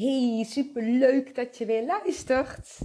Hey, 0.00 0.44
super 0.44 0.82
leuk 0.82 1.34
dat 1.34 1.58
je 1.58 1.66
weer 1.66 1.84
luistert. 1.84 2.78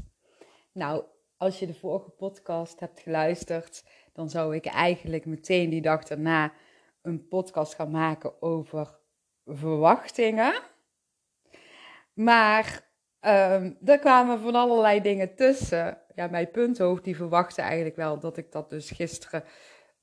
Nou, 0.71 1.04
als 1.38 1.59
je 1.59 1.66
de 1.66 1.74
vorige 1.74 2.09
podcast 2.09 2.80
hebt 2.80 3.00
geluisterd, 3.00 3.83
dan 4.14 4.30
zou 4.30 4.56
ik 4.56 4.66
eigenlijk 4.66 5.25
meteen 5.25 5.70
die 5.70 5.82
dag 5.82 6.04
daarna 6.04 6.54
een 7.01 7.28
podcast 7.28 7.75
gaan 7.75 7.92
maken 7.92 8.41
over 8.41 9.00
verwachtingen. 9.46 10.62
Maar 12.14 12.89
um, 13.21 13.77
er 13.86 14.00
kwamen 14.00 14.39
van 14.39 14.55
allerlei 14.55 15.02
dingen 15.02 15.36
tussen. 15.36 16.02
Ja, 16.16 16.27
mijn 16.27 16.52
punthoofd 16.52 17.04
die 17.04 17.16
verwachtte 17.16 17.61
eigenlijk 17.61 17.95
wel 17.95 18.20
dat 18.20 18.38
ik 18.38 18.52
dat 18.52 18.70
dus 18.70 18.91
gisteren 18.91 19.43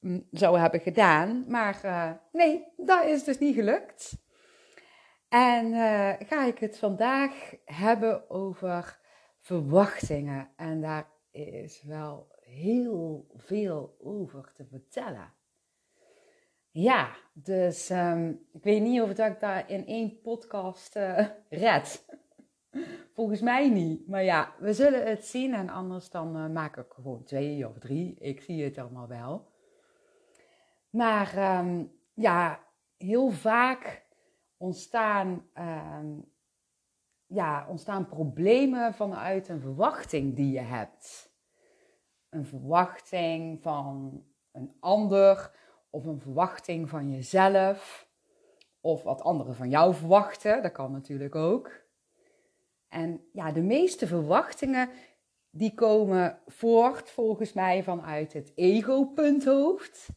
mm, 0.00 0.26
zou 0.30 0.58
hebben 0.58 0.80
gedaan. 0.80 1.44
Maar 1.48 1.80
uh, 1.84 2.10
nee, 2.32 2.72
dat 2.76 3.04
is 3.04 3.24
dus 3.24 3.38
niet 3.38 3.54
gelukt. 3.54 4.21
En 5.32 5.66
uh, 5.66 6.12
ga 6.18 6.44
ik 6.44 6.58
het 6.58 6.78
vandaag 6.78 7.54
hebben 7.64 8.30
over 8.30 8.98
verwachtingen. 9.38 10.50
En 10.56 10.80
daar 10.80 11.10
is 11.30 11.82
wel 11.82 12.28
heel 12.40 13.26
veel 13.36 13.96
over 14.00 14.52
te 14.54 14.64
vertellen. 14.64 15.32
Ja, 16.70 17.16
dus 17.32 17.90
um, 17.90 18.46
ik 18.52 18.62
weet 18.62 18.82
niet 18.82 19.00
of 19.00 19.18
ik 19.18 19.40
daar 19.40 19.70
in 19.70 19.86
één 19.86 20.20
podcast 20.20 20.96
uh, 20.96 21.28
red. 21.48 22.04
Volgens 23.14 23.40
mij 23.40 23.68
niet. 23.68 24.08
Maar 24.08 24.24
ja, 24.24 24.54
we 24.58 24.72
zullen 24.72 25.06
het 25.06 25.24
zien. 25.24 25.54
En 25.54 25.68
anders 25.68 26.10
dan 26.10 26.36
uh, 26.36 26.48
maak 26.48 26.76
ik 26.76 26.92
gewoon 26.92 27.24
twee 27.24 27.68
of 27.68 27.78
drie. 27.78 28.14
Ik 28.18 28.40
zie 28.40 28.64
het 28.64 28.78
allemaal 28.78 29.08
wel. 29.08 29.50
Maar 30.90 31.58
um, 31.58 31.92
ja, 32.14 32.66
heel 32.96 33.30
vaak 33.30 34.01
ontstaan, 34.62 35.46
um, 35.58 36.24
ja, 37.26 37.66
ontstaan 37.68 38.08
problemen 38.08 38.94
vanuit 38.94 39.48
een 39.48 39.60
verwachting 39.60 40.36
die 40.36 40.52
je 40.52 40.60
hebt. 40.60 41.32
Een 42.28 42.46
verwachting 42.46 43.62
van 43.62 44.22
een 44.52 44.76
ander 44.80 45.50
of 45.90 46.04
een 46.04 46.20
verwachting 46.20 46.88
van 46.88 47.10
jezelf. 47.10 48.10
Of 48.80 49.02
wat 49.02 49.22
anderen 49.22 49.54
van 49.54 49.68
jou 49.68 49.94
verwachten, 49.94 50.62
dat 50.62 50.72
kan 50.72 50.92
natuurlijk 50.92 51.34
ook. 51.34 51.70
En 52.88 53.28
ja, 53.32 53.52
de 53.52 53.62
meeste 53.62 54.06
verwachtingen 54.06 54.90
die 55.50 55.74
komen 55.74 56.38
voort 56.46 57.10
volgens 57.10 57.52
mij 57.52 57.82
vanuit 57.82 58.32
het 58.32 58.52
ego-punthoofd. 58.54 60.08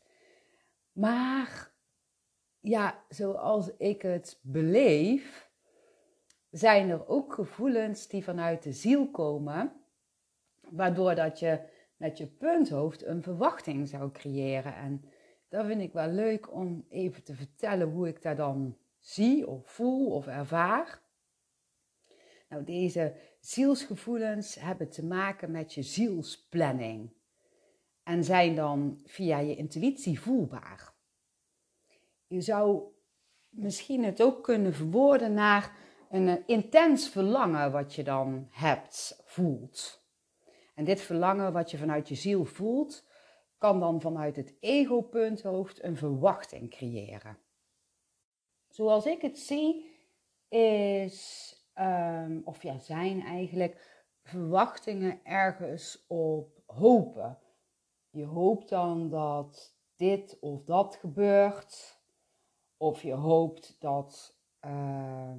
Maar 0.92 1.75
ja, 2.66 3.04
zoals 3.10 3.72
ik 3.78 4.02
het 4.02 4.40
beleef, 4.42 5.50
zijn 6.52 6.90
er 6.90 7.08
ook 7.08 7.34
gevoelens 7.34 8.08
die 8.08 8.24
vanuit 8.24 8.64
de 8.64 8.74
ziel 8.74 9.12
komen, 9.12 9.74
waardoor 10.70 11.16
dat 11.16 11.40
je 11.40 11.60
met 11.98 12.18
je 12.18 12.28
punthoofd 12.28 13.06
een 13.06 13.24
verwachting 13.24 13.88
zou 13.88 14.12
creëren. 14.12 14.76
En 14.76 15.06
dat 15.50 15.66
vind 15.66 15.82
ik 15.82 15.94
wel 15.94 16.08
leuk 16.08 16.54
om 16.54 16.86
even 16.90 17.24
te 17.24 17.36
vertellen 17.36 17.90
hoe 17.90 18.08
ik 18.08 18.22
dat 18.22 18.38
dan 18.38 18.78
zie 19.00 19.48
of 19.48 19.72
voel 19.72 20.12
of 20.12 20.28
ervaar. 20.28 21.02
Nou, 22.50 22.64
deze 22.64 23.16
zielsgevoelens 23.40 24.56
hebben 24.56 24.90
te 24.90 25.06
maken 25.06 25.52
met 25.52 25.74
je 25.74 25.82
zielsplanning 25.82 27.14
en 28.04 28.24
zijn 28.24 28.56
dan 28.56 29.02
via 29.04 29.40
je 29.40 29.56
intuïtie 29.56 30.20
voelbaar. 30.20 30.95
Je 32.28 32.42
zou 32.42 32.84
misschien 33.50 34.04
het 34.04 34.22
ook 34.22 34.44
kunnen 34.44 34.74
verwoorden 34.74 35.34
naar 35.34 35.78
een 36.10 36.28
eh, 36.28 36.44
intens 36.46 37.10
verlangen 37.10 37.72
wat 37.72 37.94
je 37.94 38.04
dan 38.04 38.48
hebt, 38.52 39.22
voelt. 39.26 40.04
En 40.76 40.86
dit 40.86 41.02
verlangen 41.02 41.54
wat 41.54 41.72
je 41.72 41.78
vanuit 41.78 42.10
je 42.10 42.16
ziel 42.16 42.46
voelt, 42.46 43.08
kan 43.58 43.80
dan 43.80 44.02
vanuit 44.02 44.36
het 44.36 44.56
ego-punthoofd 44.60 45.84
een 45.84 45.98
verwachting 45.98 46.70
creëren. 46.70 47.38
Zoals 48.70 49.06
ik 49.06 49.22
het 49.22 49.40
zie, 49.40 49.94
is, 50.50 51.54
um, 51.76 52.42
of 52.46 52.64
ja, 52.64 52.78
zijn 52.78 53.22
eigenlijk 53.22 54.04
verwachtingen 54.24 55.20
ergens 55.24 56.06
op 56.08 56.62
hopen. 56.66 57.40
Je 58.10 58.26
hoopt 58.26 58.70
dan 58.70 59.10
dat 59.10 59.76
dit 59.96 60.38
of 60.40 60.64
dat 60.64 60.96
gebeurt. 60.96 62.04
Of 62.78 63.02
je 63.02 63.14
hoopt 63.14 63.76
dat, 63.80 64.38
uh, 64.66 65.32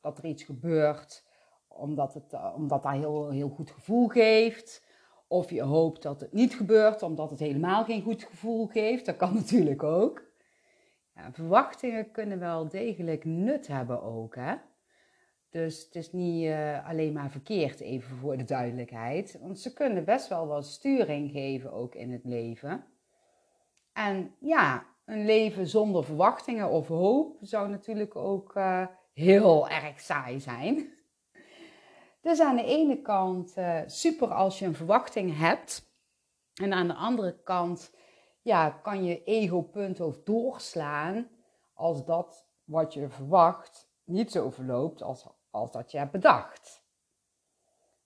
dat 0.00 0.18
er 0.18 0.24
iets 0.24 0.42
gebeurt 0.42 1.24
omdat, 1.68 2.14
het, 2.14 2.32
uh, 2.32 2.52
omdat 2.56 2.82
dat 2.82 2.92
heel, 2.92 3.30
heel 3.30 3.48
goed 3.48 3.70
gevoel 3.70 4.08
geeft. 4.08 4.84
Of 5.26 5.50
je 5.50 5.62
hoopt 5.62 6.02
dat 6.02 6.20
het 6.20 6.32
niet 6.32 6.54
gebeurt 6.54 7.02
omdat 7.02 7.30
het 7.30 7.38
helemaal 7.38 7.84
geen 7.84 8.02
goed 8.02 8.22
gevoel 8.22 8.66
geeft. 8.66 9.06
Dat 9.06 9.16
kan 9.16 9.34
natuurlijk 9.44 9.82
ook. 9.82 10.22
Ja, 11.14 11.32
verwachtingen 11.32 12.10
kunnen 12.10 12.38
wel 12.38 12.68
degelijk 12.68 13.24
nut 13.24 13.66
hebben 13.66 14.02
ook. 14.02 14.34
Hè? 14.34 14.54
Dus 15.50 15.84
het 15.84 15.94
is 15.94 16.12
niet 16.12 16.44
uh, 16.44 16.88
alleen 16.88 17.12
maar 17.12 17.30
verkeerd, 17.30 17.80
even 17.80 18.16
voor 18.16 18.36
de 18.36 18.44
duidelijkheid. 18.44 19.38
Want 19.40 19.60
ze 19.60 19.72
kunnen 19.72 20.04
best 20.04 20.28
wel 20.28 20.46
wat 20.46 20.66
sturing 20.66 21.30
geven 21.30 21.72
ook 21.72 21.94
in 21.94 22.12
het 22.12 22.24
leven. 22.24 22.84
En 23.92 24.34
ja, 24.38 24.86
een 25.04 25.24
leven 25.24 25.66
zonder 25.66 26.04
verwachtingen 26.04 26.70
of 26.70 26.88
hoop 26.88 27.36
zou 27.40 27.68
natuurlijk 27.68 28.16
ook 28.16 28.56
uh, 28.56 28.86
heel 29.12 29.68
erg 29.68 30.00
saai 30.00 30.40
zijn. 30.40 30.92
Dus 32.20 32.40
aan 32.40 32.56
de 32.56 32.64
ene 32.64 33.02
kant 33.02 33.56
uh, 33.58 33.80
super 33.86 34.28
als 34.28 34.58
je 34.58 34.66
een 34.66 34.74
verwachting 34.74 35.38
hebt. 35.38 35.90
En 36.54 36.72
aan 36.72 36.86
de 36.86 36.94
andere 36.94 37.42
kant 37.42 37.94
ja, 38.42 38.70
kan 38.70 39.04
je 39.04 39.24
ego-punt 39.24 40.00
of 40.00 40.22
doorslaan 40.22 41.28
als 41.74 42.04
dat 42.04 42.46
wat 42.64 42.94
je 42.94 43.08
verwacht 43.08 43.90
niet 44.04 44.30
zo 44.30 44.50
verloopt 44.50 45.02
als, 45.02 45.26
als 45.50 45.72
dat 45.72 45.90
je 45.90 45.98
hebt 45.98 46.12
bedacht. 46.12 46.82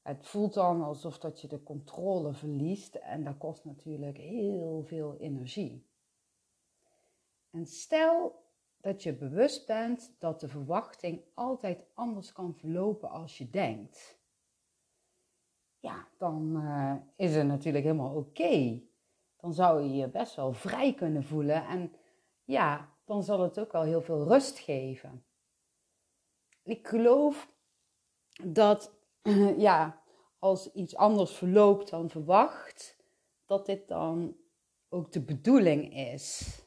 Het 0.02 0.26
voelt 0.26 0.54
dan 0.54 0.82
alsof 0.82 1.18
dat 1.18 1.40
je 1.40 1.48
de 1.48 1.62
controle 1.62 2.32
verliest 2.32 2.94
en 2.94 3.24
dat 3.24 3.38
kost 3.38 3.64
natuurlijk 3.64 4.16
heel 4.16 4.82
veel 4.86 5.16
energie. 5.16 5.86
En 7.56 7.66
stel 7.66 8.44
dat 8.80 9.02
je 9.02 9.14
bewust 9.14 9.66
bent 9.66 10.16
dat 10.18 10.40
de 10.40 10.48
verwachting 10.48 11.24
altijd 11.34 11.86
anders 11.94 12.32
kan 12.32 12.54
verlopen 12.54 13.10
als 13.10 13.38
je 13.38 13.50
denkt. 13.50 14.18
Ja, 15.78 16.08
dan 16.18 16.56
uh, 16.56 16.94
is 17.16 17.34
het 17.34 17.46
natuurlijk 17.46 17.84
helemaal 17.84 18.14
oké. 18.14 18.82
Dan 19.36 19.54
zou 19.54 19.82
je 19.82 19.94
je 19.94 20.08
best 20.08 20.34
wel 20.34 20.52
vrij 20.52 20.94
kunnen 20.94 21.24
voelen 21.24 21.66
en 21.66 21.92
ja, 22.44 22.92
dan 23.04 23.22
zal 23.22 23.40
het 23.40 23.58
ook 23.58 23.72
wel 23.72 23.82
heel 23.82 24.02
veel 24.02 24.24
rust 24.24 24.58
geven. 24.58 25.24
Ik 26.62 26.88
geloof 26.88 27.52
dat 28.44 28.98
ja, 29.68 30.02
als 30.38 30.72
iets 30.72 30.96
anders 30.96 31.32
verloopt 31.32 31.90
dan 31.90 32.10
verwacht, 32.10 32.96
dat 33.46 33.66
dit 33.66 33.88
dan 33.88 34.36
ook 34.88 35.12
de 35.12 35.22
bedoeling 35.22 35.96
is 35.96 36.64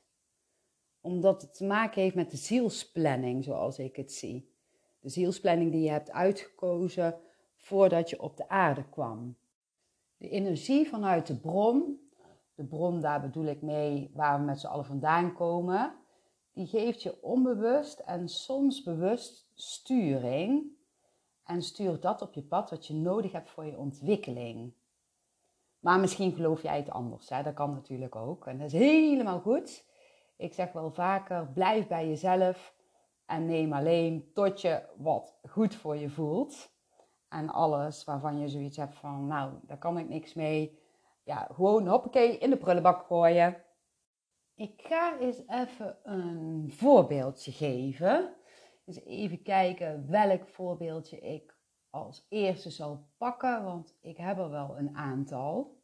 omdat 1.02 1.42
het 1.42 1.54
te 1.54 1.66
maken 1.66 2.02
heeft 2.02 2.16
met 2.16 2.32
de 2.32 2.38
zielsplanning, 2.38 3.44
zoals 3.44 3.80
ik 3.80 3.96
het 3.96 4.12
zie. 4.12 4.54
De 5.00 5.10
zielsplanning 5.10 5.72
die 5.72 5.82
je 5.82 5.90
hebt 5.90 6.12
uitgekozen 6.12 7.20
voordat 7.56 8.10
je 8.10 8.22
op 8.22 8.38
de 8.38 8.50
aarde 8.50 8.90
kwam. 8.90 9.38
De 10.18 10.30
energie 10.30 10.88
vanuit 10.88 11.28
de 11.28 11.36
bron, 11.36 12.10
de 12.56 12.66
bron 12.66 13.00
daar 13.00 13.22
bedoel 13.22 13.46
ik 13.46 13.62
mee 13.62 14.12
waar 14.14 14.40
we 14.40 14.46
met 14.46 14.60
z'n 14.60 14.68
allen 14.68 14.86
vandaan 14.86 15.34
komen, 15.34 15.96
die 16.54 16.68
geeft 16.68 17.02
je 17.02 17.22
onbewust 17.22 18.00
en 18.00 18.30
soms 18.30 18.84
bewust 18.84 19.50
sturing. 19.54 20.78
En 21.44 21.62
stuurt 21.62 22.02
dat 22.02 22.22
op 22.22 22.34
je 22.34 22.42
pad 22.42 22.70
wat 22.70 22.88
je 22.88 22.94
nodig 22.94 23.32
hebt 23.32 23.50
voor 23.50 23.66
je 23.66 23.78
ontwikkeling. 23.78 24.74
Maar 25.80 26.00
misschien 26.00 26.32
geloof 26.32 26.62
jij 26.62 26.78
het 26.78 26.90
anders, 26.90 27.30
hè? 27.30 27.44
dat 27.44 27.54
kan 27.54 27.72
natuurlijk 27.72 28.16
ook. 28.16 28.48
En 28.48 28.58
dat 28.58 28.68
is 28.68 28.80
helemaal 28.80 29.40
goed. 29.40 29.86
Ik 30.40 30.54
zeg 30.54 30.72
wel 30.72 30.92
vaker, 30.92 31.48
blijf 31.48 31.88
bij 31.88 32.08
jezelf 32.08 32.76
en 33.26 33.46
neem 33.46 33.74
alleen 33.74 34.32
tot 34.34 34.62
je 34.62 34.84
wat 34.98 35.40
goed 35.50 35.76
voor 35.76 35.96
je 35.96 36.10
voelt. 36.10 36.72
En 37.30 37.50
alles 37.50 38.04
waarvan 38.04 38.40
je 38.40 38.48
zoiets 38.48 38.78
hebt 38.78 38.96
van, 38.96 39.28
nou, 39.28 39.54
daar 39.62 39.78
kan 39.78 39.98
ik 39.98 40.10
niks 40.10 40.34
mee. 40.34 40.80
Ja, 41.24 41.48
gewoon 41.54 41.88
hoppakee 41.88 42.38
in 42.38 42.50
de 42.50 42.58
prullenbak 42.58 43.06
gooien. 43.06 43.64
Ik 44.56 44.82
ga 44.82 45.20
eens 45.20 45.42
even 45.48 45.98
een 46.04 46.72
voorbeeldje 46.72 47.52
geven. 47.52 48.34
Dus 48.86 49.04
even 49.04 49.42
kijken 49.42 50.10
welk 50.10 50.48
voorbeeldje 50.48 51.20
ik 51.20 51.58
als 51.90 52.26
eerste 52.30 52.70
zal 52.70 53.08
pakken, 53.18 53.64
want 53.64 53.98
ik 54.02 54.18
heb 54.18 54.38
er 54.38 54.50
wel 54.50 54.78
een 54.78 54.98
aantal. 54.98 55.78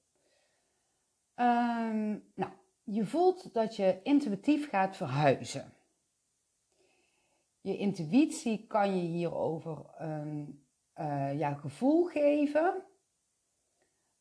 Um, 1.36 2.24
nou, 2.36 2.52
je 2.86 3.06
voelt 3.06 3.54
dat 3.54 3.76
je 3.76 4.00
intuïtief 4.04 4.70
gaat 4.70 4.98
verhuizen. 4.98 5.74
je 7.62 7.78
intuïtie 7.78 8.68
kan 8.68 8.96
je 8.96 9.08
hierover 9.08 9.86
een 9.98 10.66
uh, 10.96 11.40
ja, 11.40 11.54
gevoel 11.54 12.04
geven, 12.04 12.84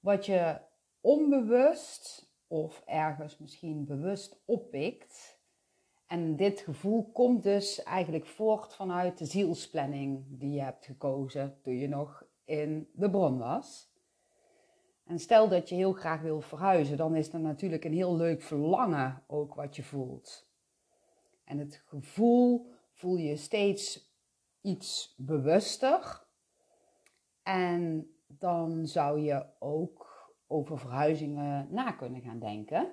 wat 0.00 0.26
je 0.26 0.60
onbewust 1.00 2.32
of 2.46 2.82
ergens 2.86 3.38
misschien 3.38 3.84
bewust 3.84 4.42
oppikt. 4.44 5.38
En 6.06 6.36
dit 6.36 6.60
gevoel 6.60 7.10
komt 7.12 7.42
dus 7.42 7.82
eigenlijk 7.82 8.26
voort 8.26 8.74
vanuit 8.74 9.18
de 9.18 9.24
zielsplanning 9.24 10.24
die 10.38 10.50
je 10.50 10.60
hebt 10.60 10.84
gekozen 10.84 11.58
toen 11.62 11.76
je 11.76 11.88
nog 11.88 12.24
in 12.44 12.90
de 12.92 13.10
bron 13.10 13.38
was. 13.38 13.93
En 15.04 15.18
stel 15.18 15.48
dat 15.48 15.68
je 15.68 15.74
heel 15.74 15.92
graag 15.92 16.20
wil 16.20 16.40
verhuizen, 16.40 16.96
dan 16.96 17.16
is 17.16 17.32
er 17.32 17.40
natuurlijk 17.40 17.84
een 17.84 17.92
heel 17.92 18.16
leuk 18.16 18.42
verlangen 18.42 19.22
ook 19.26 19.54
wat 19.54 19.76
je 19.76 19.82
voelt. 19.82 20.46
En 21.44 21.58
het 21.58 21.82
gevoel 21.86 22.72
voel 22.92 23.16
je 23.16 23.36
steeds 23.36 24.12
iets 24.60 25.14
bewuster. 25.16 26.22
En 27.42 28.10
dan 28.26 28.86
zou 28.86 29.20
je 29.20 29.46
ook 29.58 30.32
over 30.46 30.78
verhuizingen 30.78 31.66
na 31.70 31.92
kunnen 31.92 32.20
gaan 32.20 32.38
denken. 32.38 32.92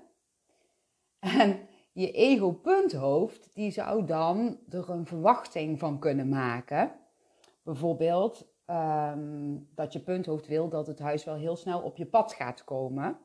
En 1.19 1.67
je 1.91 2.11
ego-punthoofd, 2.11 3.55
die 3.55 3.71
zou 3.71 4.05
dan 4.05 4.59
er 4.69 4.89
een 4.89 5.05
verwachting 5.05 5.79
van 5.79 5.99
kunnen 5.99 6.29
maken. 6.29 6.91
Bijvoorbeeld 7.63 8.50
ehm, 8.71 9.57
dat 9.75 9.93
je 9.93 9.99
punthoofd 9.99 10.47
wil 10.47 10.69
dat 10.69 10.87
het 10.87 10.99
huis 10.99 11.23
wel 11.23 11.35
heel 11.35 11.55
snel 11.55 11.81
op 11.81 11.97
je 11.97 12.05
pad 12.05 12.33
gaat 12.33 12.63
komen. 12.63 13.19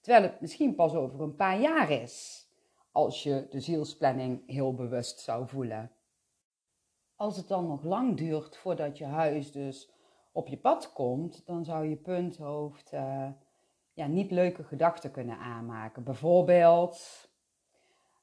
Terwijl 0.00 0.22
het 0.22 0.40
misschien 0.40 0.74
pas 0.74 0.94
over 0.94 1.20
een 1.20 1.36
paar 1.36 1.60
jaar 1.60 1.90
is, 1.90 2.46
als 2.92 3.22
je 3.22 3.46
de 3.50 3.60
zielsplanning 3.60 4.42
heel 4.46 4.74
bewust 4.74 5.20
zou 5.20 5.48
voelen. 5.48 5.90
Als 7.16 7.36
het 7.36 7.48
dan 7.48 7.66
nog 7.66 7.84
lang 7.84 8.16
duurt 8.16 8.56
voordat 8.56 8.98
je 8.98 9.04
huis 9.04 9.52
dus 9.52 9.90
op 10.32 10.48
je 10.48 10.56
pad 10.56 10.92
komt, 10.92 11.46
dan 11.46 11.64
zou 11.64 11.86
je 11.86 11.96
punthoofd 11.96 12.92
uh, 12.92 13.28
ja, 13.92 14.06
niet 14.06 14.30
leuke 14.30 14.64
gedachten 14.64 15.10
kunnen 15.10 15.38
aanmaken. 15.38 16.04
Bijvoorbeeld, 16.04 17.28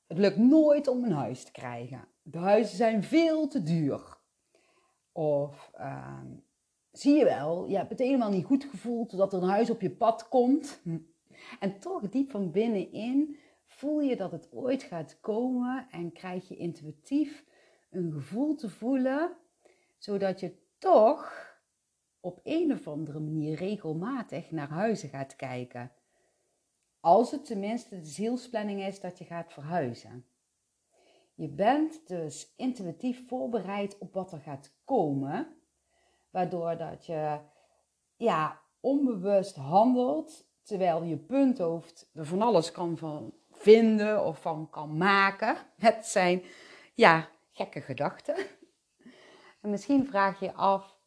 het 0.07 0.17
lukt 0.17 0.37
nooit 0.37 0.87
om 0.87 1.03
een 1.03 1.11
huis 1.11 1.43
te 1.43 1.51
krijgen. 1.51 2.07
De 2.21 2.37
huizen 2.37 2.77
zijn 2.77 3.03
veel 3.03 3.47
te 3.47 3.63
duur. 3.63 4.17
Of 5.11 5.71
ehm, 5.73 6.27
zie 6.99 7.15
je 7.15 7.23
wel, 7.23 7.67
je 7.67 7.77
hebt 7.77 7.89
het 7.89 7.99
helemaal 7.99 8.29
niet 8.29 8.45
goed 8.45 8.63
gevoeld 8.63 9.17
dat 9.17 9.33
er 9.33 9.41
een 9.41 9.49
huis 9.49 9.69
op 9.69 9.81
je 9.81 9.91
pad 9.91 10.27
komt. 10.27 10.81
En 11.59 11.79
toch 11.79 12.09
diep 12.09 12.31
van 12.31 12.51
binnenin 12.51 13.37
voel 13.65 14.01
je 14.01 14.15
dat 14.15 14.31
het 14.31 14.49
ooit 14.51 14.83
gaat 14.83 15.19
komen 15.19 15.87
en 15.91 16.11
krijg 16.11 16.47
je 16.47 16.57
intuïtief 16.57 17.45
een 17.89 18.11
gevoel 18.11 18.55
te 18.55 18.69
voelen, 18.69 19.31
zodat 19.97 20.39
je 20.39 20.55
toch 20.77 21.47
op 22.19 22.39
een 22.43 22.71
of 22.71 22.87
andere 22.87 23.19
manier 23.19 23.55
regelmatig 23.55 24.51
naar 24.51 24.69
huizen 24.69 25.09
gaat 25.09 25.35
kijken. 25.35 25.91
Als 26.99 27.31
het 27.31 27.45
tenminste 27.45 27.99
de 27.99 28.05
zielsplanning 28.05 28.81
is 28.81 28.99
dat 28.99 29.17
je 29.17 29.25
gaat 29.25 29.53
verhuizen. 29.53 30.25
Je 31.33 31.49
bent 31.49 32.07
dus 32.07 32.53
intuïtief 32.55 33.27
voorbereid 33.27 33.97
op 33.97 34.13
wat 34.13 34.31
er 34.31 34.39
gaat 34.39 34.75
komen, 34.83 35.56
waardoor 36.29 36.77
dat 36.77 37.05
je 37.05 37.39
ja, 38.15 38.61
onbewust 38.79 39.55
handelt, 39.55 40.45
terwijl 40.63 41.03
je 41.03 41.17
punthoofd 41.17 42.09
er 42.13 42.25
van 42.25 42.41
alles 42.41 42.71
kan 42.71 42.97
van 42.97 43.33
vinden 43.51 44.25
of 44.25 44.41
van 44.41 44.69
kan 44.69 44.97
maken. 44.97 45.57
Het 45.77 46.05
zijn 46.05 46.43
ja, 46.93 47.29
gekke 47.51 47.81
gedachten. 47.81 48.35
En 49.61 49.69
misschien 49.69 50.05
vraag 50.05 50.39
je 50.39 50.45
je 50.45 50.53
af, 50.53 50.97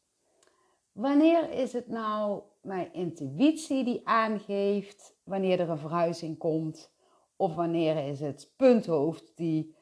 Wanneer 0.93 1.50
is 1.50 1.73
het 1.73 1.88
nou 1.88 2.43
mijn 2.62 2.93
intuïtie 2.93 3.84
die 3.84 4.00
aangeeft 4.05 5.16
wanneer 5.25 5.61
er 5.61 5.70
een 5.70 5.78
verhuizing 5.78 6.38
komt? 6.38 6.93
Of 7.37 7.55
wanneer 7.55 8.08
is 8.08 8.20
het 8.20 8.52
punthoofd 8.56 9.32
die 9.37 9.76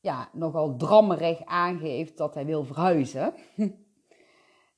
ja, 0.00 0.28
nogal 0.32 0.76
drammerig 0.76 1.44
aangeeft 1.44 2.16
dat 2.16 2.34
hij 2.34 2.46
wil 2.46 2.64
verhuizen? 2.64 3.34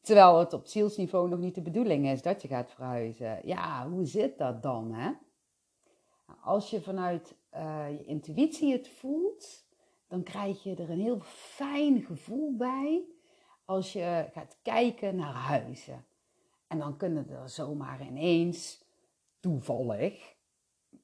Terwijl 0.06 0.38
het 0.38 0.52
op 0.52 0.66
zielsniveau 0.66 1.28
nog 1.28 1.38
niet 1.38 1.54
de 1.54 1.62
bedoeling 1.62 2.06
is 2.06 2.22
dat 2.22 2.42
je 2.42 2.48
gaat 2.48 2.70
verhuizen. 2.70 3.40
Ja, 3.44 3.88
hoe 3.88 4.04
zit 4.04 4.38
dat 4.38 4.62
dan? 4.62 4.92
Hè? 4.92 5.10
Als 6.40 6.70
je 6.70 6.80
vanuit 6.80 7.36
uh, 7.54 7.90
je 7.90 8.04
intuïtie 8.04 8.72
het 8.72 8.88
voelt, 8.88 9.66
dan 10.08 10.22
krijg 10.22 10.62
je 10.62 10.74
er 10.74 10.90
een 10.90 11.00
heel 11.00 11.20
fijn 11.20 12.02
gevoel 12.02 12.56
bij 12.56 13.04
als 13.64 13.92
je 13.92 14.28
gaat 14.32 14.58
kijken 14.62 15.16
naar 15.16 15.34
huizen. 15.34 16.04
En 16.66 16.78
dan 16.78 16.96
kunnen 16.96 17.28
er 17.28 17.48
zomaar 17.48 18.06
ineens 18.06 18.84
toevallig, 19.40 20.34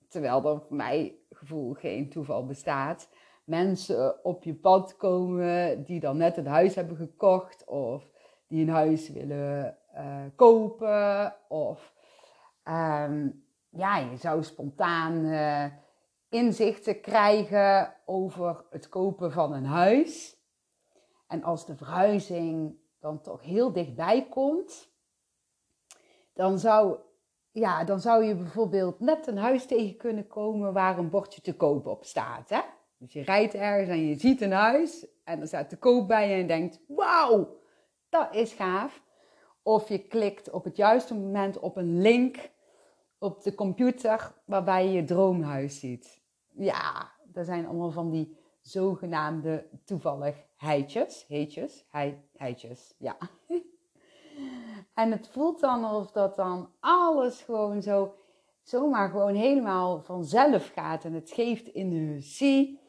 terwijl 0.09 0.45
er 0.45 0.61
voor 0.61 0.77
mij 0.77 1.19
gevoel 1.31 1.73
geen 1.73 2.11
toeval 2.11 2.47
bestaat, 2.47 3.09
mensen 3.45 4.25
op 4.25 4.45
je 4.45 4.55
pad 4.55 4.97
komen 4.97 5.85
die 5.85 6.01
dan 6.01 6.17
net 6.17 6.37
een 6.37 6.47
huis 6.47 6.75
hebben 6.75 6.97
gekocht 6.97 7.65
of 7.67 8.12
die 8.53 8.63
een 8.63 8.73
huis 8.73 9.09
willen 9.09 9.79
uh, 9.95 10.25
kopen. 10.37 11.35
Of 11.49 11.95
um, 12.65 13.45
ja, 13.69 13.99
je 13.99 14.17
zou 14.17 14.43
spontaan 14.43 15.25
uh, 15.25 15.65
inzichten 16.29 17.01
krijgen 17.01 17.95
over 18.05 18.65
het 18.71 18.89
kopen 18.89 19.33
van 19.33 19.53
een 19.53 19.65
huis. 19.65 20.37
En 21.27 21.43
als 21.43 21.67
de 21.67 21.77
verhuizing 21.77 22.77
dan 23.01 23.21
toch 23.21 23.43
heel 23.43 23.73
dichtbij 23.73 24.27
komt, 24.29 24.91
dan 26.33 26.59
zou, 26.59 26.99
ja, 27.51 27.85
dan 27.85 28.01
zou 28.01 28.25
je 28.25 28.35
bijvoorbeeld 28.35 29.01
net 29.01 29.27
een 29.27 29.39
huis 29.39 29.67
tegen 29.67 29.97
kunnen 29.97 30.27
komen 30.27 30.73
waar 30.73 30.99
een 30.99 31.11
bordje 31.11 31.41
te 31.41 31.57
koop 31.57 31.87
op 31.87 32.05
staat. 32.05 32.49
Hè? 32.49 32.61
Dus 32.99 33.13
je 33.13 33.23
rijdt 33.23 33.55
ergens 33.55 33.89
en 33.89 34.07
je 34.07 34.19
ziet 34.19 34.41
een 34.41 34.53
huis 34.53 35.07
en 35.25 35.41
er 35.41 35.47
staat 35.47 35.69
te 35.69 35.79
koop 35.79 36.09
bij 36.09 36.33
en 36.33 36.39
je 36.39 36.47
denkt, 36.47 36.81
wauw, 36.87 37.61
dat 38.13 38.35
is 38.35 38.53
gaaf. 38.53 39.03
Of 39.63 39.89
je 39.89 39.99
klikt 39.99 40.51
op 40.51 40.65
het 40.65 40.77
juiste 40.77 41.15
moment 41.15 41.59
op 41.59 41.77
een 41.77 42.01
link 42.01 42.51
op 43.19 43.43
de 43.43 43.55
computer 43.55 44.35
waarbij 44.45 44.87
je 44.87 44.93
je 44.93 45.05
droomhuis 45.05 45.81
ziet. 45.81 46.23
Ja, 46.49 47.13
dat 47.25 47.47
zijn 47.47 47.67
allemaal 47.67 47.91
van 47.91 48.11
die 48.11 48.37
zogenaamde 48.61 49.69
toevalligheidjes. 49.85 51.25
Heetjes, 51.29 51.85
heidjes, 52.37 52.95
ja. 52.99 53.17
en 55.03 55.11
het 55.11 55.29
voelt 55.29 55.61
dan 55.61 55.85
alsof 55.85 56.11
dat 56.11 56.37
dan 56.37 56.71
alles 56.81 57.43
gewoon 57.43 57.83
zo, 57.83 58.15
zomaar 58.63 59.11
gewoon 59.11 59.35
helemaal 59.35 60.03
vanzelf 60.03 60.71
gaat. 60.75 61.05
En 61.05 61.13
het 61.13 61.31
geeft 61.31 61.75
energie. 61.75 62.81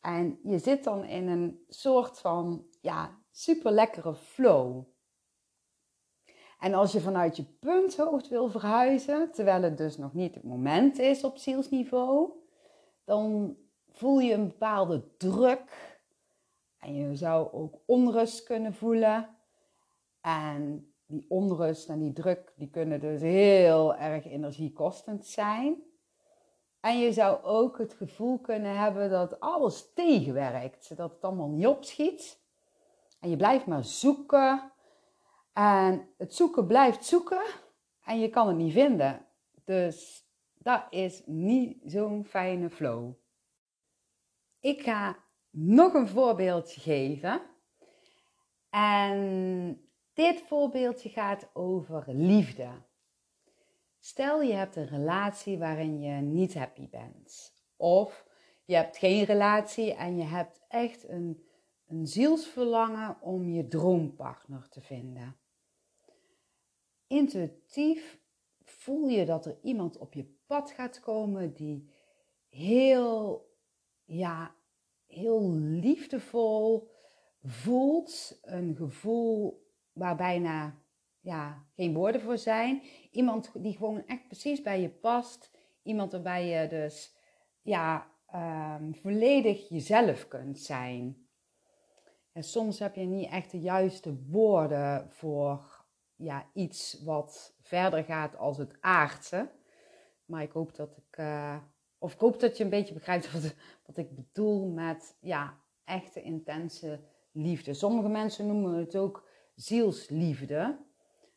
En 0.00 0.38
je 0.42 0.58
zit 0.58 0.84
dan 0.84 1.04
in 1.04 1.28
een 1.28 1.64
soort 1.68 2.18
van, 2.18 2.66
ja, 2.80 3.20
super 3.32 3.72
lekkere 3.72 4.14
flow. 4.14 4.84
En 6.58 6.74
als 6.74 6.92
je 6.92 7.00
vanuit 7.00 7.36
je 7.36 7.44
punthoofd 7.44 8.28
wil 8.28 8.48
verhuizen, 8.48 9.32
terwijl 9.32 9.62
het 9.62 9.76
dus 9.76 9.96
nog 9.96 10.14
niet 10.14 10.34
het 10.34 10.44
moment 10.44 10.98
is 10.98 11.24
op 11.24 11.38
zielsniveau, 11.38 12.30
dan 13.04 13.56
voel 13.88 14.20
je 14.20 14.32
een 14.32 14.48
bepaalde 14.48 15.16
druk. 15.16 15.96
En 16.78 16.94
je 16.94 17.16
zou 17.16 17.52
ook 17.52 17.78
onrust 17.86 18.42
kunnen 18.42 18.74
voelen. 18.74 19.36
En 20.20 20.92
die 21.06 21.26
onrust 21.28 21.88
en 21.88 21.98
die 21.98 22.12
druk, 22.12 22.52
die 22.56 22.70
kunnen 22.70 23.00
dus 23.00 23.20
heel 23.20 23.94
erg 23.94 24.24
energiekostend 24.24 25.26
zijn. 25.26 25.82
En 26.80 26.98
je 26.98 27.12
zou 27.12 27.42
ook 27.42 27.78
het 27.78 27.94
gevoel 27.94 28.38
kunnen 28.38 28.78
hebben 28.78 29.10
dat 29.10 29.40
alles 29.40 29.92
tegenwerkt. 29.94 30.96
Dat 30.96 31.12
het 31.12 31.24
allemaal 31.24 31.48
niet 31.48 31.66
opschiet. 31.66 32.41
En 33.22 33.30
je 33.30 33.36
blijft 33.36 33.66
maar 33.66 33.84
zoeken. 33.84 34.72
En 35.52 36.08
het 36.18 36.34
zoeken 36.34 36.66
blijft 36.66 37.04
zoeken. 37.04 37.42
En 38.04 38.20
je 38.20 38.28
kan 38.28 38.48
het 38.48 38.56
niet 38.56 38.72
vinden. 38.72 39.26
Dus 39.64 40.26
dat 40.54 40.86
is 40.90 41.22
niet 41.26 41.78
zo'n 41.84 42.24
fijne 42.24 42.70
flow. 42.70 43.12
Ik 44.60 44.82
ga 44.82 45.16
nog 45.50 45.94
een 45.94 46.08
voorbeeldje 46.08 46.80
geven. 46.80 47.42
En 48.70 49.90
dit 50.12 50.42
voorbeeldje 50.46 51.08
gaat 51.08 51.50
over 51.52 52.04
liefde. 52.06 52.68
Stel 53.98 54.42
je 54.42 54.52
hebt 54.52 54.76
een 54.76 54.88
relatie 54.88 55.58
waarin 55.58 56.00
je 56.00 56.20
niet 56.20 56.54
happy 56.54 56.88
bent. 56.88 57.52
Of 57.76 58.26
je 58.64 58.74
hebt 58.74 58.96
geen 58.96 59.24
relatie 59.24 59.94
en 59.94 60.16
je 60.16 60.24
hebt 60.24 60.64
echt 60.68 61.08
een, 61.08 61.46
een 61.92 62.06
zielsverlangen 62.06 63.20
om 63.20 63.48
je 63.48 63.68
droompartner 63.68 64.68
te 64.68 64.80
vinden. 64.80 65.36
Intuïtief 67.06 68.20
voel 68.64 69.08
je 69.08 69.24
dat 69.24 69.46
er 69.46 69.58
iemand 69.62 69.98
op 69.98 70.14
je 70.14 70.24
pad 70.46 70.70
gaat 70.70 71.00
komen 71.00 71.54
die 71.54 71.90
heel 72.48 73.50
ja, 74.04 74.54
heel 75.06 75.52
liefdevol 75.56 76.90
voelt. 77.42 78.38
Een 78.42 78.76
gevoel 78.76 79.66
waar 79.92 80.16
bijna 80.16 80.78
ja, 81.20 81.66
geen 81.74 81.94
woorden 81.94 82.20
voor 82.20 82.38
zijn. 82.38 82.82
Iemand 83.10 83.52
die 83.54 83.76
gewoon 83.76 84.06
echt 84.06 84.26
precies 84.26 84.62
bij 84.62 84.80
je 84.80 84.90
past. 84.90 85.50
Iemand 85.82 86.12
waarbij 86.12 86.46
je 86.46 86.68
dus 86.68 87.16
ja, 87.62 88.10
um, 88.34 88.94
volledig 88.94 89.68
jezelf 89.68 90.28
kunt 90.28 90.58
zijn. 90.58 91.21
En 92.32 92.44
soms 92.44 92.78
heb 92.78 92.94
je 92.94 93.00
niet 93.00 93.30
echt 93.30 93.50
de 93.50 93.60
juiste 93.60 94.16
woorden 94.28 95.10
voor 95.10 95.84
ja, 96.16 96.46
iets 96.52 97.02
wat 97.04 97.54
verder 97.60 98.04
gaat 98.04 98.36
als 98.36 98.58
het 98.58 98.76
aardse. 98.80 99.50
Maar 100.24 100.42
ik 100.42 100.52
hoop 100.52 100.74
dat 100.74 100.96
ik, 100.96 101.18
uh, 101.18 101.56
of 101.98 102.12
ik 102.12 102.18
hoop 102.18 102.40
dat 102.40 102.56
je 102.56 102.64
een 102.64 102.70
beetje 102.70 102.94
begrijpt 102.94 103.32
wat, 103.32 103.54
wat 103.86 103.96
ik 103.96 104.14
bedoel 104.14 104.68
met 104.68 105.16
ja, 105.20 105.58
echte 105.84 106.22
intense 106.22 107.00
liefde. 107.32 107.74
Sommige 107.74 108.08
mensen 108.08 108.46
noemen 108.46 108.74
het 108.74 108.96
ook 108.96 109.28
zielsliefde. 109.54 110.78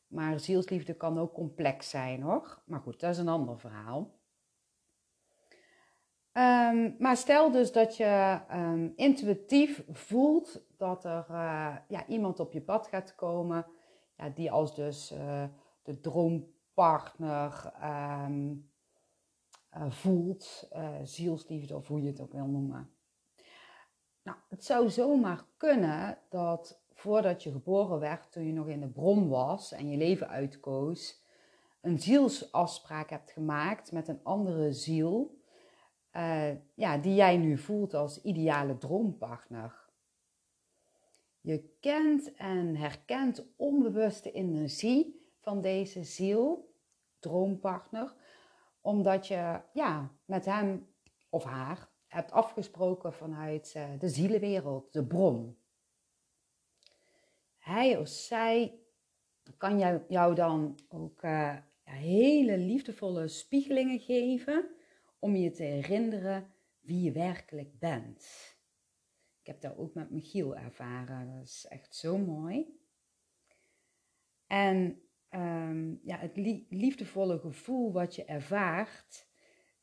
Maar 0.07 0.39
zielsliefde 0.39 0.93
kan 0.93 1.19
ook 1.19 1.33
complex 1.33 1.89
zijn 1.89 2.21
hoor. 2.21 2.61
Maar 2.65 2.79
goed, 2.79 2.99
dat 2.99 3.11
is 3.11 3.17
een 3.17 3.27
ander 3.27 3.59
verhaal. 3.59 4.13
Ehm, 6.35 6.91
maar 6.99 7.17
stel 7.17 7.51
dus 7.51 7.71
dat 7.71 7.97
je 7.97 8.39
um, 8.51 8.93
intuïtief 8.95 9.83
voelt 9.89 10.61
dat 10.77 11.05
er 11.05 11.25
uh, 11.29 11.75
ja, 11.87 12.07
iemand 12.07 12.39
op 12.39 12.53
je 12.53 12.61
pad 12.61 12.87
gaat 12.87 13.15
komen, 13.15 13.65
ja, 14.17 14.29
die 14.29 14.51
als 14.51 14.75
dus 14.75 15.11
uh, 15.11 15.43
de 15.83 15.99
droompartner 15.99 17.73
um, 17.83 18.71
uh, 19.77 19.91
voelt, 19.91 20.69
zielsliefde 21.03 21.75
of 21.75 21.87
hoe 21.87 22.01
je 22.01 22.07
het 22.07 22.21
ook 22.21 22.31
wil 22.31 22.47
noemen. 22.47 22.89
Nou, 24.23 24.37
het 24.49 24.65
zou 24.65 24.89
zomaar 24.89 25.45
kunnen 25.57 26.17
dat 26.29 26.81
voordat 26.93 27.43
je 27.43 27.51
geboren 27.51 27.99
werd, 27.99 28.31
toen 28.31 28.45
je 28.45 28.53
nog 28.53 28.67
in 28.67 28.79
de 28.79 28.89
bron 28.89 29.29
was 29.29 29.71
en 29.71 29.89
je 29.89 29.97
leven 29.97 30.29
uitkoos, 30.29 31.23
een 31.81 31.99
zielsafspraak 31.99 33.09
hebt 33.09 33.31
gemaakt 33.31 33.91
met 33.91 34.07
een 34.07 34.23
andere 34.23 34.73
ziel 34.73 35.43
uh, 36.15 36.51
ja, 36.73 36.97
die 36.97 37.15
jij 37.15 37.37
nu 37.37 37.57
voelt 37.57 37.93
als 37.93 38.21
ideale 38.21 38.77
droompartner. 38.77 39.83
Je 41.41 41.77
kent 41.79 42.33
en 42.33 42.75
herkent 42.75 43.45
onbewuste 43.55 44.31
energie 44.31 45.29
van 45.39 45.61
deze 45.61 46.03
ziel, 46.03 46.73
droompartner, 47.19 48.13
omdat 48.81 49.27
je 49.27 49.61
ja, 49.73 50.11
met 50.25 50.45
hem 50.45 50.87
of 51.29 51.43
haar 51.43 51.89
hebt 52.07 52.31
afgesproken 52.31 53.13
vanuit 53.13 53.73
uh, 53.77 53.99
de 53.99 54.09
zielenwereld, 54.09 54.93
de 54.93 55.05
bron. 55.05 55.57
Hij 57.57 57.97
of 57.97 58.07
zij 58.07 58.79
kan 59.57 59.79
jou, 59.79 60.01
jou 60.07 60.35
dan 60.35 60.79
ook 60.87 61.23
uh, 61.23 61.55
hele 61.83 62.57
liefdevolle 62.57 63.27
spiegelingen 63.27 63.99
geven 63.99 64.74
om 65.25 65.35
je 65.35 65.51
te 65.51 65.63
herinneren 65.63 66.53
wie 66.79 67.01
je 67.01 67.11
werkelijk 67.11 67.79
bent. 67.79 68.55
Ik 69.39 69.47
heb 69.47 69.61
dat 69.61 69.77
ook 69.77 69.93
met 69.93 70.09
Michiel 70.09 70.55
ervaren. 70.55 71.35
Dat 71.35 71.43
is 71.43 71.65
echt 71.69 71.95
zo 71.95 72.17
mooi. 72.17 72.79
En 74.47 75.01
ehm, 75.29 75.95
ja, 76.03 76.17
het 76.17 76.37
liefdevolle 76.69 77.39
gevoel 77.39 77.91
wat 77.91 78.15
je 78.15 78.25
ervaart, 78.25 79.27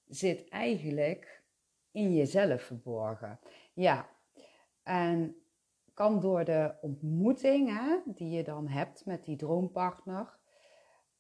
zit 0.06 0.48
eigenlijk 0.48 1.42
in 1.90 2.14
jezelf 2.14 2.62
verborgen. 2.62 3.38
Ja, 3.74 4.08
en 4.82 5.36
kan 5.94 6.20
door 6.20 6.44
de 6.44 6.74
ontmoeting 6.80 7.78
die 8.04 8.30
je 8.30 8.44
dan 8.44 8.68
hebt 8.68 9.06
met 9.06 9.24
die 9.24 9.36
droompartner, 9.36 10.38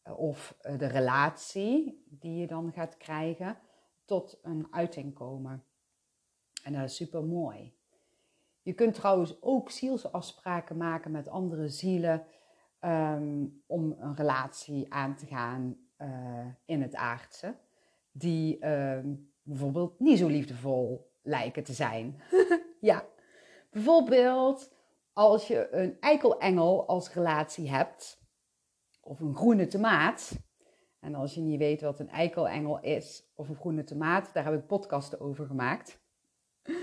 eh, 0.02 0.18
of 0.18 0.56
eh, 0.60 0.78
de 0.78 0.86
relatie 0.86 2.04
die 2.06 2.36
je 2.36 2.46
dan 2.46 2.72
gaat 2.72 2.96
krijgen, 2.96 3.58
tot 4.04 4.38
een 4.42 4.66
uiting 4.70 5.14
komen. 5.14 5.64
En 6.62 6.72
dat 6.72 6.82
is 6.82 6.96
super 6.96 7.24
mooi. 7.24 7.74
Je 8.62 8.72
kunt 8.72 8.94
trouwens 8.94 9.42
ook 9.42 9.70
zielsafspraken 9.70 10.76
maken 10.76 11.10
met 11.10 11.28
andere 11.28 11.68
zielen 11.68 12.26
ehm, 12.78 13.46
om 13.66 13.96
een 13.98 14.16
relatie 14.16 14.92
aan 14.92 15.16
te 15.16 15.26
gaan 15.26 15.76
uh, 15.98 16.46
in 16.64 16.82
het 16.82 16.94
aardse, 16.94 17.54
die 18.12 18.58
ehm, 18.58 19.14
bijvoorbeeld 19.42 20.00
niet 20.00 20.18
zo 20.18 20.26
liefdevol 20.26 21.10
lijken 21.22 21.64
te 21.64 21.72
zijn. 21.72 22.20
ja, 22.80 23.04
bijvoorbeeld 23.70 24.72
als 25.12 25.46
je 25.46 25.68
een 25.72 25.96
eikelengel 26.00 26.86
als 26.86 27.12
relatie 27.12 27.70
hebt, 27.70 28.20
of 29.00 29.20
een 29.20 29.36
groene 29.36 29.66
tomaat, 29.66 30.38
en 31.02 31.14
als 31.14 31.34
je 31.34 31.40
niet 31.40 31.58
weet 31.58 31.80
wat 31.80 32.00
een 32.00 32.10
eikelengel 32.10 32.80
is 32.80 33.30
of 33.34 33.48
een 33.48 33.56
groene 33.56 33.84
tomaat, 33.84 34.30
daar 34.32 34.44
heb 34.44 34.54
ik 34.54 34.66
podcasten 34.66 35.20
over 35.20 35.46
gemaakt. 35.46 36.00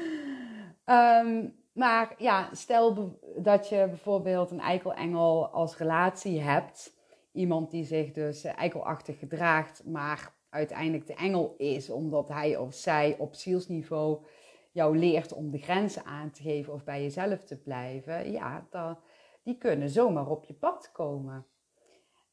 Ehm, 0.85 1.47
maar 1.71 2.15
ja, 2.17 2.49
stel 2.53 3.19
dat 3.37 3.69
je 3.69 3.85
bijvoorbeeld 3.87 4.51
een 4.51 4.59
eikelengel 4.59 5.47
als 5.47 5.77
relatie 5.77 6.39
hebt. 6.39 6.97
Iemand 7.31 7.71
die 7.71 7.83
zich 7.83 8.11
dus 8.11 8.43
eikelachtig 8.43 9.19
gedraagt, 9.19 9.85
maar 9.85 10.33
uiteindelijk 10.49 11.07
de 11.07 11.13
engel 11.13 11.55
is, 11.57 11.89
omdat 11.89 12.27
hij 12.27 12.57
of 12.57 12.73
zij 12.73 13.15
op 13.17 13.35
zielsniveau 13.35 14.25
jou 14.71 14.97
leert 14.97 15.33
om 15.33 15.51
de 15.51 15.57
grenzen 15.57 16.05
aan 16.05 16.31
te 16.31 16.41
geven 16.41 16.73
of 16.73 16.83
bij 16.83 17.01
jezelf 17.01 17.43
te 17.43 17.57
blijven. 17.57 18.31
Ja, 18.31 18.67
dan, 18.69 18.97
die 19.43 19.57
kunnen 19.57 19.89
zomaar 19.89 20.27
op 20.27 20.45
je 20.45 20.53
pad 20.53 20.91
komen. 20.91 21.45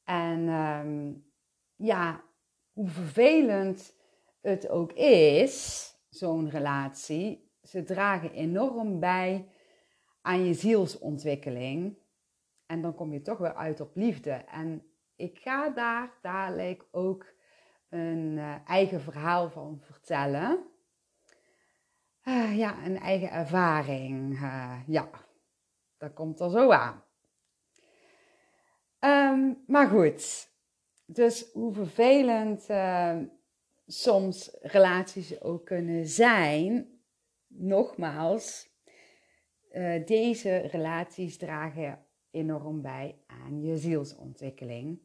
En 0.05 0.49
um, 0.49 1.25
ja, 1.77 2.25
hoe 2.73 2.89
vervelend 2.89 3.97
het 4.41 4.69
ook 4.69 4.93
is, 4.93 5.87
zo'n 6.09 6.51
relatie, 6.51 7.51
ze 7.63 7.83
dragen 7.83 8.33
enorm 8.33 9.01
bij 9.01 9.49
aan 10.23 10.45
je 10.45 10.55
zielsontwikkeling. 10.55 11.99
En 12.67 12.83
dan 12.83 12.95
kom 12.95 13.13
je 13.13 13.23
toch 13.23 13.39
weer 13.39 13.55
uit 13.55 13.81
op 13.81 13.97
liefde. 13.97 14.31
En 14.31 14.87
ik 15.17 15.39
ga 15.39 15.71
daar 15.71 16.19
dadelijk 16.23 16.87
ook 16.91 17.35
een 17.89 18.37
uh, 18.37 18.55
eigen 18.69 19.01
verhaal 19.01 19.51
van 19.51 19.81
vertellen. 19.81 20.67
Uh, 22.25 22.57
ja, 22.57 22.85
een 22.85 22.99
eigen 22.99 23.31
ervaring. 23.31 24.33
Uh, 24.33 24.79
ja, 24.87 25.09
dat 25.99 26.13
komt 26.13 26.41
er 26.41 26.51
zo 26.51 26.71
aan. 26.71 27.05
Um, 29.01 29.63
maar 29.67 29.89
goed, 29.89 30.51
dus 31.07 31.51
hoe 31.53 31.73
vervelend 31.73 32.71
uh, 32.71 33.19
soms 33.87 34.57
relaties 34.61 35.41
ook 35.41 35.65
kunnen 35.65 36.07
zijn, 36.07 37.01
nogmaals, 37.47 38.75
uh, 39.73 40.07
deze 40.07 40.57
relaties 40.57 41.37
dragen 41.37 42.07
enorm 42.31 42.83
bij 42.83 43.19
aan 43.27 43.63
je 43.63 43.77
zielsontwikkeling. 43.77 45.01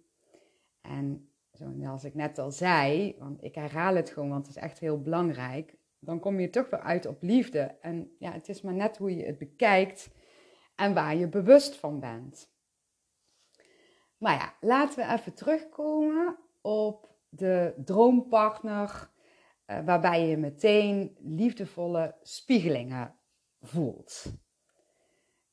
En 0.81 1.29
zoals 1.51 2.03
ik 2.03 2.15
net 2.15 2.37
al 2.37 2.51
zei, 2.51 3.15
want 3.19 3.43
ik 3.43 3.55
herhaal 3.55 3.95
het 3.95 4.09
gewoon, 4.09 4.29
want 4.29 4.47
het 4.47 4.55
is 4.55 4.61
echt 4.61 4.79
heel 4.79 5.01
belangrijk, 5.01 5.75
dan 5.99 6.19
kom 6.19 6.39
je 6.39 6.49
toch 6.49 6.69
weer 6.69 6.79
uit 6.79 7.05
op 7.05 7.21
liefde. 7.21 7.77
En 7.81 8.15
ja, 8.19 8.31
het 8.31 8.49
is 8.49 8.61
maar 8.61 8.73
net 8.73 8.97
hoe 8.97 9.15
je 9.15 9.25
het 9.25 9.37
bekijkt 9.37 10.09
en 10.75 10.93
waar 10.93 11.15
je 11.15 11.27
bewust 11.27 11.75
van 11.75 11.99
bent. 11.99 12.50
Maar 14.21 14.33
ja, 14.33 14.53
laten 14.59 14.99
we 14.99 15.13
even 15.13 15.33
terugkomen 15.33 16.37
op 16.61 17.09
de 17.29 17.73
droompartner, 17.85 19.09
uh, 19.67 19.85
waarbij 19.85 20.27
je 20.27 20.37
meteen 20.37 21.17
liefdevolle 21.19 22.15
spiegelingen 22.21 23.15
voelt. 23.61 24.25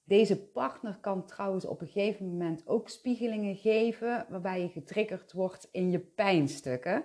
Deze 0.04 0.46
partner 0.46 0.98
kan 1.00 1.26
trouwens 1.26 1.64
op 1.64 1.80
een 1.80 1.86
gegeven 1.86 2.26
moment 2.26 2.66
ook 2.66 2.88
spiegelingen 2.88 3.56
geven, 3.56 4.26
waarbij 4.28 4.60
je 4.60 4.68
getriggerd 4.68 5.32
wordt 5.32 5.68
in 5.72 5.90
je 5.90 6.00
pijnstukken. 6.00 7.04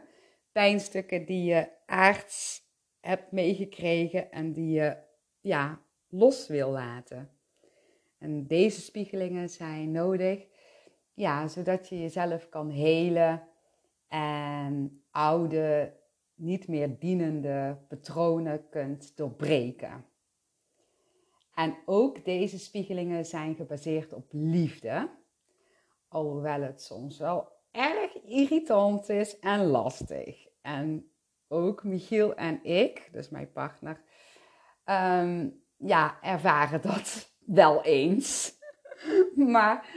Pijnstukken 0.51 1.25
die 1.25 1.43
je 1.43 1.69
aards 1.85 2.61
hebt 2.99 3.31
meegekregen 3.31 4.31
en 4.31 4.53
die 4.53 4.71
je 4.71 4.97
ja, 5.39 5.81
los 6.07 6.47
wil 6.47 6.69
laten. 6.69 7.29
En 8.17 8.47
deze 8.47 8.81
spiegelingen 8.81 9.49
zijn 9.49 9.91
nodig 9.91 10.51
ja, 11.13 11.47
zodat 11.47 11.89
je 11.89 11.99
jezelf 11.99 12.49
kan 12.49 12.69
helen 12.69 13.47
en 14.07 15.03
oude, 15.11 15.93
niet 16.35 16.67
meer 16.67 16.99
dienende 16.99 17.77
patronen 17.87 18.69
kunt 18.69 19.17
doorbreken. 19.17 20.05
En 21.55 21.77
ook 21.85 22.25
deze 22.25 22.59
spiegelingen 22.59 23.25
zijn 23.25 23.55
gebaseerd 23.55 24.13
op 24.13 24.25
liefde, 24.31 25.09
alhoewel 26.07 26.61
het 26.61 26.81
soms 26.81 27.17
wel 27.17 27.47
erg 27.71 28.23
irritant 28.23 29.09
is 29.09 29.39
en 29.39 29.65
lastig. 29.65 30.47
En 30.61 31.11
ook 31.47 31.83
Michiel 31.83 32.35
en 32.35 32.63
ik, 32.63 33.09
dus 33.11 33.29
mijn 33.29 33.51
partner, 33.51 34.01
um, 34.85 35.63
ja, 35.77 36.17
ervaren 36.21 36.81
dat 36.81 37.29
wel 37.45 37.83
eens. 37.83 38.61
maar 39.55 39.87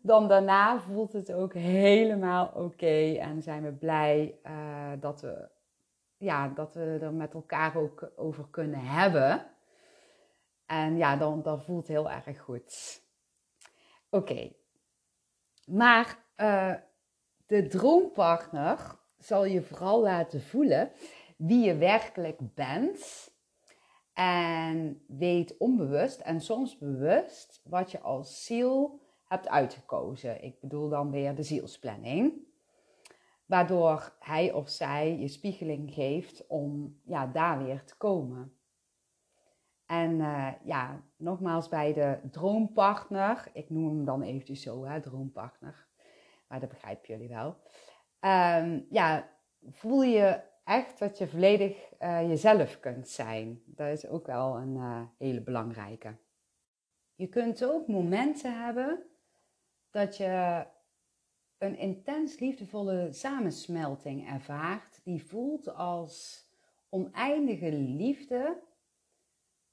dan 0.00 0.28
daarna 0.28 0.80
voelt 0.80 1.12
het 1.12 1.32
ook 1.32 1.54
helemaal 1.54 2.50
oké 2.54 3.16
en 3.18 3.42
zijn 3.42 3.62
we 3.62 3.72
blij 3.72 4.38
uh, 4.46 4.92
dat, 5.00 5.20
we, 5.20 5.48
ja, 6.16 6.48
dat 6.48 6.74
we 6.74 6.98
er 7.00 7.12
met 7.12 7.34
elkaar 7.34 7.76
ook 7.76 8.12
over 8.16 8.48
kunnen 8.50 8.80
hebben. 8.80 9.46
En 10.66 10.96
ja, 10.96 11.16
dan, 11.16 11.42
dat 11.42 11.64
voelt 11.64 11.88
heel 11.88 12.10
erg 12.10 12.40
goed. 12.40 13.00
Oké. 14.10 14.52
Maar 15.66 16.18
uh, 16.36 16.74
de 17.46 17.66
droompartner 17.66 18.78
zal 19.18 19.44
je 19.44 19.62
vooral 19.62 20.02
laten 20.02 20.42
voelen 20.42 20.90
wie 21.36 21.64
je 21.64 21.76
werkelijk 21.76 22.54
bent. 22.54 23.31
En 24.12 25.04
weet 25.06 25.56
onbewust 25.56 26.20
en 26.20 26.40
soms 26.40 26.78
bewust 26.78 27.60
wat 27.64 27.90
je 27.90 28.00
als 28.00 28.44
ziel 28.44 29.00
hebt 29.24 29.48
uitgekozen. 29.48 30.42
Ik 30.42 30.60
bedoel 30.60 30.88
dan 30.88 31.10
weer 31.10 31.34
de 31.34 31.42
zielsplanning. 31.42 32.32
Waardoor 33.46 34.16
hij 34.18 34.52
of 34.52 34.68
zij 34.68 35.18
je 35.18 35.28
spiegeling 35.28 35.94
geeft 35.94 36.46
om 36.46 37.00
ja, 37.04 37.26
daar 37.26 37.64
weer 37.64 37.84
te 37.84 37.96
komen. 37.96 38.56
En 39.86 40.18
uh, 40.18 40.52
ja, 40.64 41.02
nogmaals 41.16 41.68
bij 41.68 41.92
de 41.92 42.18
droompartner, 42.30 43.50
ik 43.52 43.70
noem 43.70 43.88
hem 43.88 44.04
dan 44.04 44.22
eventjes 44.22 44.62
zo, 44.62 44.84
hè, 44.84 45.00
droompartner, 45.00 45.86
maar 46.48 46.60
dat 46.60 46.68
begrijpen 46.68 47.08
jullie 47.08 47.28
wel. 47.28 47.56
Um, 48.20 48.86
ja, 48.90 49.28
voel 49.70 50.02
je 50.02 50.40
echt 50.72 50.98
dat 50.98 51.18
je 51.18 51.28
volledig 51.28 51.92
uh, 52.00 52.28
jezelf 52.28 52.80
kunt 52.80 53.08
zijn. 53.08 53.62
Dat 53.66 53.88
is 53.88 54.06
ook 54.06 54.26
wel 54.26 54.56
een 54.56 54.74
uh, 54.74 55.02
hele 55.18 55.40
belangrijke. 55.40 56.16
Je 57.14 57.28
kunt 57.28 57.64
ook 57.64 57.86
momenten 57.86 58.64
hebben 58.64 59.02
dat 59.90 60.16
je 60.16 60.66
een 61.58 61.78
intens 61.78 62.38
liefdevolle 62.38 63.12
samensmelting 63.12 64.28
ervaart, 64.28 65.00
die 65.04 65.24
voelt 65.24 65.74
als 65.74 66.46
oneindige 66.88 67.72
liefde, 67.72 68.62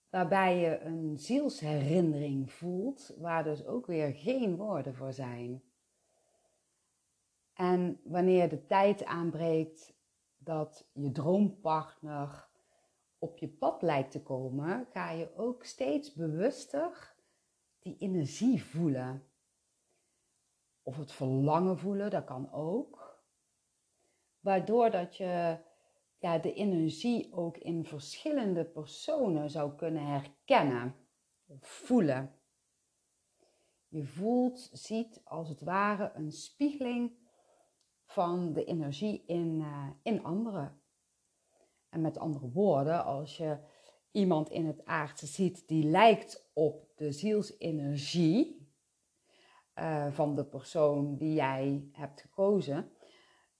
waarbij 0.10 0.58
je 0.58 0.80
een 0.80 1.18
zielsherinnering 1.18 2.52
voelt, 2.52 3.16
waar 3.18 3.44
dus 3.44 3.66
ook 3.66 3.86
weer 3.86 4.14
geen 4.14 4.56
woorden 4.56 4.96
voor 4.96 5.14
zijn. 5.14 5.64
En 7.54 8.00
wanneer 8.04 8.50
de 8.50 8.66
tijd 8.66 9.06
aanbreekt 9.06 9.94
dat 10.50 10.90
je 10.94 11.12
droompartner 11.12 12.48
op 13.18 13.38
je 13.38 13.48
pad 13.48 13.82
lijkt 13.82 14.12
te 14.12 14.24
komen, 14.24 14.88
ga 14.92 15.12
je 15.12 15.36
ook 15.36 15.64
steeds 15.64 16.14
bewuster 16.14 17.16
die 17.80 17.98
energie 17.98 18.64
voelen. 18.64 19.24
Of 20.84 20.98
het 20.98 21.12
verlangen 21.12 21.78
voelen, 21.78 22.10
dat 22.10 22.24
kan 22.24 22.52
ook. 22.52 23.22
Waardoor 24.40 24.92
dat 24.92 25.18
je 25.18 25.58
ja, 26.20 26.38
de 26.38 26.54
energie 26.54 27.34
ook 27.34 27.58
in 27.58 27.86
verschillende 27.86 28.66
personen 28.66 29.50
zou 29.50 29.76
kunnen 29.76 30.06
herkennen 30.06 30.96
voelen. 31.60 32.36
Je 33.88 34.04
voelt, 34.06 34.70
ziet 34.74 35.22
als 35.24 35.50
het 35.50 35.62
ware 35.62 36.12
een 36.14 36.32
spiegeling 36.32 37.19
van 38.10 38.54
de 38.54 38.66
energie 38.66 39.24
in, 39.26 39.60
uh, 39.60 39.88
in 40.04 40.24
anderen. 40.24 40.82
En 41.90 42.02
met 42.02 42.18
andere 42.18 42.52
woorden, 42.52 43.06
als 43.06 43.38
je 43.38 43.58
iemand 44.12 44.50
in 44.50 44.66
het 44.66 44.86
aardse 44.86 45.26
ziet 45.26 45.68
die 45.68 45.84
lijkt 45.84 46.50
op 46.54 46.88
de 46.96 47.12
zielsenergie 47.12 48.68
uh, 49.76 50.12
van 50.12 50.36
de 50.36 50.46
persoon 50.46 51.18
die 51.18 51.34
jij 51.34 51.90
hebt 51.92 52.22
gekozen, 52.22 52.92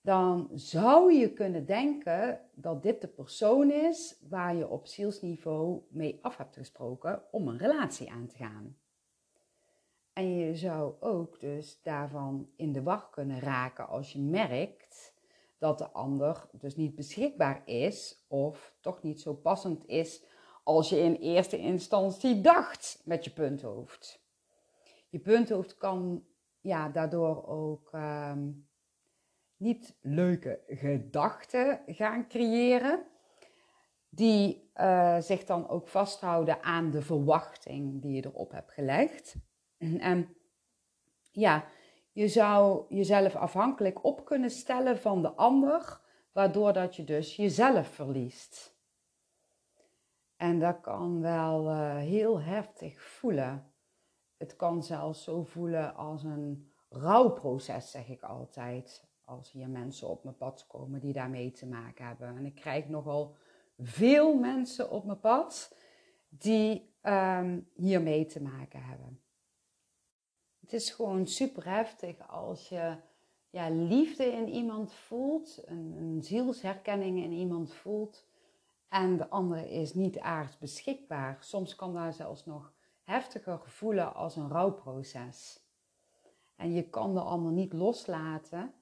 dan 0.02 0.50
zou 0.54 1.14
je 1.14 1.34
kunnen 1.34 1.66
denken 1.66 2.42
dat 2.54 2.84
dit 2.84 3.02
de 3.02 3.08
persoon 3.08 3.72
is 3.72 4.20
waar 4.30 4.56
je 4.56 4.70
op 4.70 4.88
zielsniveau 4.88 5.82
mee 5.90 6.20
af 6.22 6.38
hebt 6.38 6.56
gesproken 6.56 7.24
om 7.32 7.48
een 7.48 7.58
relatie 7.58 8.12
aan 8.12 8.28
te 8.28 8.36
gaan. 8.36 8.78
En 10.20 10.38
je 10.38 10.56
zou 10.56 10.94
ook 11.00 11.40
dus 11.40 11.82
daarvan 11.82 12.50
in 12.56 12.74
de 12.74 12.84
wacht 12.84 13.10
kunnen 13.10 13.40
raken 13.40 13.88
als 13.88 14.12
je 14.14 14.20
merkt 14.20 15.14
dat 15.58 15.78
de 15.78 15.90
ander 15.90 16.50
dus 16.52 16.76
niet 16.76 16.96
beschikbaar 16.96 17.62
is 17.66 18.26
of 18.28 18.76
toch 18.80 19.02
niet 19.02 19.22
zo 19.22 19.34
passend 19.34 19.88
is 19.88 20.24
als 20.64 20.90
je 20.90 21.00
in 21.00 21.16
eerste 21.16 21.58
instantie 21.58 22.42
dacht 22.42 23.02
met 23.06 23.24
je 23.24 23.32
punthoofd. 23.32 24.24
Je 25.10 25.20
punthoofd 25.20 25.78
kan 25.78 26.26
ja, 26.62 26.90
daardoor 26.90 27.48
ook 27.48 27.90
ehm, 27.92 28.52
niet 29.58 29.98
leuke 30.02 30.64
gedachten 30.68 31.82
gaan 31.88 32.28
creëren, 32.28 33.06
die 34.10 34.72
uh, 34.76 35.20
zich 35.20 35.46
dan 35.46 35.68
ook 35.68 35.88
vasthouden 35.88 36.64
aan 36.64 36.92
de 36.92 37.02
verwachting 37.02 38.02
die 38.02 38.12
je 38.12 38.26
erop 38.26 38.52
hebt 38.52 38.72
gelegd. 38.72 39.36
En 39.80 40.36
ja, 41.32 41.66
je 42.12 42.28
zou 42.28 42.86
jezelf 42.90 43.36
afhankelijk 43.36 44.04
op 44.04 44.26
kunnen 44.26 44.52
stellen 44.52 44.98
van 44.98 45.22
de 45.22 45.32
ander, 45.32 46.02
waardoor 46.32 46.74
dat 46.74 46.96
je 46.96 47.04
dus 47.04 47.36
jezelf 47.36 47.88
verliest. 47.88 48.78
En 50.36 50.60
dat 50.60 50.82
kan 50.82 51.22
wel 51.22 51.70
uh, 51.70 51.98
heel 51.98 52.42
heftig 52.42 53.02
voelen. 53.02 53.72
Het 54.38 54.56
kan 54.56 54.84
zelfs 54.84 55.24
zo 55.24 55.44
voelen 55.44 55.96
als 55.96 56.24
een 56.24 56.72
rouwproces, 56.90 57.92
zeg 57.92 58.08
ik 58.08 58.22
altijd. 58.22 59.08
Als 59.26 59.52
hier 59.52 59.70
mensen 59.70 60.08
op 60.08 60.24
mijn 60.24 60.38
pad 60.38 60.68
komen 60.68 61.00
die 61.00 61.14
daarmee 61.14 61.52
te 61.52 61.68
maken 61.68 62.06
hebben. 62.06 62.38
En 62.38 62.46
ik 62.46 62.56
krijg 62.56 62.88
nogal 62.88 63.36
veel 63.78 64.34
mensen 64.34 64.90
op 64.90 65.06
mijn 65.06 65.20
pad 65.20 65.76
die 66.30 66.94
um, 67.04 67.70
hiermee 67.74 68.26
te 68.26 68.42
maken 68.42 68.84
hebben. 68.84 69.22
Het 70.70 70.82
is 70.82 70.90
gewoon 70.90 71.28
super 71.28 71.66
heftig 71.66 72.28
als 72.28 72.70
je 72.70 72.96
ja, 73.50 73.70
liefde 73.70 74.26
in 74.26 74.50
iemand 74.50 74.94
voelt, 74.94 75.62
een, 75.66 75.96
een 75.98 76.24
zielsherkenning 76.24 77.24
in 77.24 77.32
iemand 77.32 77.74
voelt 77.74 78.26
en 78.90 79.18
de 79.18 79.30
andere 79.30 79.70
is 79.70 79.94
niet 79.94 80.20
aards 80.20 80.58
beschikbaar. 80.58 81.38
Soms 81.40 81.76
kan 81.76 81.94
daar 81.94 82.14
zelfs 82.14 82.46
nog 82.46 82.74
heftiger 83.04 83.60
voelen 83.64 84.14
als 84.14 84.36
een 84.36 84.50
rouwproces. 84.50 85.64
En 86.56 86.74
je 86.74 86.90
kan 86.90 87.14
de 87.14 87.22
ander 87.22 87.52
niet 87.52 87.74
loslaten 87.74 88.74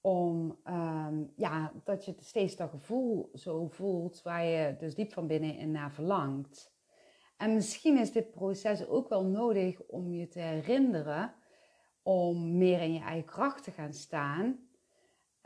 om 0.00 0.58
um, 0.64 1.32
ja, 1.36 1.72
dat 1.84 2.04
je 2.04 2.14
steeds 2.20 2.56
dat 2.56 2.70
gevoel 2.70 3.30
zo 3.34 3.68
voelt 3.68 4.22
waar 4.22 4.44
je 4.44 4.76
dus 4.78 4.94
diep 4.94 5.12
van 5.12 5.26
binnen 5.26 5.56
in 5.56 5.70
naar 5.70 5.92
verlangt. 5.92 6.71
En 7.42 7.54
misschien 7.54 7.98
is 7.98 8.12
dit 8.12 8.30
proces 8.30 8.86
ook 8.86 9.08
wel 9.08 9.24
nodig 9.24 9.80
om 9.80 10.12
je 10.12 10.28
te 10.28 10.38
herinneren 10.38 11.34
om 12.02 12.56
meer 12.56 12.80
in 12.80 12.92
je 12.92 13.00
eigen 13.00 13.30
kracht 13.30 13.64
te 13.64 13.70
gaan 13.70 13.92
staan, 13.92 14.58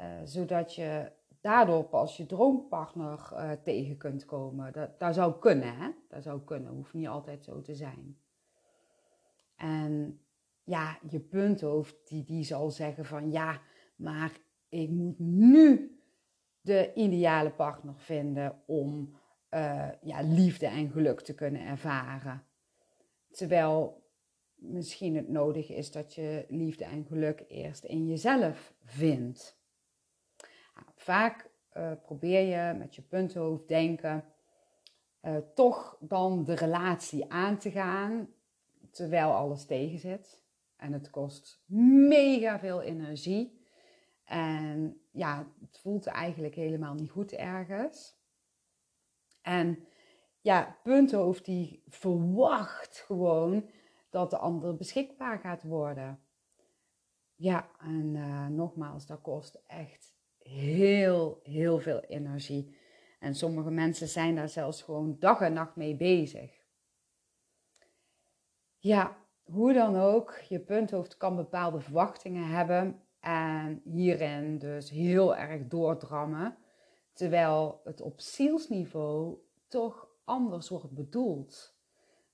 uh, 0.00 0.06
zodat 0.24 0.74
je 0.74 1.12
daardoor 1.40 1.84
pas 1.84 2.16
je 2.16 2.26
droompartner 2.26 3.28
uh, 3.32 3.52
tegen 3.52 3.96
kunt 3.96 4.24
komen. 4.24 4.72
Dat, 4.72 4.98
dat 4.98 5.14
zou 5.14 5.38
kunnen, 5.38 5.76
hè? 5.76 5.90
Dat 6.08 6.22
zou 6.22 6.40
kunnen, 6.40 6.72
hoeft 6.72 6.92
niet 6.92 7.08
altijd 7.08 7.44
zo 7.44 7.60
te 7.60 7.74
zijn. 7.74 8.18
En 9.56 10.20
ja, 10.64 10.98
je 11.10 11.20
punthoofd 11.20 12.08
die, 12.08 12.24
die 12.24 12.44
zal 12.44 12.70
zeggen 12.70 13.04
van 13.04 13.30
ja, 13.30 13.60
maar 13.96 14.32
ik 14.68 14.90
moet 14.90 15.18
nu 15.18 15.98
de 16.60 16.92
ideale 16.94 17.50
partner 17.50 17.94
vinden 17.96 18.62
om 18.66 19.16
uh, 19.50 19.88
ja, 20.02 20.20
liefde 20.22 20.66
en 20.66 20.90
geluk 20.90 21.20
te 21.20 21.34
kunnen 21.34 21.60
ervaren. 21.60 22.46
Terwijl 23.30 24.04
misschien 24.54 25.16
het 25.16 25.28
nodig 25.28 25.68
is 25.68 25.92
dat 25.92 26.14
je 26.14 26.44
liefde 26.48 26.84
en 26.84 27.04
geluk 27.04 27.44
eerst 27.48 27.84
in 27.84 28.06
jezelf 28.06 28.74
vindt. 28.84 29.58
Nou, 30.74 30.86
vaak 30.94 31.50
uh, 31.76 31.92
probeer 32.02 32.40
je 32.40 32.78
met 32.78 32.94
je 32.94 33.02
punthoofd 33.02 33.68
denken 33.68 34.24
uh, 35.22 35.36
toch 35.54 35.98
dan 36.00 36.44
de 36.44 36.54
relatie 36.54 37.32
aan 37.32 37.58
te 37.58 37.70
gaan 37.70 38.28
terwijl 38.90 39.32
alles 39.32 39.64
tegen 39.64 39.98
zit. 39.98 40.44
En 40.76 40.92
het 40.92 41.10
kost 41.10 41.62
mega 42.08 42.58
veel 42.58 42.82
energie. 42.82 43.64
En 44.24 45.00
ja, 45.10 45.52
het 45.60 45.78
voelt 45.78 46.06
eigenlijk 46.06 46.54
helemaal 46.54 46.94
niet 46.94 47.10
goed 47.10 47.32
ergens. 47.32 48.15
En 49.46 49.86
ja, 50.40 50.78
punthoofd 50.82 51.44
die 51.44 51.82
verwacht 51.86 52.98
gewoon 53.06 53.70
dat 54.10 54.30
de 54.30 54.36
ander 54.36 54.76
beschikbaar 54.76 55.38
gaat 55.38 55.62
worden. 55.62 56.20
Ja, 57.34 57.68
en 57.80 58.14
uh, 58.14 58.46
nogmaals, 58.46 59.06
dat 59.06 59.20
kost 59.20 59.62
echt 59.66 60.14
heel, 60.38 61.40
heel 61.42 61.78
veel 61.78 62.00
energie. 62.00 62.76
En 63.18 63.34
sommige 63.34 63.70
mensen 63.70 64.08
zijn 64.08 64.34
daar 64.34 64.48
zelfs 64.48 64.82
gewoon 64.82 65.16
dag 65.18 65.40
en 65.40 65.52
nacht 65.52 65.76
mee 65.76 65.96
bezig. 65.96 66.64
Ja, 68.78 69.16
hoe 69.44 69.72
dan 69.72 69.96
ook, 69.96 70.38
je 70.48 70.60
punthoofd 70.60 71.16
kan 71.16 71.36
bepaalde 71.36 71.80
verwachtingen 71.80 72.48
hebben 72.48 73.02
en 73.20 73.80
hierin 73.84 74.58
dus 74.58 74.90
heel 74.90 75.36
erg 75.36 75.66
doordrammen, 75.66 76.56
terwijl 77.16 77.80
het 77.84 78.00
op 78.00 78.20
zielsniveau 78.20 79.38
toch 79.68 80.08
anders 80.24 80.68
wordt 80.68 80.90
bedoeld. 80.90 81.76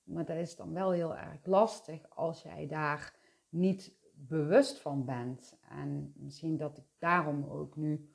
Maar 0.03 0.25
dat 0.25 0.37
is 0.37 0.55
dan 0.55 0.73
wel 0.73 0.91
heel 0.91 1.15
erg 1.15 1.45
lastig 1.45 2.09
als 2.09 2.41
jij 2.41 2.67
daar 2.67 3.15
niet 3.49 3.93
bewust 4.13 4.79
van 4.79 5.05
bent. 5.05 5.57
En 5.69 6.13
misschien 6.15 6.57
dat 6.57 6.77
ik 6.77 6.85
daarom 6.97 7.43
ook 7.43 7.75
nu 7.75 8.13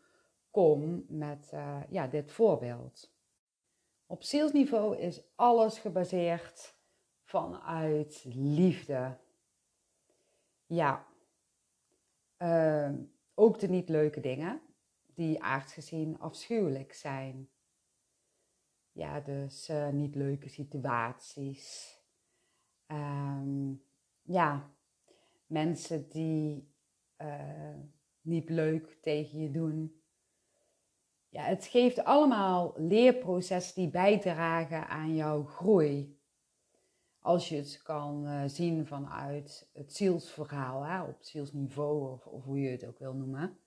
kom 0.50 1.04
met 1.08 1.50
uh, 1.54 1.80
ja, 1.88 2.06
dit 2.06 2.32
voorbeeld. 2.32 3.12
Op 4.06 4.22
zielsniveau 4.22 4.96
is 4.96 5.22
alles 5.34 5.78
gebaseerd 5.78 6.76
vanuit 7.22 8.24
liefde. 8.34 9.18
Ja, 10.66 11.06
uh, 12.38 12.90
ook 13.34 13.58
de 13.58 13.68
niet 13.68 13.88
leuke 13.88 14.20
dingen, 14.20 14.60
die 15.18 15.42
aardsgezien 15.42 16.18
afschuwelijk 16.18 16.92
zijn. 16.92 17.48
Ja, 18.92 19.20
dus 19.20 19.68
uh, 19.68 19.88
niet 19.88 20.14
leuke 20.14 20.48
situaties. 20.48 21.96
Um, 22.86 23.82
ja, 24.22 24.70
mensen 25.46 26.08
die 26.08 26.72
uh, 27.18 27.78
niet 28.20 28.48
leuk 28.48 28.98
tegen 29.02 29.38
je 29.38 29.50
doen. 29.50 30.02
Ja, 31.28 31.42
het 31.42 31.66
geeft 31.66 32.04
allemaal 32.04 32.74
leerprocessen 32.76 33.82
die 33.82 33.90
bijdragen 33.90 34.88
aan 34.88 35.14
jouw 35.14 35.44
groei. 35.44 36.20
Als 37.18 37.48
je 37.48 37.56
het 37.56 37.82
kan 37.82 38.26
uh, 38.26 38.42
zien 38.46 38.86
vanuit 38.86 39.70
het 39.72 39.92
zielsverhaal, 39.92 40.82
hè, 40.82 41.02
op 41.02 41.22
zielsniveau 41.22 42.20
of 42.24 42.44
hoe 42.44 42.60
je 42.60 42.70
het 42.70 42.86
ook 42.86 42.98
wil 42.98 43.14
noemen. 43.14 43.58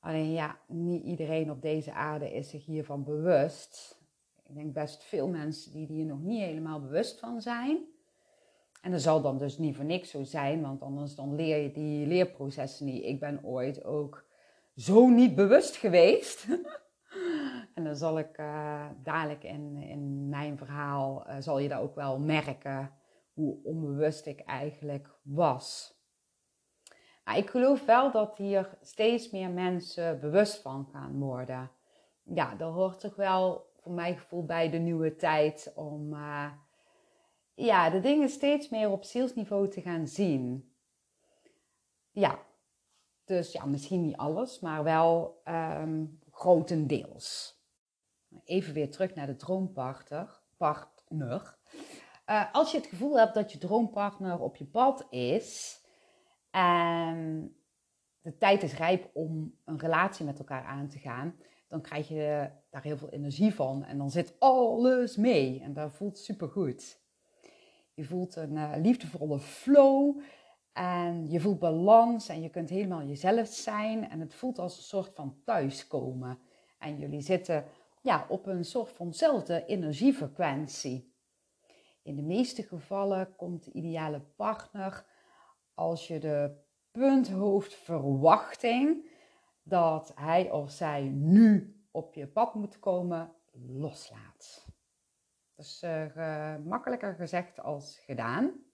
Alleen 0.00 0.32
ja, 0.32 0.58
niet 0.66 1.04
iedereen 1.04 1.50
op 1.50 1.62
deze 1.62 1.92
aarde 1.92 2.32
is 2.32 2.50
zich 2.50 2.64
hiervan 2.64 3.04
bewust. 3.04 4.00
Ik 4.48 4.54
denk 4.54 4.72
best 4.72 5.04
veel 5.04 5.28
mensen 5.28 5.72
die 5.72 5.86
hier 5.86 6.04
nog 6.04 6.20
niet 6.20 6.42
helemaal 6.42 6.80
bewust 6.80 7.18
van 7.18 7.40
zijn. 7.40 7.78
En 8.82 8.90
dat 8.90 9.02
zal 9.02 9.20
dan 9.22 9.38
dus 9.38 9.58
niet 9.58 9.76
voor 9.76 9.84
niks 9.84 10.10
zo 10.10 10.22
zijn, 10.24 10.62
want 10.62 10.82
anders 10.82 11.14
dan 11.14 11.34
leer 11.34 11.56
je 11.62 11.72
die 11.72 12.06
leerprocessen 12.06 12.86
niet. 12.86 13.04
Ik 13.04 13.20
ben 13.20 13.44
ooit 13.44 13.84
ook 13.84 14.24
zo 14.76 15.08
niet 15.08 15.34
bewust 15.34 15.76
geweest. 15.76 16.46
en 17.74 17.84
dan 17.84 17.96
zal 17.96 18.18
ik 18.18 18.38
uh, 18.38 18.86
dadelijk 19.02 19.44
in, 19.44 19.76
in 19.76 20.28
mijn 20.28 20.58
verhaal, 20.58 21.24
uh, 21.28 21.36
zal 21.38 21.58
je 21.58 21.68
dat 21.68 21.80
ook 21.80 21.94
wel 21.94 22.18
merken, 22.18 22.90
hoe 23.32 23.56
onbewust 23.62 24.26
ik 24.26 24.40
eigenlijk 24.40 25.18
was. 25.22 25.95
Maar 27.26 27.36
ik 27.36 27.50
geloof 27.50 27.84
wel 27.84 28.10
dat 28.10 28.36
hier 28.36 28.78
steeds 28.82 29.30
meer 29.30 29.50
mensen 29.50 30.20
bewust 30.20 30.60
van 30.60 30.88
gaan 30.92 31.18
worden. 31.18 31.70
Ja, 32.22 32.54
dat 32.54 32.72
hoort 32.72 33.00
toch 33.00 33.16
wel 33.16 33.70
voor 33.80 33.92
mijn 33.92 34.16
gevoel 34.16 34.44
bij 34.44 34.70
de 34.70 34.78
nieuwe 34.78 35.16
tijd 35.16 35.72
om 35.74 36.12
uh, 36.12 36.50
ja, 37.54 37.90
de 37.90 38.00
dingen 38.00 38.28
steeds 38.28 38.68
meer 38.68 38.90
op 38.90 39.04
zielsniveau 39.04 39.68
te 39.68 39.80
gaan 39.80 40.06
zien. 40.06 40.72
Ja, 42.10 42.38
dus 43.24 43.52
ja, 43.52 43.64
misschien 43.64 44.02
niet 44.02 44.16
alles, 44.16 44.60
maar 44.60 44.84
wel 44.84 45.42
um, 45.44 46.20
grotendeels. 46.30 47.60
Even 48.44 48.74
weer 48.74 48.90
terug 48.90 49.14
naar 49.14 49.26
de 49.26 49.36
droompartner. 49.36 50.40
Partner. 50.56 51.56
Uh, 52.26 52.54
als 52.54 52.70
je 52.70 52.76
het 52.76 52.86
gevoel 52.86 53.18
hebt 53.18 53.34
dat 53.34 53.52
je 53.52 53.58
droompartner 53.58 54.40
op 54.40 54.56
je 54.56 54.66
pad 54.66 55.06
is 55.10 55.80
en 56.56 57.56
de 58.20 58.36
tijd 58.36 58.62
is 58.62 58.74
rijp 58.74 59.10
om 59.12 59.54
een 59.64 59.78
relatie 59.78 60.24
met 60.24 60.38
elkaar 60.38 60.64
aan 60.64 60.88
te 60.88 60.98
gaan, 60.98 61.36
dan 61.68 61.80
krijg 61.80 62.08
je 62.08 62.50
daar 62.70 62.82
heel 62.82 62.96
veel 62.96 63.10
energie 63.10 63.54
van 63.54 63.84
en 63.84 63.98
dan 63.98 64.10
zit 64.10 64.34
alles 64.38 65.16
mee 65.16 65.60
en 65.60 65.72
dat 65.72 65.92
voelt 65.92 66.18
super 66.18 66.48
goed. 66.48 67.00
Je 67.94 68.04
voelt 68.04 68.36
een 68.36 68.52
uh, 68.52 68.72
liefdevolle 68.76 69.38
flow 69.38 70.20
en 70.72 71.30
je 71.30 71.40
voelt 71.40 71.58
balans 71.58 72.28
en 72.28 72.42
je 72.42 72.48
kunt 72.48 72.68
helemaal 72.68 73.02
jezelf 73.02 73.46
zijn. 73.48 74.10
En 74.10 74.20
het 74.20 74.34
voelt 74.34 74.58
als 74.58 74.76
een 74.76 74.82
soort 74.82 75.14
van 75.14 75.40
thuiskomen. 75.44 76.38
En 76.78 76.98
jullie 76.98 77.20
zitten 77.20 77.64
ja, 78.02 78.26
op 78.28 78.46
een 78.46 78.64
soort 78.64 78.90
vanzelfde 78.90 79.64
energiefrequentie. 79.66 81.14
In 82.02 82.16
de 82.16 82.22
meeste 82.22 82.62
gevallen 82.62 83.36
komt 83.36 83.64
de 83.64 83.72
ideale 83.72 84.20
partner 84.20 85.04
als 85.76 86.08
je 86.08 86.18
de 86.18 86.56
punthoofdverwachting 86.90 89.10
dat 89.62 90.12
hij 90.14 90.50
of 90.50 90.70
zij 90.70 91.02
nu 91.02 91.76
op 91.90 92.14
je 92.14 92.26
pad 92.26 92.54
moet 92.54 92.78
komen 92.78 93.34
loslaat. 93.52 94.66
Dat 95.54 95.66
is 95.66 95.82
uh, 95.84 96.56
makkelijker 96.64 97.14
gezegd 97.14 97.60
als 97.60 97.98
gedaan. 97.98 98.64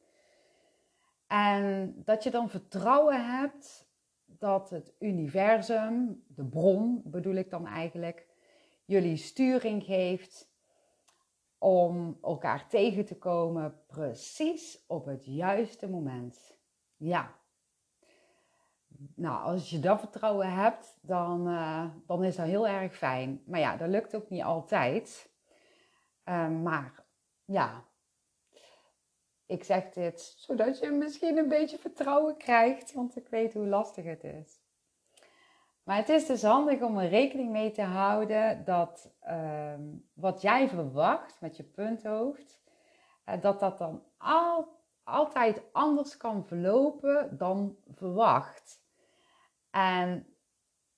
En 1.27 1.95
dat 2.05 2.23
je 2.23 2.31
dan 2.31 2.51
vertrouwen 2.51 3.39
hebt 3.39 3.91
dat 4.27 4.71
het 4.71 4.95
universum, 4.99 6.25
de 6.29 6.45
bron 6.45 7.03
bedoel 7.05 7.35
ik 7.35 7.51
dan 7.51 7.67
eigenlijk, 7.67 8.27
jullie 8.85 9.17
sturing 9.17 9.85
geeft 9.85 10.51
om 11.59 12.19
elkaar 12.23 12.69
tegen 12.69 13.05
te 13.05 13.19
komen 13.19 13.81
precies 13.87 14.85
op 14.87 15.05
het 15.05 15.25
juiste 15.25 15.89
moment. 15.89 16.52
Ja. 17.03 17.35
Nou, 19.15 19.43
als 19.43 19.71
je 19.71 19.81
dat 19.81 20.01
vertrouwen 20.01 20.53
hebt, 20.53 20.99
dan, 21.01 21.49
uh, 21.49 21.85
dan 22.07 22.25
is 22.25 22.37
dat 22.37 22.47
heel 22.47 22.69
erg 22.69 22.97
fijn. 22.97 23.43
Maar 23.47 23.61
ja, 23.61 23.77
dat 23.77 23.89
lukt 23.89 24.15
ook 24.15 24.31
niet 24.31 24.43
altijd. 24.43 25.31
Uh, 26.25 26.49
maar 26.49 27.05
ja, 27.45 27.85
ik 29.47 29.65
zeg 29.65 29.89
dit 29.89 30.35
zodat 30.37 30.79
je 30.79 30.91
misschien 30.91 31.39
een 31.39 31.49
beetje 31.49 31.79
vertrouwen 31.79 32.37
krijgt, 32.37 32.93
want 32.93 33.17
ik 33.17 33.29
weet 33.29 33.55
hoe 33.55 33.67
lastig 33.67 34.05
het 34.05 34.25
is. 34.25 34.61
Maar 35.83 35.97
het 35.97 36.09
is 36.09 36.27
dus 36.27 36.43
handig 36.43 36.81
om 36.81 36.99
er 36.99 37.09
rekening 37.09 37.51
mee 37.51 37.71
te 37.71 37.83
houden 37.83 38.65
dat 38.65 39.15
ehm, 39.21 39.83
wat 40.13 40.43
jij 40.43 40.69
verwacht 40.69 41.41
met 41.41 41.57
je 41.57 41.65
punthoofd, 41.65 42.63
uh, 43.27 43.41
dat 43.41 43.61
dat 43.61 43.79
dan 43.79 44.03
al, 44.17 44.81
altijd 45.05 45.63
anders 45.73 46.17
kan 46.17 46.47
verlopen 46.47 47.37
dan 47.37 47.77
verwacht. 47.95 48.81
En 49.71 50.27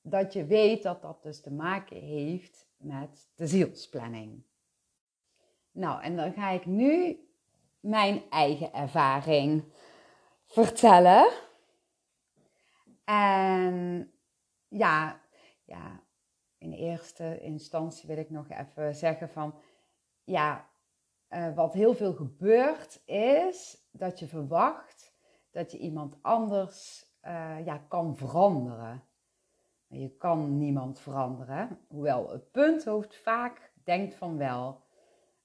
dat 0.03 0.33
je 0.33 0.45
weet 0.45 0.83
dat 0.83 1.03
dat 1.03 1.23
dus 1.23 1.40
te 1.40 1.53
maken 1.53 1.97
heeft 1.97 2.69
met 2.77 3.29
de 3.35 3.47
zielsplanning. 3.47 4.43
Nou, 5.71 6.03
en 6.03 6.17
dan 6.17 6.33
ga 6.33 6.51
ik 6.51 6.67
nu 6.67 7.19
mijn 7.81 8.31
eigen 8.31 8.73
ervaring 8.73 9.64
vertellen. 10.47 11.33
En 13.05 14.12
ja, 14.69 15.21
ja, 15.64 16.03
in 16.59 16.73
eerste 16.73 17.40
instantie 17.40 18.09
wil 18.09 18.17
ik 18.17 18.31
nog 18.31 18.51
even 18.51 18.95
zeggen 18.95 19.29
van, 19.29 19.55
ja, 20.25 20.69
uh, 21.35 21.55
wat 21.55 21.75
heel 21.75 21.94
veel 21.94 22.12
gebeurt 22.12 23.03
is 23.05 23.87
dat 23.90 24.18
je 24.18 24.27
verwacht 24.27 25.12
dat 25.51 25.73
je 25.73 25.79
iemand 25.79 26.16
anders 26.23 27.07
uh, 27.25 27.64
ja, 27.64 27.79
kan 27.88 28.16
veranderen. 28.16 29.03
Je 29.87 30.16
kan 30.16 30.59
niemand 30.59 31.01
veranderen, 31.01 31.79
hoewel 31.88 32.31
het 32.31 32.51
punthoofd 32.51 33.16
vaak 33.16 33.73
denkt 33.85 34.14
van 34.14 34.37
wel. 34.37 34.83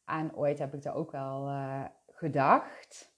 En 0.06 0.36
ooit 0.36 0.60
heb 0.60 0.74
ik 0.74 0.84
daar 0.84 0.96
ook 0.96 1.12
wel 1.12 1.48
uh, 1.48 1.86
gedacht. 2.08 3.12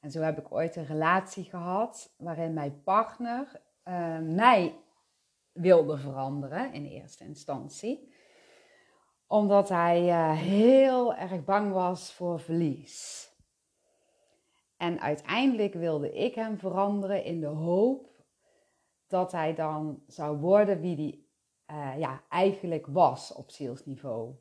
En 0.00 0.10
zo 0.10 0.20
heb 0.20 0.38
ik 0.38 0.52
ooit 0.52 0.76
een 0.76 0.86
relatie 0.86 1.44
gehad 1.44 2.14
waarin 2.18 2.52
mijn 2.52 2.82
partner 2.82 3.62
mij 4.22 4.78
wilde 5.52 5.96
veranderen 5.96 6.72
in 6.72 6.84
eerste 6.84 7.24
instantie. 7.24 8.13
Omdat 9.26 9.68
hij 9.68 10.06
uh, 10.06 10.38
heel 10.38 11.14
erg 11.14 11.44
bang 11.44 11.72
was 11.72 12.12
voor 12.12 12.40
verlies. 12.40 13.28
En 14.76 15.00
uiteindelijk 15.00 15.74
wilde 15.74 16.12
ik 16.12 16.34
hem 16.34 16.58
veranderen 16.58 17.24
in 17.24 17.40
de 17.40 17.46
hoop 17.46 18.14
dat 19.06 19.32
hij 19.32 19.54
dan 19.54 20.02
zou 20.06 20.38
worden 20.38 20.80
wie 20.80 20.96
hij 20.96 21.24
uh, 21.76 21.98
ja, 21.98 22.22
eigenlijk 22.28 22.86
was 22.86 23.32
op 23.32 23.50
zielsniveau. 23.50 24.34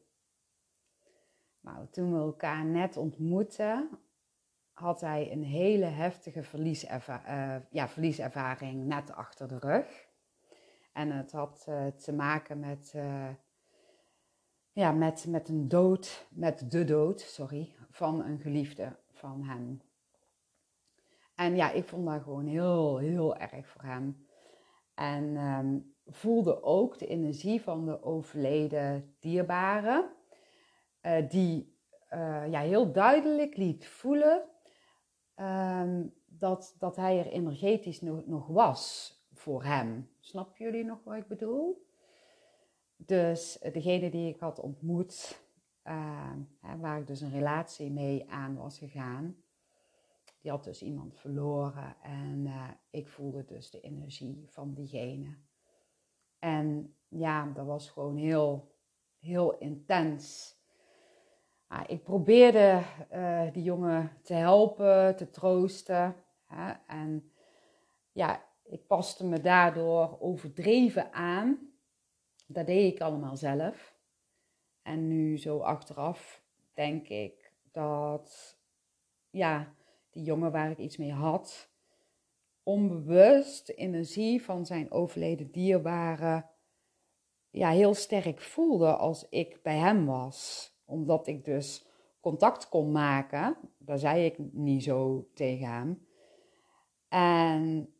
Nou, 1.59 1.87
toen 1.91 2.13
we 2.13 2.19
elkaar 2.19 2.65
net 2.65 2.97
ontmoetten, 2.97 3.99
had 4.73 5.01
hij 5.01 5.31
een 5.31 5.43
hele 5.43 5.85
heftige 5.85 6.57
uh, 6.57 7.55
ja, 7.69 7.87
verlieservaring 7.87 8.85
net 8.85 9.11
achter 9.11 9.47
de 9.47 9.59
rug. 9.59 10.07
En 10.93 11.11
het 11.11 11.31
had 11.31 11.63
te 11.97 12.13
maken 12.15 12.59
met, 12.59 12.95
ja, 14.73 14.91
met, 14.91 15.25
met 15.27 15.49
een 15.49 15.67
dood, 15.67 16.27
met 16.29 16.71
de 16.71 16.83
dood, 16.83 17.21
sorry, 17.21 17.75
van 17.89 18.23
een 18.23 18.39
geliefde 18.39 18.95
van 19.11 19.43
hem. 19.43 19.81
En 21.35 21.55
ja, 21.55 21.71
ik 21.71 21.87
vond 21.87 22.05
dat 22.05 22.21
gewoon 22.21 22.45
heel, 22.45 22.97
heel 22.97 23.35
erg 23.35 23.67
voor 23.67 23.81
hem. 23.81 24.27
En 24.95 25.37
ehm, 25.37 25.79
voelde 26.05 26.63
ook 26.63 26.99
de 26.99 27.07
energie 27.07 27.61
van 27.61 27.85
de 27.85 28.03
overleden 28.03 29.15
dierbare, 29.19 30.09
uh, 31.01 31.29
die 31.29 31.77
uh, 32.09 32.51
ja, 32.51 32.59
heel 32.59 32.91
duidelijk 32.91 33.57
liet 33.57 33.87
voelen 33.87 34.43
ehm, 35.35 36.07
dat, 36.25 36.75
dat 36.79 36.95
hij 36.95 37.19
er 37.19 37.27
energetisch 37.27 38.01
nog, 38.01 38.25
nog 38.25 38.47
was 38.47 39.13
voor 39.33 39.63
hem. 39.63 40.09
Snap 40.19 40.57
jullie 40.57 40.85
nog 40.85 41.03
wat 41.03 41.15
ik 41.15 41.27
bedoel? 41.27 41.87
Dus 43.05 43.59
degene 43.71 44.09
die 44.09 44.33
ik 44.33 44.39
had 44.39 44.59
ontmoet, 44.59 45.41
uh, 45.83 46.31
waar 46.79 46.99
ik 46.99 47.07
dus 47.07 47.21
een 47.21 47.31
relatie 47.31 47.91
mee 47.91 48.31
aan 48.31 48.55
was 48.55 48.77
gegaan, 48.77 49.35
die 50.41 50.51
had 50.51 50.63
dus 50.63 50.81
iemand 50.81 51.17
verloren 51.17 51.95
en 52.01 52.45
uh, 52.45 52.69
ik 52.89 53.07
voelde 53.07 53.45
dus 53.45 53.69
de 53.71 53.79
energie 53.79 54.45
van 54.47 54.73
diegene. 54.73 55.37
En 56.39 56.95
ja, 57.07 57.45
dat 57.53 57.65
was 57.65 57.89
gewoon 57.89 58.17
heel, 58.17 58.71
heel 59.19 59.57
intens. 59.57 60.55
Uh, 61.69 61.81
ik 61.87 62.03
probeerde 62.03 62.81
uh, 63.13 63.51
die 63.51 63.63
jongen 63.63 64.11
te 64.21 64.33
helpen, 64.33 65.15
te 65.15 65.29
troosten. 65.29 66.15
Hè, 66.45 66.71
en 66.87 67.31
ja, 68.11 68.45
ik 68.63 68.87
paste 68.87 69.25
me 69.25 69.41
daardoor 69.41 70.17
overdreven 70.19 71.13
aan. 71.13 71.72
Dat 72.53 72.65
deed 72.65 72.93
ik 72.93 73.01
allemaal 73.01 73.37
zelf. 73.37 73.95
En 74.81 75.07
nu 75.07 75.37
zo 75.37 75.59
achteraf 75.59 76.43
denk 76.73 77.07
ik 77.07 77.51
dat 77.71 78.57
ja, 79.29 79.73
die 80.09 80.23
jongen 80.23 80.51
waar 80.51 80.71
ik 80.71 80.77
iets 80.77 80.97
mee 80.97 81.13
had, 81.13 81.69
onbewust 82.63 83.69
energie 83.69 84.43
van 84.43 84.65
zijn 84.65 84.91
overleden 84.91 85.51
dierbare 85.51 86.45
ja, 87.49 87.69
heel 87.69 87.93
sterk 87.93 88.41
voelde 88.41 88.95
als 88.95 89.29
ik 89.29 89.59
bij 89.63 89.77
hem 89.77 90.05
was. 90.05 90.71
Omdat 90.85 91.27
ik 91.27 91.45
dus 91.45 91.85
contact 92.19 92.69
kon 92.69 92.91
maken. 92.91 93.57
Daar 93.77 93.99
zei 93.99 94.25
ik 94.25 94.37
niet 94.51 94.83
zo 94.83 95.27
tegen 95.33 95.67
hem. 95.67 96.07
En 97.07 97.93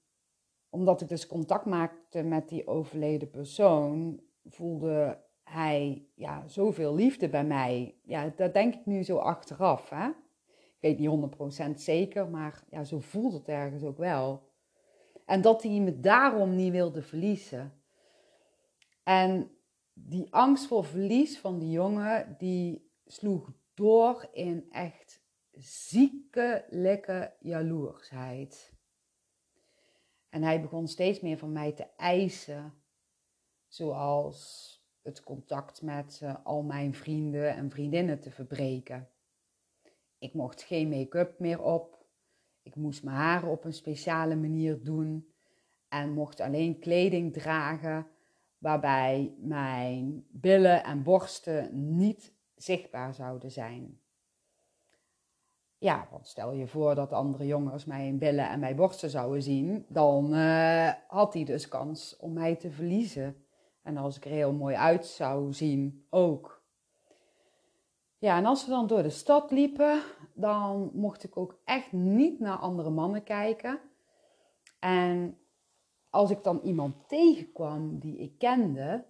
omdat 0.69 1.01
ik 1.01 1.07
dus 1.07 1.27
contact 1.27 1.65
maakte 1.65 2.23
met 2.23 2.49
die 2.49 2.67
overleden 2.67 3.29
persoon, 3.29 4.21
voelde 4.45 5.21
hij 5.43 6.05
ja, 6.15 6.47
zoveel 6.47 6.95
liefde 6.95 7.29
bij 7.29 7.45
mij. 7.45 7.95
Ja, 8.03 8.33
dat 8.35 8.53
denk 8.53 8.73
ik 8.73 8.85
nu 8.85 9.03
zo 9.03 9.17
achteraf. 9.17 9.89
Hè? 9.89 10.07
Ik 10.07 10.79
weet 10.79 10.99
niet 10.99 11.75
100% 11.75 11.75
zeker, 11.75 12.29
maar 12.29 12.63
ja, 12.69 12.83
zo 12.83 12.99
voelt 12.99 13.33
het 13.33 13.47
ergens 13.47 13.83
ook 13.83 13.97
wel. 13.97 14.51
En 15.25 15.41
dat 15.41 15.63
hij 15.63 15.79
me 15.79 15.99
daarom 15.99 16.55
niet 16.55 16.71
wilde 16.71 17.01
verliezen. 17.01 17.73
En 19.03 19.51
die 19.93 20.27
angst 20.33 20.67
voor 20.67 20.85
verlies 20.85 21.39
van 21.39 21.59
die 21.59 21.71
jongen, 21.71 22.35
die 22.37 22.91
sloeg 23.05 23.51
door 23.73 24.29
in 24.31 24.65
echt 24.71 25.21
ziekelijke 25.51 27.33
jaloersheid. 27.39 28.73
En 30.29 30.43
hij 30.43 30.61
begon 30.61 30.87
steeds 30.87 31.19
meer 31.19 31.37
van 31.37 31.51
mij 31.51 31.71
te 31.71 31.87
eisen, 31.97 32.73
zoals 33.73 34.71
het 35.01 35.23
contact 35.23 35.81
met 35.81 36.19
uh, 36.23 36.35
al 36.43 36.63
mijn 36.63 36.93
vrienden 36.93 37.55
en 37.55 37.69
vriendinnen 37.69 38.19
te 38.19 38.31
verbreken. 38.31 39.09
Ik 40.17 40.33
mocht 40.33 40.61
geen 40.61 40.89
make-up 40.89 41.39
meer 41.39 41.61
op. 41.61 42.05
Ik 42.61 42.75
moest 42.75 43.03
mijn 43.03 43.17
haren 43.17 43.49
op 43.49 43.63
een 43.63 43.73
speciale 43.73 44.35
manier 44.35 44.83
doen 44.83 45.33
en 45.87 46.13
mocht 46.13 46.39
alleen 46.39 46.79
kleding 46.79 47.33
dragen 47.33 48.07
waarbij 48.57 49.35
mijn 49.37 50.25
billen 50.29 50.83
en 50.83 51.03
borsten 51.03 51.95
niet 51.95 52.33
zichtbaar 52.55 53.13
zouden 53.13 53.51
zijn. 53.51 54.01
Ja, 55.77 56.07
want 56.11 56.27
stel 56.27 56.53
je 56.53 56.67
voor 56.67 56.95
dat 56.95 57.11
andere 57.11 57.45
jongens 57.45 57.85
mij 57.85 58.07
in 58.07 58.17
billen 58.17 58.49
en 58.49 58.59
mijn 58.59 58.75
borsten 58.75 59.09
zouden 59.09 59.41
zien, 59.41 59.85
dan 59.89 60.33
uh, 60.33 60.91
had 61.07 61.33
hij 61.33 61.43
dus 61.43 61.67
kans 61.67 62.17
om 62.17 62.33
mij 62.33 62.55
te 62.55 62.71
verliezen. 62.71 63.42
En 63.83 63.97
als 63.97 64.17
ik 64.17 64.25
er 64.25 64.31
heel 64.31 64.53
mooi 64.53 64.75
uit 64.75 65.05
zou 65.05 65.53
zien, 65.53 66.05
ook. 66.09 66.63
Ja, 68.17 68.37
en 68.37 68.45
als 68.45 68.65
we 68.65 68.71
dan 68.71 68.87
door 68.87 69.03
de 69.03 69.09
stad 69.09 69.51
liepen, 69.51 70.01
dan 70.33 70.91
mocht 70.93 71.23
ik 71.23 71.37
ook 71.37 71.59
echt 71.65 71.91
niet 71.91 72.39
naar 72.39 72.57
andere 72.57 72.89
mannen 72.89 73.23
kijken. 73.23 73.79
En 74.79 75.37
als 76.09 76.31
ik 76.31 76.43
dan 76.43 76.59
iemand 76.63 76.95
tegenkwam 77.07 77.99
die 77.99 78.17
ik 78.17 78.37
kende, 78.37 79.05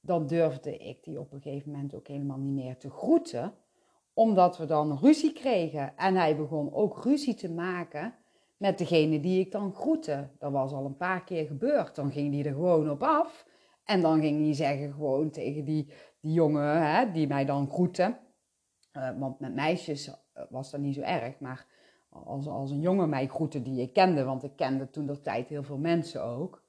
dan 0.00 0.26
durfde 0.26 0.76
ik 0.76 1.04
die 1.04 1.20
op 1.20 1.32
een 1.32 1.40
gegeven 1.40 1.70
moment 1.70 1.94
ook 1.94 2.08
helemaal 2.08 2.38
niet 2.38 2.64
meer 2.64 2.76
te 2.76 2.90
groeten 2.90 3.54
omdat 4.14 4.58
we 4.58 4.64
dan 4.64 4.98
ruzie 4.98 5.32
kregen. 5.32 5.96
En 5.96 6.14
hij 6.14 6.36
begon 6.36 6.72
ook 6.72 7.04
ruzie 7.04 7.34
te 7.34 7.50
maken 7.50 8.14
met 8.56 8.78
degene 8.78 9.20
die 9.20 9.40
ik 9.40 9.52
dan 9.52 9.74
groette. 9.74 10.28
Dat 10.38 10.52
was 10.52 10.72
al 10.72 10.84
een 10.84 10.96
paar 10.96 11.24
keer 11.24 11.46
gebeurd. 11.46 11.94
Dan 11.94 12.12
ging 12.12 12.34
hij 12.34 12.44
er 12.44 12.52
gewoon 12.52 12.90
op 12.90 13.02
af. 13.02 13.46
En 13.90 14.00
dan 14.00 14.20
ging 14.20 14.44
hij 14.44 14.54
zeggen 14.54 14.92
gewoon 14.92 15.30
tegen 15.30 15.64
die, 15.64 15.92
die 16.20 16.32
jongen 16.32 16.82
hè, 16.82 17.12
die 17.12 17.26
mij 17.26 17.44
dan 17.44 17.70
groette. 17.70 18.18
Uh, 18.92 19.18
want 19.18 19.40
met 19.40 19.54
meisjes 19.54 20.08
eh, 20.08 20.42
was 20.50 20.70
dat 20.70 20.80
niet 20.80 20.94
zo 20.94 21.00
erg. 21.00 21.38
Maar 21.38 21.66
als, 22.08 22.46
als 22.46 22.70
een 22.70 22.80
jongen 22.80 23.08
mij 23.08 23.26
groette 23.26 23.62
die 23.62 23.80
ik 23.80 23.92
kende, 23.92 24.24
want 24.24 24.42
ik 24.42 24.56
kende 24.56 24.90
toen 24.90 25.06
de 25.06 25.20
tijd 25.20 25.48
heel 25.48 25.62
veel 25.62 25.78
mensen 25.78 26.24
ook. 26.24 26.64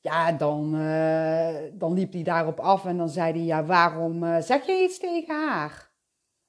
Ja, 0.00 0.32
dan, 0.32 0.74
uh, 0.74 1.56
dan 1.72 1.92
liep 1.92 2.12
hij 2.12 2.22
daarop 2.22 2.60
af 2.60 2.86
en 2.86 2.96
dan 2.96 3.08
zei 3.08 3.32
hij, 3.32 3.42
ja, 3.42 3.64
waarom 3.64 4.42
zeg 4.42 4.66
je 4.66 4.82
iets 4.82 4.98
tegen 4.98 5.48
haar? 5.48 5.90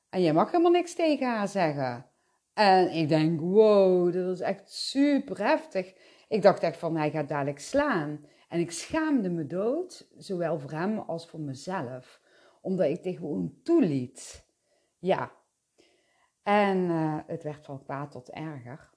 En 0.10 0.22
je 0.22 0.34
mag 0.34 0.52
helemaal 0.52 0.72
niks 0.72 0.94
tegen 0.94 1.28
haar 1.28 1.48
zeggen. 1.48 2.06
En 2.54 2.92
ik 2.92 3.10
denk, 3.10 3.40
wow, 3.40 4.14
dat 4.14 4.34
is 4.34 4.40
echt 4.40 4.72
super 4.72 5.38
heftig. 5.48 5.94
Ik 6.28 6.42
dacht 6.42 6.64
echt 6.64 6.78
van, 6.78 6.96
hij 6.96 7.12
gaat 7.12 7.30
dadelijk 7.30 7.60
slaan. 7.60 8.20
En 8.50 8.60
ik 8.60 8.72
schaamde 8.72 9.30
me 9.30 9.46
dood, 9.46 10.08
zowel 10.18 10.60
voor 10.60 10.72
hem 10.72 11.00
als 11.00 11.28
voor 11.28 11.40
mezelf. 11.40 12.22
Omdat 12.62 12.86
ik 12.86 13.04
dit 13.04 13.18
gewoon 13.18 13.54
toeliet. 13.64 14.48
Ja. 14.98 15.32
En 16.44 16.78
uh, 16.78 17.20
het 17.28 17.44
werd 17.44 17.66
van 17.66 17.84
kwaad 17.84 18.12
tot 18.12 18.30
erger. 18.30 18.90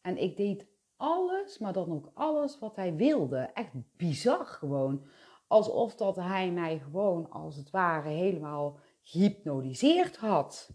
En 0.00 0.16
ik 0.16 0.36
deed 0.36 0.66
alles, 0.96 1.58
maar 1.58 1.72
dan 1.72 1.92
ook 1.92 2.10
alles 2.14 2.58
wat 2.58 2.76
hij 2.76 2.94
wilde. 2.94 3.38
Echt 3.38 3.70
bizar 3.96 4.46
gewoon. 4.46 5.06
Alsof 5.46 5.94
dat 5.94 6.16
hij 6.16 6.50
mij 6.50 6.78
gewoon 6.78 7.30
als 7.30 7.56
het 7.56 7.70
ware 7.70 8.08
helemaal 8.08 8.78
gehypnotiseerd 9.02 10.16
had. 10.16 10.70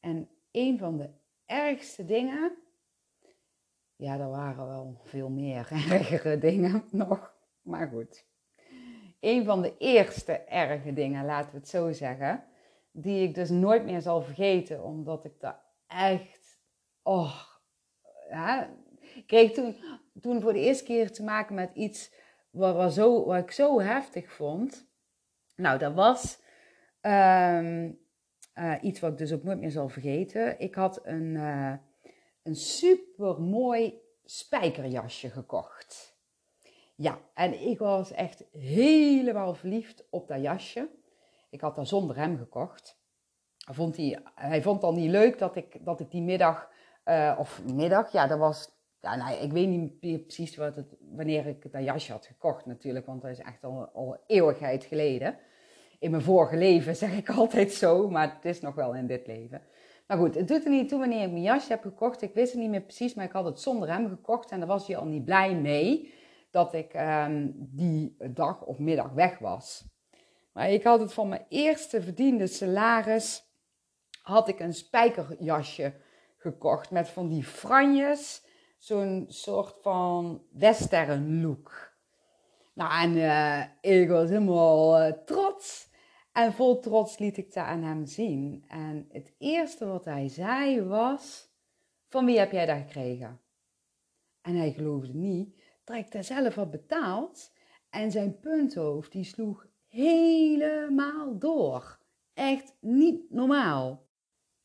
En 0.00 0.30
een 0.50 0.78
van 0.78 0.96
de 0.96 1.10
ergste 1.44 2.04
dingen, 2.04 2.56
ja, 3.96 4.18
er 4.18 4.28
waren 4.28 4.66
wel 4.66 5.00
veel 5.04 5.30
meer 5.30 5.68
ergere 5.90 6.38
dingen 6.38 6.84
nog, 6.90 7.34
maar 7.62 7.88
goed. 7.88 8.24
Een 9.20 9.44
van 9.44 9.62
de 9.62 9.76
eerste 9.78 10.32
erge 10.32 10.92
dingen, 10.92 11.24
laten 11.24 11.52
we 11.52 11.58
het 11.58 11.68
zo 11.68 11.92
zeggen, 11.92 12.44
die 12.90 13.28
ik 13.28 13.34
dus 13.34 13.50
nooit 13.50 13.84
meer 13.84 14.00
zal 14.00 14.22
vergeten, 14.22 14.84
omdat 14.84 15.24
ik 15.24 15.40
daar 15.40 15.60
echt, 15.86 16.60
oh, 17.02 17.42
ja, 18.28 18.70
kreeg 19.26 19.52
toen, 19.52 19.76
toen 20.20 20.40
voor 20.40 20.52
de 20.52 20.60
eerste 20.60 20.84
keer 20.84 21.12
te 21.12 21.22
maken 21.22 21.54
met 21.54 21.70
iets 21.74 22.14
wat, 22.50 22.74
wat, 22.74 22.92
zo, 22.92 23.24
wat 23.24 23.42
ik 23.42 23.50
zo 23.50 23.80
heftig 23.80 24.32
vond. 24.32 24.88
Nou, 25.56 25.78
dat 25.78 25.94
was 25.94 26.44
Um, 27.06 27.98
uh, 28.54 28.74
iets 28.80 29.00
wat 29.00 29.10
ik 29.12 29.18
dus 29.18 29.32
ook 29.32 29.42
nooit 29.42 29.60
meer 29.60 29.70
zal 29.70 29.88
vergeten. 29.88 30.60
Ik 30.60 30.74
had 30.74 31.06
een, 31.06 31.34
uh, 31.34 31.72
een 32.46 32.56
super 32.56 33.40
mooi 33.40 34.00
spijkerjasje 34.24 35.30
gekocht. 35.30 36.16
Ja, 36.94 37.18
en 37.34 37.68
ik 37.68 37.78
was 37.78 38.12
echt 38.12 38.44
helemaal 38.52 39.54
verliefd 39.54 40.04
op 40.10 40.28
dat 40.28 40.42
jasje. 40.42 40.88
Ik 41.50 41.60
had 41.60 41.76
dat 41.76 41.88
zonder 41.88 42.16
hem 42.16 42.36
gekocht. 42.36 42.98
Vond 43.56 43.96
hij, 43.96 44.22
hij 44.34 44.62
vond 44.62 44.80
dan 44.80 44.94
niet 44.94 45.10
leuk 45.10 45.38
dat 45.38 45.56
ik, 45.56 45.84
dat 45.84 46.00
ik 46.00 46.10
die 46.10 46.22
middag, 46.22 46.70
uh, 47.04 47.36
of 47.38 47.62
middag, 47.74 48.12
ja, 48.12 48.26
dat 48.26 48.38
was, 48.38 48.70
ja, 49.00 49.16
nou, 49.16 49.36
ik 49.36 49.52
weet 49.52 49.68
niet 49.68 50.00
precies 50.00 50.56
wat 50.56 50.76
het, 50.76 50.96
wanneer 51.00 51.46
ik 51.46 51.72
dat 51.72 51.84
jasje 51.84 52.12
had 52.12 52.26
gekocht 52.26 52.66
natuurlijk, 52.66 53.06
want 53.06 53.22
dat 53.22 53.30
is 53.30 53.38
echt 53.38 53.64
al, 53.64 53.88
al 53.94 54.18
eeuwigheid 54.26 54.84
geleden 54.84 55.38
in 55.98 56.10
mijn 56.10 56.22
vorige 56.22 56.56
leven 56.56 56.96
zeg 57.06 57.16
ik 57.16 57.28
altijd 57.28 57.72
zo, 57.72 58.10
maar 58.10 58.34
het 58.34 58.44
is 58.44 58.60
nog 58.60 58.74
wel 58.74 58.94
in 58.94 59.06
dit 59.06 59.26
leven. 59.26 59.62
Maar 60.06 60.18
goed, 60.18 60.34
het 60.34 60.48
doet 60.48 60.64
er 60.64 60.70
niet 60.70 60.88
toe 60.88 60.98
wanneer 60.98 61.22
ik 61.22 61.30
mijn 61.30 61.42
jasje 61.42 61.72
heb 61.72 61.82
gekocht. 61.82 62.22
Ik 62.22 62.34
wist 62.34 62.52
het 62.52 62.60
niet 62.60 62.70
meer 62.70 62.82
precies, 62.82 63.14
maar 63.14 63.24
ik 63.24 63.32
had 63.32 63.44
het 63.44 63.60
zonder 63.60 63.88
hem 63.88 64.08
gekocht. 64.08 64.50
En 64.50 64.58
daar 64.58 64.68
was 64.68 64.86
hij 64.86 64.96
al 64.96 65.04
niet 65.04 65.24
blij 65.24 65.54
mee 65.54 66.14
dat 66.50 66.74
ik 66.74 66.94
um, 66.94 67.52
die 67.56 68.16
dag 68.30 68.62
of 68.62 68.78
middag 68.78 69.12
weg 69.12 69.38
was. 69.38 69.84
Maar 70.52 70.70
ik 70.70 70.82
had 70.82 71.00
het 71.00 71.12
van 71.12 71.28
mijn 71.28 71.46
eerste 71.48 72.02
verdiende 72.02 72.46
salaris, 72.46 73.44
had 74.22 74.48
ik 74.48 74.60
een 74.60 74.74
spijkerjasje 74.74 75.94
gekocht 76.36 76.90
met 76.90 77.08
van 77.08 77.28
die 77.28 77.44
franjes. 77.44 78.44
Zo'n 78.78 79.24
soort 79.28 79.74
van 79.82 80.42
western 80.52 81.40
look. 81.42 81.94
Nou, 82.74 83.02
en 83.02 83.16
uh, 83.16 84.00
ik 84.00 84.08
was 84.08 84.28
helemaal 84.28 85.02
uh, 85.02 85.12
trots. 85.24 85.88
En 86.36 86.52
vol 86.52 86.80
trots 86.80 87.18
liet 87.18 87.36
ik 87.36 87.52
dat 87.52 87.64
aan 87.64 87.82
hem 87.82 88.06
zien. 88.06 88.64
En 88.68 89.08
het 89.12 89.34
eerste 89.38 89.86
wat 89.86 90.04
hij 90.04 90.28
zei 90.28 90.82
was: 90.82 91.48
Van 92.08 92.24
wie 92.26 92.38
heb 92.38 92.52
jij 92.52 92.66
dat 92.66 92.76
gekregen? 92.76 93.40
En 94.40 94.56
hij 94.56 94.72
geloofde 94.72 95.14
niet 95.14 95.62
dat 95.84 95.96
ik 95.96 96.12
daar 96.12 96.24
zelf 96.24 96.54
had 96.54 96.70
betaald. 96.70 97.52
En 97.90 98.10
zijn 98.10 98.40
punthoofd 98.40 99.12
die 99.12 99.24
sloeg 99.24 99.66
helemaal 99.86 101.38
door. 101.38 101.98
Echt 102.34 102.76
niet 102.80 103.30
normaal. 103.30 104.06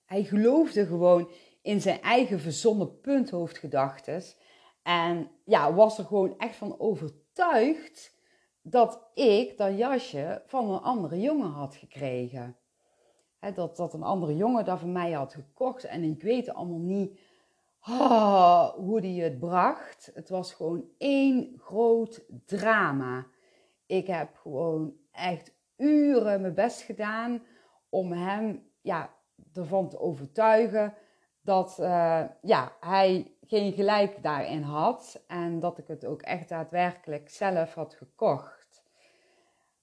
Hij 0.05 0.23
geloofde 0.23 0.85
gewoon 0.85 1.31
in 1.61 1.81
zijn 1.81 2.01
eigen 2.01 2.39
verzonnen 2.39 2.99
punthoofdgedachtes. 2.99 4.37
En 4.83 5.31
ja, 5.45 5.73
was 5.73 5.97
er 5.97 6.05
gewoon 6.05 6.37
echt 6.37 6.55
van 6.55 6.79
overtuigd 6.79 8.19
dat 8.61 9.09
ik 9.13 9.57
dat 9.57 9.77
jasje 9.77 10.43
van 10.45 10.69
een 10.69 10.81
andere 10.81 11.19
jongen 11.19 11.49
had 11.49 11.75
gekregen. 11.75 12.57
dat, 13.53 13.77
dat 13.77 13.93
een 13.93 14.03
andere 14.03 14.35
jongen 14.35 14.65
dat 14.65 14.79
van 14.79 14.91
mij 14.91 15.11
had 15.11 15.33
gekocht. 15.33 15.83
En 15.83 16.03
ik 16.03 16.21
weet 16.21 16.53
allemaal 16.53 16.79
niet 16.79 17.19
oh, 17.87 18.69
hoe 18.69 19.01
die 19.01 19.23
het 19.23 19.39
bracht. 19.39 20.11
Het 20.13 20.29
was 20.29 20.53
gewoon 20.53 20.83
één 20.97 21.55
groot 21.57 22.25
drama. 22.45 23.27
Ik 23.85 24.07
heb 24.07 24.35
gewoon 24.35 24.93
echt 25.11 25.53
uren 25.77 26.41
mijn 26.41 26.53
best 26.53 26.81
gedaan 26.81 27.43
om 27.89 28.11
hem 28.11 28.69
ja, 28.81 29.13
ervan 29.53 29.89
te 29.89 29.99
overtuigen 29.99 30.93
dat 31.41 31.77
uh, 31.79 32.23
ja, 32.41 32.71
hij 32.79 33.31
geen 33.41 33.73
gelijk 33.73 34.23
daarin 34.23 34.61
had 34.61 35.23
en 35.27 35.59
dat 35.59 35.77
ik 35.77 35.87
het 35.87 36.05
ook 36.05 36.21
echt 36.21 36.49
daadwerkelijk 36.49 37.29
zelf 37.29 37.73
had 37.73 37.93
gekocht. 37.93 38.83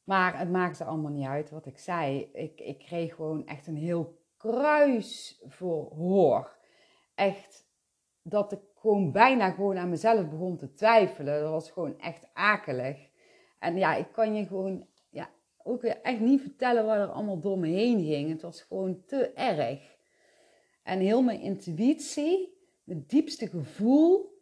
Maar 0.05 0.39
het 0.39 0.51
maakte 0.51 0.85
allemaal 0.85 1.11
niet 1.11 1.27
uit 1.27 1.51
wat 1.51 1.67
ik 1.67 1.79
zei. 1.79 2.31
Ik, 2.33 2.61
ik 2.61 2.79
kreeg 2.79 3.15
gewoon 3.15 3.47
echt 3.47 3.67
een 3.67 3.77
heel 3.77 4.19
kruis 4.37 5.43
voor 5.47 5.93
hoor. 5.95 6.57
Echt 7.15 7.67
dat 8.23 8.53
ik 8.53 8.61
gewoon 8.75 9.13
bijna 9.13 9.51
gewoon 9.51 9.77
aan 9.77 9.89
mezelf 9.89 10.29
begon 10.29 10.57
te 10.57 10.73
twijfelen. 10.73 11.41
Dat 11.41 11.51
was 11.51 11.71
gewoon 11.71 11.99
echt 11.99 12.29
akelig. 12.33 13.11
En 13.59 13.77
ja, 13.77 13.95
ik 13.95 14.13
kan 14.13 14.35
je 14.35 14.47
gewoon 14.47 14.87
ja, 15.11 15.31
ook 15.63 15.83
echt 15.83 16.21
niet 16.21 16.41
vertellen 16.41 16.87
wat 16.87 16.97
er 16.97 17.13
allemaal 17.13 17.41
door 17.41 17.59
me 17.59 17.69
heen 17.69 18.05
ging. 18.05 18.31
Het 18.31 18.43
was 18.43 18.63
gewoon 18.63 19.05
te 19.05 19.33
erg. 19.33 19.98
En 20.89 21.01
heel 21.01 21.23
mijn 21.23 21.41
intuïtie, 21.41 22.59
mijn 22.85 23.05
diepste 23.07 23.49
gevoel, 23.49 24.39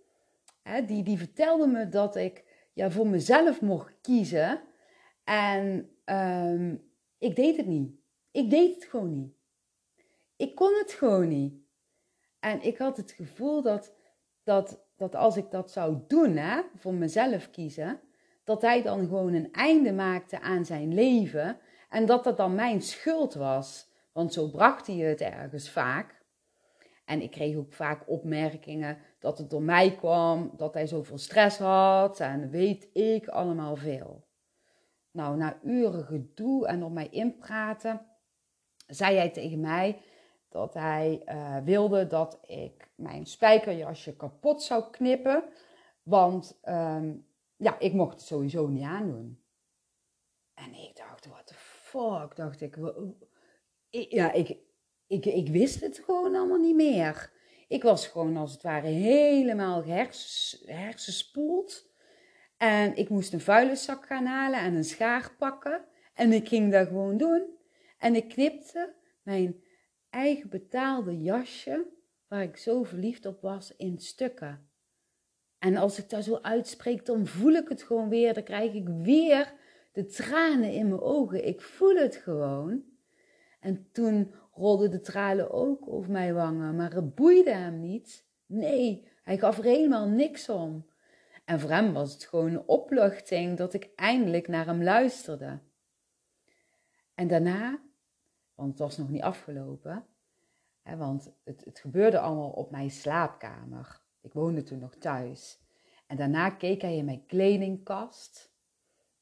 hè, 0.63 0.85
die, 0.85 1.03
die 1.03 1.19
vertelde 1.19 1.67
me 1.67 1.89
dat 1.89 2.17
ik 2.17 2.45
ja, 2.73 2.91
voor 2.91 3.07
mezelf 3.07 3.61
mocht 3.61 3.95
kiezen. 4.01 4.61
En 5.25 5.91
um, 6.05 6.91
ik 7.19 7.37
deed 7.37 7.57
het 7.57 7.67
niet. 7.67 7.91
Ik 8.31 8.51
deed 8.51 8.75
het 8.75 8.85
gewoon 8.85 9.13
niet. 9.13 9.35
Ik 10.37 10.55
kon 10.55 10.75
het 10.79 10.93
gewoon 10.93 11.29
niet. 11.29 11.55
En 12.41 12.63
ik 12.63 12.79
had 12.79 12.97
het 12.97 13.13
gevoel 13.13 13.63
dat, 13.63 13.95
dat, 14.43 14.85
dat 14.97 15.15
als 15.15 15.37
ik 15.37 15.51
dat 15.51 15.71
zou 15.71 15.99
doen, 16.07 16.37
hè, 16.37 16.63
voor 16.75 16.95
mezelf 16.95 17.51
kiezen, 17.51 18.01
dat 18.45 18.63
hij 18.63 18.83
dan 18.83 19.01
gewoon 19.01 19.35
een 19.35 19.53
einde 19.53 19.93
maakte 19.93 20.41
aan 20.41 20.65
zijn 20.65 20.95
leven 20.95 21.59
en 21.91 22.07
dat 22.07 22.25
dat 22.25 22.37
dan 22.37 22.55
mijn 22.55 22.83
schuld 22.83 23.35
was. 23.35 23.91
Want 24.13 24.33
zo 24.33 24.51
bracht 24.51 24.87
hij 24.87 24.97
het 24.97 25.21
ergens 25.21 25.71
vaak. 25.71 26.15
En 27.07 27.23
ik 27.23 27.31
kreeg 27.31 27.57
ook 27.57 27.73
vaak 27.73 28.09
opmerkingen 28.09 28.99
dat 29.19 29.38
het 29.38 29.51
door 29.51 29.62
mij 29.62 29.97
kwam, 29.97 30.51
dat 30.57 30.75
hij 30.75 30.87
zoveel 30.87 31.19
stress 31.19 31.59
had 31.59 32.21
en 32.21 32.51
weet 32.51 32.88
ik 32.92 33.29
allemaal 33.29 33.77
veel. 33.77 34.27
Nou, 35.11 35.37
na 35.37 35.59
uren 35.62 36.05
gedoe 36.05 36.66
en 36.66 36.85
op 36.85 36.92
mij 36.92 37.09
inpraten, 37.09 38.07
zei 38.87 39.16
hij 39.16 39.31
tegen 39.31 39.61
mij 39.61 40.01
dat 40.49 40.75
hij 40.75 41.23
uh, 41.27 41.59
wilde 41.64 42.07
dat 42.07 42.38
ik 42.42 42.90
mijn 42.95 43.27
spijkerjasje 43.27 44.16
kapot 44.16 44.62
zou 44.62 44.90
knippen, 44.90 45.45
want 46.03 46.59
um, 46.64 47.27
ja, 47.57 47.79
ik 47.79 47.92
mocht 47.92 48.12
het 48.12 48.23
sowieso 48.23 48.66
niet 48.66 48.85
aandoen. 48.85 49.45
En 50.55 50.75
ik 50.75 50.97
dacht, 50.97 51.27
what 51.27 51.47
the 51.47 51.55
fuck, 51.55 52.37
dacht 52.37 52.61
ik. 52.61 52.79
Ja, 53.90 54.33
ik, 54.33 54.57
ik, 55.07 55.25
ik 55.25 55.49
wist 55.49 55.81
het 55.81 55.99
gewoon 55.99 56.35
allemaal 56.35 56.59
niet 56.59 56.75
meer. 56.75 57.33
Ik 57.69 57.83
was 57.83 58.07
gewoon 58.07 58.37
als 58.37 58.53
het 58.53 58.62
ware 58.62 58.87
helemaal 58.87 59.85
hers, 59.85 60.62
hersenspoeld. 60.66 61.95
En 62.57 62.97
ik 62.97 63.09
moest 63.09 63.33
een 63.33 63.40
vuilniszak 63.40 64.07
gaan 64.07 64.27
halen 64.27 64.61
en 64.61 64.75
een 64.75 64.85
schaar 64.85 65.35
pakken. 65.38 65.85
En 66.14 66.33
ik 66.33 66.49
ging 66.49 66.73
dat 66.73 66.87
gewoon 66.87 67.16
doen. 67.16 67.57
En 67.99 68.14
ik 68.14 68.29
knipte 68.29 68.95
mijn 69.23 69.62
eigen 70.11 70.49
betaalde 70.49 71.23
jasje, 71.23 71.87
waar 72.29 72.42
ik 72.42 72.57
zo 72.57 72.83
verliefd 72.83 73.27
op 73.27 73.40
was, 73.40 73.77
in 73.77 73.99
stukken. 73.99 74.69
En 75.59 75.77
als 75.77 75.99
ik 75.99 76.11
dat 76.11 76.25
zo 76.25 76.38
uitspreek, 76.42 77.07
dan 77.07 77.27
voel 77.27 77.53
ik 77.53 77.69
het 77.69 77.83
gewoon 77.83 78.09
weer. 78.09 78.35
Dan 78.35 78.42
krijg 78.42 78.73
ik 78.73 78.88
weer 78.88 79.53
de 79.92 80.07
tranen 80.07 80.73
in 80.73 80.88
mijn 80.88 81.01
ogen. 81.01 81.47
Ik 81.47 81.61
voel 81.61 81.95
het 81.97 82.16
gewoon. 82.16 82.83
En 83.61 83.88
toen 83.92 84.35
rolden 84.57 84.90
de 84.90 85.01
tranen 85.01 85.51
ook 85.51 85.88
over 85.88 86.11
mijn 86.11 86.35
wangen, 86.35 86.77
maar 86.77 86.95
het 86.95 87.14
boeide 87.14 87.55
hem 87.55 87.81
niet. 87.81 88.27
Nee, 88.47 89.09
hij 89.23 89.38
gaf 89.38 89.59
er 89.59 89.64
helemaal 89.64 90.09
niks 90.09 90.49
om. 90.49 90.87
En 91.45 91.61
voor 91.61 91.71
hem 91.71 91.92
was 91.92 92.12
het 92.12 92.25
gewoon 92.25 92.51
een 92.51 92.69
opluchting 92.69 93.57
dat 93.57 93.75
ik 93.75 93.90
eindelijk 93.97 94.49
naar 94.49 94.66
hem 94.66 94.83
luisterde. 94.83 95.59
En 97.14 97.29
daarna, 97.29 97.83
want 98.55 98.71
het 98.71 98.79
was 98.79 98.97
nog 98.97 99.09
niet 99.09 99.23
afgelopen, 99.23 100.07
hè, 100.83 100.97
want 100.97 101.33
het, 101.45 101.64
het 101.64 101.79
gebeurde 101.79 102.19
allemaal 102.19 102.51
op 102.51 102.71
mijn 102.71 102.90
slaapkamer. 102.90 104.01
Ik 104.21 104.33
woonde 104.33 104.62
toen 104.62 104.79
nog 104.79 104.95
thuis. 104.95 105.61
En 106.07 106.16
daarna 106.16 106.51
keek 106.51 106.83
hij 106.83 106.97
in 106.97 107.05
mijn 107.05 107.27
kledingkast. 107.27 108.55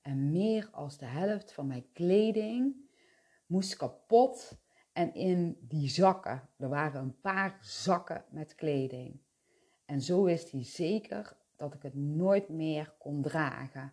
En 0.03 0.31
meer 0.33 0.69
als 0.73 0.99
de 0.99 1.07
helft 1.07 1.53
van 1.53 1.67
mijn 1.67 1.87
kleding 1.93 2.75
moest 3.47 3.77
kapot 3.77 4.64
en 4.95 5.15
in 5.15 5.59
die 5.61 5.89
zakken, 5.89 6.43
er 6.59 6.69
waren 6.69 7.01
een 7.01 7.21
paar 7.21 7.59
zakken 7.61 8.25
met 8.31 8.55
kleding. 8.55 9.21
En 9.85 10.01
zo 10.01 10.23
wist 10.23 10.53
hij 10.53 10.65
zeker 10.65 11.37
dat 11.57 11.75
ik 11.75 11.83
het 11.83 11.95
nooit 11.95 12.49
meer 12.49 12.95
kon 12.99 13.23
dragen. 13.23 13.93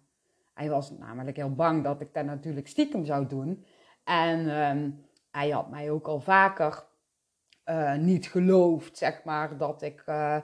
Hij 0.53 0.69
was 0.69 0.91
namelijk 0.91 1.37
heel 1.37 1.53
bang 1.53 1.83
dat 1.83 2.01
ik 2.01 2.13
dat 2.13 2.25
natuurlijk 2.25 2.67
stiekem 2.67 3.05
zou 3.05 3.27
doen. 3.27 3.65
En 4.03 4.49
ehm, 4.49 4.91
hij 5.31 5.49
had 5.49 5.69
mij 5.69 5.91
ook 5.91 6.07
al 6.07 6.19
vaker 6.19 6.85
uh, 7.65 7.95
niet 7.95 8.27
geloofd, 8.27 8.97
zeg 8.97 9.23
maar, 9.23 9.57
dat 9.57 9.81
ik. 9.81 10.03
Uh, 10.05 10.37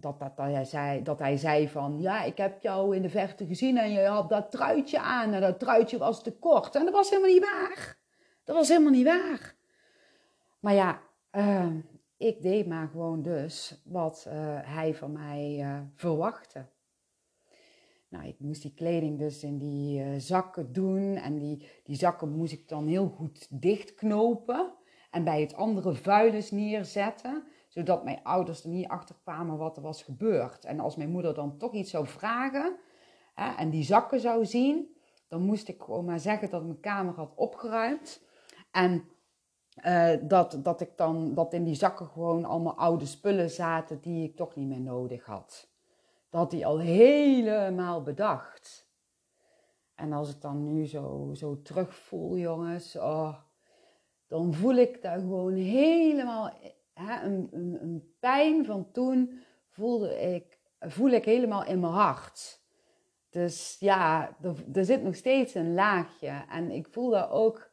dat, 0.00 0.20
dat, 0.20 0.36
dat, 0.36 0.46
hij 0.46 0.64
zei, 0.64 1.02
dat 1.02 1.18
hij 1.18 1.36
zei 1.36 1.68
van, 1.68 2.00
ja, 2.00 2.22
ik 2.22 2.36
heb 2.36 2.62
jou 2.62 2.96
in 2.96 3.02
de 3.02 3.08
verte 3.08 3.46
gezien 3.46 3.78
en 3.78 3.92
je 3.92 4.06
had 4.06 4.28
dat 4.28 4.50
truitje 4.50 5.00
aan 5.00 5.32
en 5.32 5.40
dat 5.40 5.58
truitje 5.58 5.98
was 5.98 6.22
te 6.22 6.38
kort. 6.38 6.74
En 6.74 6.84
dat 6.84 6.94
was 6.94 7.10
helemaal 7.10 7.30
niet 7.30 7.50
waar. 7.50 8.02
Dat 8.44 8.56
was 8.56 8.68
helemaal 8.68 8.92
niet 8.92 9.04
waar. 9.04 9.54
Maar 10.60 10.74
ja, 10.74 11.00
uh, 11.32 11.76
ik 12.16 12.42
deed 12.42 12.66
maar 12.66 12.88
gewoon 12.88 13.22
dus 13.22 13.82
wat 13.84 14.24
uh, 14.28 14.34
hij 14.62 14.94
van 14.94 15.12
mij 15.12 15.58
uh, 15.60 15.80
verwachtte. 15.94 16.66
Nou, 18.08 18.26
ik 18.26 18.40
moest 18.40 18.62
die 18.62 18.74
kleding 18.74 19.18
dus 19.18 19.42
in 19.42 19.58
die 19.58 20.20
zakken 20.20 20.72
doen. 20.72 21.16
En 21.16 21.38
die, 21.38 21.68
die 21.84 21.96
zakken 21.96 22.36
moest 22.36 22.52
ik 22.52 22.68
dan 22.68 22.86
heel 22.86 23.08
goed 23.08 23.46
dichtknopen. 23.50 24.72
En 25.10 25.24
bij 25.24 25.40
het 25.40 25.54
andere 25.54 25.94
vuilnis 25.94 26.50
neerzetten. 26.50 27.44
Zodat 27.68 28.04
mijn 28.04 28.22
ouders 28.22 28.64
er 28.64 28.70
niet 28.70 28.88
achter 28.88 29.16
kwamen 29.22 29.56
wat 29.56 29.76
er 29.76 29.82
was 29.82 30.02
gebeurd. 30.02 30.64
En 30.64 30.80
als 30.80 30.96
mijn 30.96 31.10
moeder 31.10 31.34
dan 31.34 31.58
toch 31.58 31.72
iets 31.72 31.90
zou 31.90 32.06
vragen 32.06 32.76
hè, 33.34 33.54
en 33.54 33.70
die 33.70 33.84
zakken 33.84 34.20
zou 34.20 34.44
zien. 34.44 34.96
Dan 35.28 35.42
moest 35.42 35.68
ik 35.68 35.82
gewoon 35.82 36.04
maar 36.04 36.20
zeggen 36.20 36.50
dat 36.50 36.64
mijn 36.64 36.80
kamer 36.80 37.14
had 37.14 37.32
opgeruimd. 37.34 38.22
En 38.74 39.08
uh, 39.86 40.10
dat, 40.22 40.58
dat 40.62 40.80
ik 40.80 40.96
dan, 40.96 41.34
dat 41.34 41.52
in 41.52 41.64
die 41.64 41.74
zakken 41.74 42.06
gewoon 42.06 42.44
allemaal 42.44 42.76
oude 42.76 43.06
spullen 43.06 43.50
zaten 43.50 44.00
die 44.00 44.28
ik 44.28 44.36
toch 44.36 44.54
niet 44.54 44.68
meer 44.68 44.80
nodig 44.80 45.24
had. 45.24 45.68
Dat 46.30 46.40
had 46.40 46.52
hij 46.52 46.66
al 46.66 46.78
helemaal 46.78 48.02
bedacht. 48.02 48.88
En 49.94 50.12
als 50.12 50.30
ik 50.34 50.40
dan 50.40 50.64
nu 50.64 50.86
zo, 50.86 51.30
zo 51.34 51.62
terugvoel, 51.62 52.36
jongens, 52.36 52.96
oh, 52.96 53.34
dan 54.26 54.54
voel 54.54 54.74
ik 54.74 55.02
daar 55.02 55.18
gewoon 55.18 55.54
helemaal 55.54 56.50
hè, 56.92 57.24
een, 57.24 57.48
een, 57.52 57.78
een 57.82 58.14
pijn 58.20 58.64
van 58.64 58.90
toen 58.92 59.40
voelde 59.68 60.20
ik, 60.20 60.58
voel 60.80 61.10
ik 61.10 61.24
helemaal 61.24 61.64
in 61.64 61.80
mijn 61.80 61.92
hart. 61.92 62.62
Dus 63.30 63.76
ja, 63.78 64.36
er 64.72 64.84
zit 64.84 65.02
nog 65.02 65.14
steeds 65.14 65.54
een 65.54 65.74
laagje. 65.74 66.44
En 66.50 66.70
ik 66.70 66.88
voel 66.90 67.10
daar 67.10 67.30
ook 67.30 67.72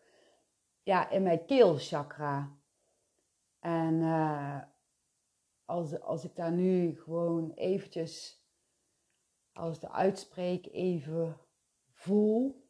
ja, 0.84 1.10
in 1.10 1.24
mijn 1.24 1.46
keelchakra. 1.46 2.60
En 3.60 3.94
uh, 3.94 4.62
als, 5.66 6.00
als 6.00 6.24
ik 6.24 6.36
daar 6.36 6.52
nu 6.52 7.02
gewoon 7.02 7.52
eventjes, 7.52 8.44
als 9.54 9.80
de 9.80 9.92
uitspreek, 9.92 10.68
even 10.72 11.38
voel, 11.92 12.70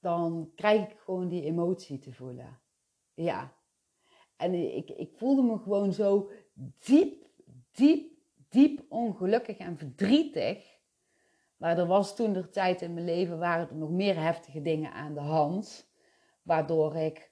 dan 0.00 0.52
krijg 0.54 0.90
ik 0.90 0.98
gewoon 0.98 1.28
die 1.28 1.42
emotie 1.42 1.98
te 1.98 2.12
voelen. 2.12 2.60
Ja. 3.14 3.56
En 4.36 4.54
ik, 4.54 4.88
ik 4.90 5.16
voelde 5.16 5.42
me 5.42 5.58
gewoon 5.58 5.92
zo 5.92 6.30
diep, 6.78 7.26
diep, 7.70 8.12
diep 8.48 8.84
ongelukkig 8.88 9.56
en 9.56 9.78
verdrietig. 9.78 10.76
Maar 11.56 11.78
er 11.78 11.86
was 11.86 12.16
toen 12.16 12.32
de 12.32 12.50
tijd 12.50 12.82
in 12.82 12.94
mijn 12.94 13.06
leven, 13.06 13.38
waren 13.38 13.68
er 13.68 13.76
nog 13.76 13.90
meer 13.90 14.20
heftige 14.20 14.62
dingen 14.62 14.92
aan 14.92 15.14
de 15.14 15.20
hand. 15.20 15.87
Waardoor 16.48 16.96
ik, 16.96 17.30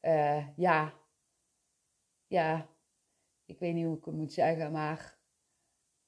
uh, 0.00 0.56
ja, 0.56 0.92
ja, 2.26 2.66
ik 3.44 3.58
weet 3.58 3.74
niet 3.74 3.84
hoe 3.84 3.96
ik 3.96 4.04
het 4.04 4.14
moet 4.14 4.32
zeggen, 4.32 4.72
maar 4.72 5.18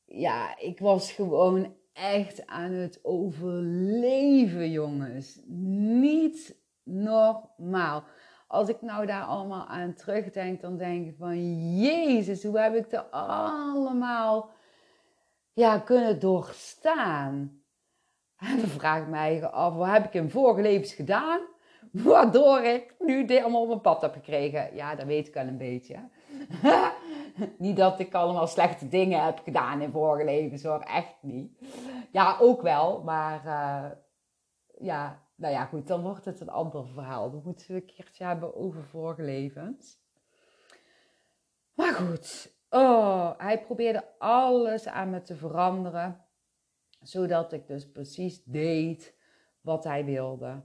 ja, 0.05 0.59
ik 0.59 0.79
was 0.79 1.13
gewoon 1.13 1.77
echt 1.93 2.47
aan 2.47 2.73
het 2.73 3.01
overleven, 3.03 4.71
jongens. 4.71 5.41
Niet 5.47 6.57
normaal. 6.83 8.05
Als 8.47 8.69
ik 8.69 8.83
nou 8.83 9.07
daar 9.07 9.25
allemaal 9.25 9.67
aan 9.67 9.95
terugdenk, 9.95 10.61
dan 10.61 10.77
denk 10.77 11.07
ik 11.07 11.17
van 11.19 11.77
Jezus, 11.77 12.43
hoe 12.43 12.59
heb 12.59 12.75
ik 12.75 12.93
er 12.93 13.05
allemaal 13.11 14.51
ja, 15.53 15.79
kunnen 15.79 16.21
doorstaan? 16.21 17.63
En 18.37 18.57
dan 18.61 18.69
vraag 18.69 19.03
ik 19.03 19.09
mij 19.09 19.47
af, 19.47 19.75
wat 19.75 19.91
heb 19.91 20.05
ik 20.05 20.15
in 20.15 20.31
vorige 20.31 20.63
levens 20.63 20.95
gedaan? 20.95 21.53
Waardoor 22.03 22.61
ik 22.61 22.95
nu 22.99 23.24
dit 23.24 23.42
allemaal 23.42 23.61
op 23.61 23.68
mijn 23.68 23.80
pad 23.80 24.01
heb 24.01 24.12
gekregen. 24.12 24.74
Ja, 24.74 24.95
dat 24.95 25.07
weet 25.07 25.28
ik 25.28 25.34
wel 25.34 25.47
een 25.47 25.59
beetje. 25.59 26.09
niet 27.59 27.76
dat 27.76 27.99
ik 27.99 28.14
allemaal 28.14 28.47
slechte 28.47 28.88
dingen 28.88 29.24
heb 29.24 29.38
gedaan 29.38 29.80
in 29.80 29.90
vorige 29.90 30.24
levens 30.24 30.62
hoor, 30.62 30.80
echt 30.80 31.16
niet. 31.20 31.59
Ja, 32.12 32.36
ook 32.40 32.62
wel, 32.62 33.03
maar 33.03 33.45
uh, 33.47 33.90
ja, 34.86 35.22
nou 35.34 35.55
ja, 35.55 35.64
goed, 35.64 35.86
dan 35.86 36.03
wordt 36.03 36.24
het 36.24 36.40
een 36.40 36.51
ander 36.51 36.86
verhaal. 36.86 37.30
Dan 37.30 37.42
moeten 37.45 37.66
we 37.66 37.74
een 37.74 37.86
keertje 37.86 38.24
hebben 38.24 38.55
over 38.55 38.84
vorige 38.84 39.22
levens. 39.22 39.99
Maar 41.74 41.92
goed, 41.92 42.55
oh, 42.68 43.30
hij 43.38 43.61
probeerde 43.61 44.18
alles 44.18 44.86
aan 44.86 45.11
me 45.11 45.22
te 45.22 45.36
veranderen, 45.36 46.24
zodat 47.01 47.53
ik 47.53 47.66
dus 47.66 47.90
precies 47.90 48.45
deed 48.45 49.14
wat 49.61 49.84
hij 49.84 50.05
wilde. 50.05 50.62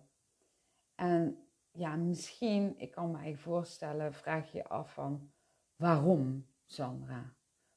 En 1.00 1.38
ja, 1.72 1.96
misschien, 1.96 2.74
ik 2.78 2.92
kan 2.92 3.12
me 3.12 3.38
voorstellen, 3.38 4.14
vraag 4.14 4.52
je 4.52 4.68
af 4.68 4.94
van 4.94 5.32
waarom, 5.76 6.48
Sandra? 6.66 7.34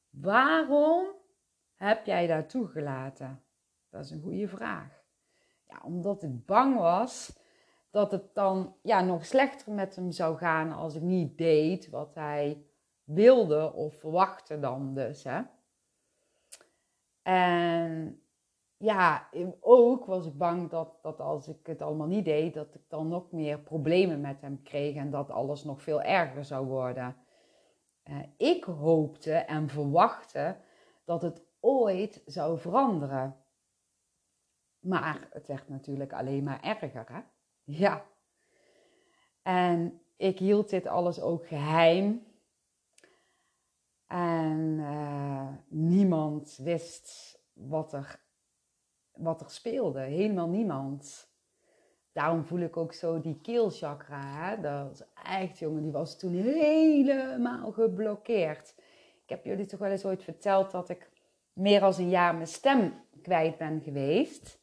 Waarom 0.09 1.07
heb 1.75 2.05
jij 2.05 2.27
daar 2.27 2.47
toegelaten? 2.47 3.43
Dat 3.89 4.05
is 4.05 4.11
een 4.11 4.21
goede 4.21 4.47
vraag. 4.47 5.03
Ja, 5.67 5.81
omdat 5.83 6.23
ik 6.23 6.45
bang 6.45 6.77
was 6.77 7.39
dat 7.89 8.11
het 8.11 8.33
dan 8.33 8.75
ja, 8.81 9.01
nog 9.01 9.25
slechter 9.25 9.71
met 9.71 9.95
hem 9.95 10.11
zou 10.11 10.37
gaan 10.37 10.71
als 10.71 10.95
ik 10.95 11.01
niet 11.01 11.37
deed 11.37 11.89
wat 11.89 12.15
hij 12.15 12.65
wilde 13.03 13.73
of 13.73 13.99
verwachtte 13.99 14.59
dan 14.59 14.93
dus. 14.93 15.23
Hè? 15.23 15.41
En 17.21 18.22
ja, 18.83 19.29
ook 19.59 20.05
was 20.05 20.25
ik 20.25 20.37
bang 20.37 20.69
dat, 20.69 20.97
dat 21.01 21.19
als 21.19 21.47
ik 21.47 21.67
het 21.67 21.81
allemaal 21.81 22.07
niet 22.07 22.25
deed, 22.25 22.53
dat 22.53 22.75
ik 22.75 22.81
dan 22.87 23.07
nog 23.07 23.31
meer 23.31 23.59
problemen 23.59 24.21
met 24.21 24.41
hem 24.41 24.63
kreeg 24.63 24.95
en 24.95 25.09
dat 25.09 25.29
alles 25.29 25.63
nog 25.63 25.81
veel 25.81 26.01
erger 26.01 26.45
zou 26.45 26.67
worden. 26.67 27.15
Uh, 28.03 28.23
ik 28.37 28.63
hoopte 28.63 29.33
en 29.33 29.69
verwachtte 29.69 30.57
dat 31.05 31.21
het 31.21 31.45
ooit 31.59 32.21
zou 32.25 32.59
veranderen. 32.59 33.35
Maar 34.79 35.27
het 35.31 35.47
werd 35.47 35.69
natuurlijk 35.69 36.13
alleen 36.13 36.43
maar 36.43 36.61
erger, 36.61 37.05
hè? 37.11 37.21
Ja. 37.63 38.05
En 39.41 40.01
ik 40.17 40.39
hield 40.39 40.69
dit 40.69 40.87
alles 40.87 41.21
ook 41.21 41.47
geheim. 41.47 42.25
En 44.07 44.77
uh, 44.79 45.47
niemand 45.67 46.57
wist 46.57 47.39
wat 47.53 47.93
er, 47.93 48.22
wat 49.15 49.41
er 49.41 49.49
speelde. 49.49 49.99
Helemaal 49.99 50.49
niemand. 50.49 51.31
Daarom 52.11 52.45
voel 52.45 52.59
ik 52.59 52.77
ook 52.77 52.93
zo 52.93 53.21
die 53.21 53.39
keelchakra. 53.41 54.21
Hè? 54.21 54.61
Dat 54.61 54.87
was 54.87 55.03
echt, 55.23 55.59
jongen, 55.59 55.81
die 55.81 55.91
was 55.91 56.19
toen 56.19 56.33
helemaal 56.33 57.71
geblokkeerd. 57.71 58.75
Ik 59.23 59.29
heb 59.29 59.45
jullie 59.45 59.65
toch 59.65 59.79
wel 59.79 59.91
eens 59.91 60.05
ooit 60.05 60.23
verteld 60.23 60.71
dat 60.71 60.89
ik 60.89 61.09
meer 61.53 61.79
dan 61.79 61.93
een 61.97 62.09
jaar 62.09 62.35
mijn 62.35 62.47
stem 62.47 62.93
kwijt 63.21 63.57
ben 63.57 63.81
geweest. 63.81 64.61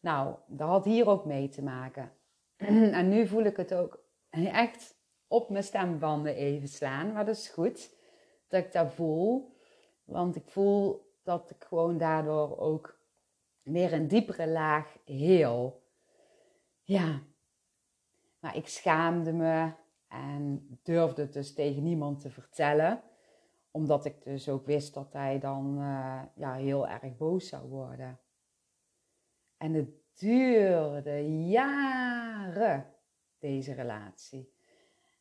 Nou, 0.00 0.34
dat 0.46 0.68
had 0.68 0.84
hier 0.84 1.08
ook 1.08 1.24
mee 1.24 1.48
te 1.48 1.62
maken. 1.62 2.12
en 2.56 3.08
nu 3.08 3.26
voel 3.26 3.44
ik 3.44 3.56
het 3.56 3.74
ook 3.74 4.04
echt 4.30 4.98
op 5.28 5.50
mijn 5.50 5.64
stembanden 5.64 6.34
even 6.34 6.68
slaan. 6.68 7.12
Maar 7.12 7.24
dat 7.24 7.36
is 7.36 7.48
goed 7.48 7.94
dat 8.48 8.64
ik 8.64 8.72
dat 8.72 8.92
voel. 8.92 9.56
Want 10.04 10.36
ik 10.36 10.48
voel 10.48 11.08
dat 11.22 11.50
ik 11.50 11.64
gewoon 11.64 11.98
daardoor 11.98 12.58
ook 12.58 12.99
meer 13.62 13.92
een 13.92 14.08
diepere 14.08 14.48
laag 14.48 14.98
heel. 15.04 15.82
Ja. 16.82 17.22
Maar 18.40 18.56
ik 18.56 18.68
schaamde 18.68 19.32
me 19.32 19.72
en 20.08 20.66
durfde 20.82 21.22
het 21.22 21.32
dus 21.32 21.54
tegen 21.54 21.82
niemand 21.82 22.20
te 22.20 22.30
vertellen. 22.30 23.02
Omdat 23.70 24.04
ik 24.04 24.24
dus 24.24 24.48
ook 24.48 24.66
wist 24.66 24.94
dat 24.94 25.12
hij 25.12 25.38
dan 25.38 25.78
uh, 25.78 26.22
ja, 26.34 26.54
heel 26.54 26.88
erg 26.88 27.16
boos 27.16 27.48
zou 27.48 27.68
worden. 27.68 28.20
En 29.56 29.74
het 29.74 29.90
duurde 30.14 31.46
jaren, 31.48 32.94
deze 33.38 33.72
relatie. 33.72 34.52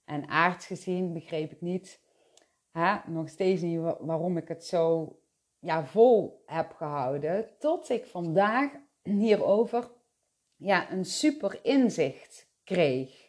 En 0.06 0.28
aardsgezien 0.28 1.14
begreep 1.14 1.52
ik 1.52 1.62
niet, 1.62 2.02
nog 3.06 3.30
steeds 3.30 3.62
niet 3.62 3.80
waarom 4.00 4.38
ik 4.38 4.48
het 4.48 4.66
zo 4.66 5.16
ja, 5.60 5.86
vol 5.86 6.44
heb 6.46 6.74
gehouden. 6.74 7.50
Tot 7.60 7.90
ik 7.90 8.06
vandaag 8.06 8.72
hierover 9.02 9.92
ja, 10.56 10.92
een 10.92 11.06
super 11.06 11.60
inzicht 11.62 12.50
kreeg. 12.64 13.28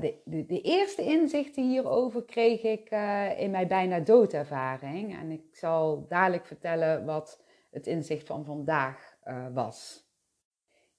De, 0.00 0.20
de, 0.24 0.46
de, 0.46 0.60
eerste 0.60 1.02
inzichten 1.02 1.68
hierover 1.68 2.24
kreeg 2.24 2.62
ik 2.62 2.90
uh, 2.90 3.40
in 3.40 3.50
mijn 3.50 3.68
bijna 3.68 4.00
doodervaring. 4.00 5.18
En 5.18 5.30
ik 5.30 5.56
zal 5.56 6.06
dadelijk 6.08 6.46
vertellen 6.46 7.04
wat 7.04 7.42
het 7.70 7.86
inzicht 7.86 8.26
van 8.26 8.44
vandaag 8.44 9.16
uh, 9.24 9.46
was. 9.54 10.04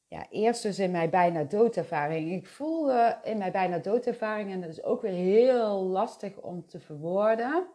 Ja, 0.08 0.28
eerst 0.30 0.62
dus 0.64 0.80
in 0.80 0.92
mijn 0.92 1.10
bijna 1.10 1.44
doodervaring. 1.44 2.32
Ik 2.32 2.48
voelde 2.48 3.20
in 3.24 3.38
mijn 3.38 3.52
bijna 3.52 3.78
doodervaring, 3.78 4.52
en 4.52 4.62
dat 4.62 4.70
is 4.70 4.84
ook 4.84 5.02
weer 5.02 5.12
heel 5.12 5.84
lastig 5.84 6.38
om 6.38 6.66
te 6.66 6.80
verwoorden, 6.80 7.68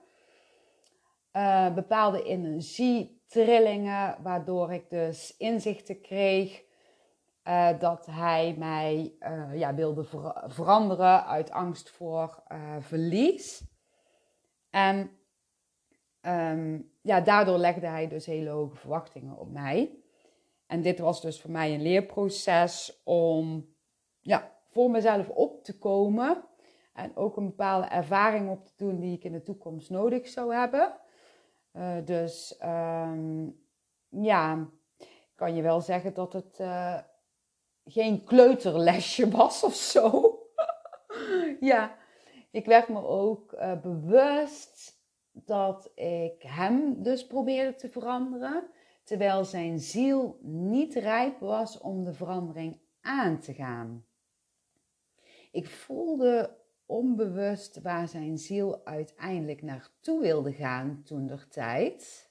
uh, 1.32 1.74
bepaalde 1.74 2.22
energietrillingen, 2.22 4.16
waardoor 4.22 4.72
ik 4.72 4.90
dus 4.90 5.36
inzichten 5.36 6.00
kreeg 6.00 6.62
uh, 7.48 7.78
dat 7.78 8.06
hij 8.06 8.54
mij 8.58 9.14
uh, 9.20 9.58
ja, 9.58 9.74
wilde 9.74 10.04
ver 10.04 10.42
veranderen 10.46 11.26
uit 11.26 11.50
angst 11.50 11.90
voor 11.90 12.42
verlies. 12.80 13.64
En 14.70 15.10
um, 16.20 16.92
ja, 17.02 17.20
daardoor 17.20 17.58
legde 17.58 17.86
hij 17.86 18.08
dus 18.08 18.26
hele 18.26 18.50
hoge 18.50 18.76
verwachtingen 18.76 19.38
op 19.38 19.50
mij. 19.50 19.96
En 20.66 20.82
dit 20.82 20.98
was 20.98 21.20
dus 21.20 21.40
voor 21.40 21.50
mij 21.50 21.74
een 21.74 21.82
leerproces 21.82 23.00
om 23.04 23.74
ja, 24.20 24.52
voor 24.68 24.90
mezelf 24.90 25.28
op 25.28 25.64
te 25.64 25.78
komen. 25.78 26.44
En 26.92 27.16
ook 27.16 27.36
een 27.36 27.46
bepaalde 27.46 27.86
ervaring 27.86 28.50
op 28.50 28.64
te 28.66 28.72
doen 28.76 29.00
die 29.00 29.16
ik 29.16 29.24
in 29.24 29.32
de 29.32 29.42
toekomst 29.42 29.90
nodig 29.90 30.28
zou 30.28 30.54
hebben. 30.54 31.00
Uh, 31.76 31.96
dus 32.04 32.58
um, 32.64 33.60
ja, 34.08 34.68
kan 35.34 35.54
je 35.54 35.62
wel 35.62 35.80
zeggen 35.80 36.14
dat 36.14 36.32
het 36.32 36.58
uh, 36.60 36.98
geen 37.84 38.24
kleuterlesje 38.24 39.30
was 39.38 39.62
of 39.62 39.74
zo. 39.74 40.38
ja, 41.60 41.96
ik 42.50 42.66
werd 42.66 42.88
me 42.88 43.06
ook 43.06 43.52
uh, 43.52 43.80
bewust 43.80 45.00
dat 45.32 45.90
ik 45.94 46.42
hem 46.42 47.02
dus 47.02 47.26
probeerde 47.26 47.74
te 47.74 47.88
veranderen 47.88 48.70
terwijl 49.04 49.44
zijn 49.44 49.78
ziel 49.78 50.38
niet 50.42 50.94
rijp 50.94 51.40
was 51.40 51.78
om 51.78 52.04
de 52.04 52.12
verandering 52.12 52.80
aan 53.00 53.40
te 53.40 53.54
gaan. 53.54 54.06
Ik 55.50 55.68
voelde 55.68 56.56
onbewust 56.92 57.80
waar 57.80 58.08
zijn 58.08 58.38
ziel 58.38 58.84
uiteindelijk 58.84 59.62
naartoe 59.62 60.20
wilde 60.20 60.52
gaan 60.52 61.02
toen 61.04 61.26
der 61.26 61.48
tijd. 61.48 62.30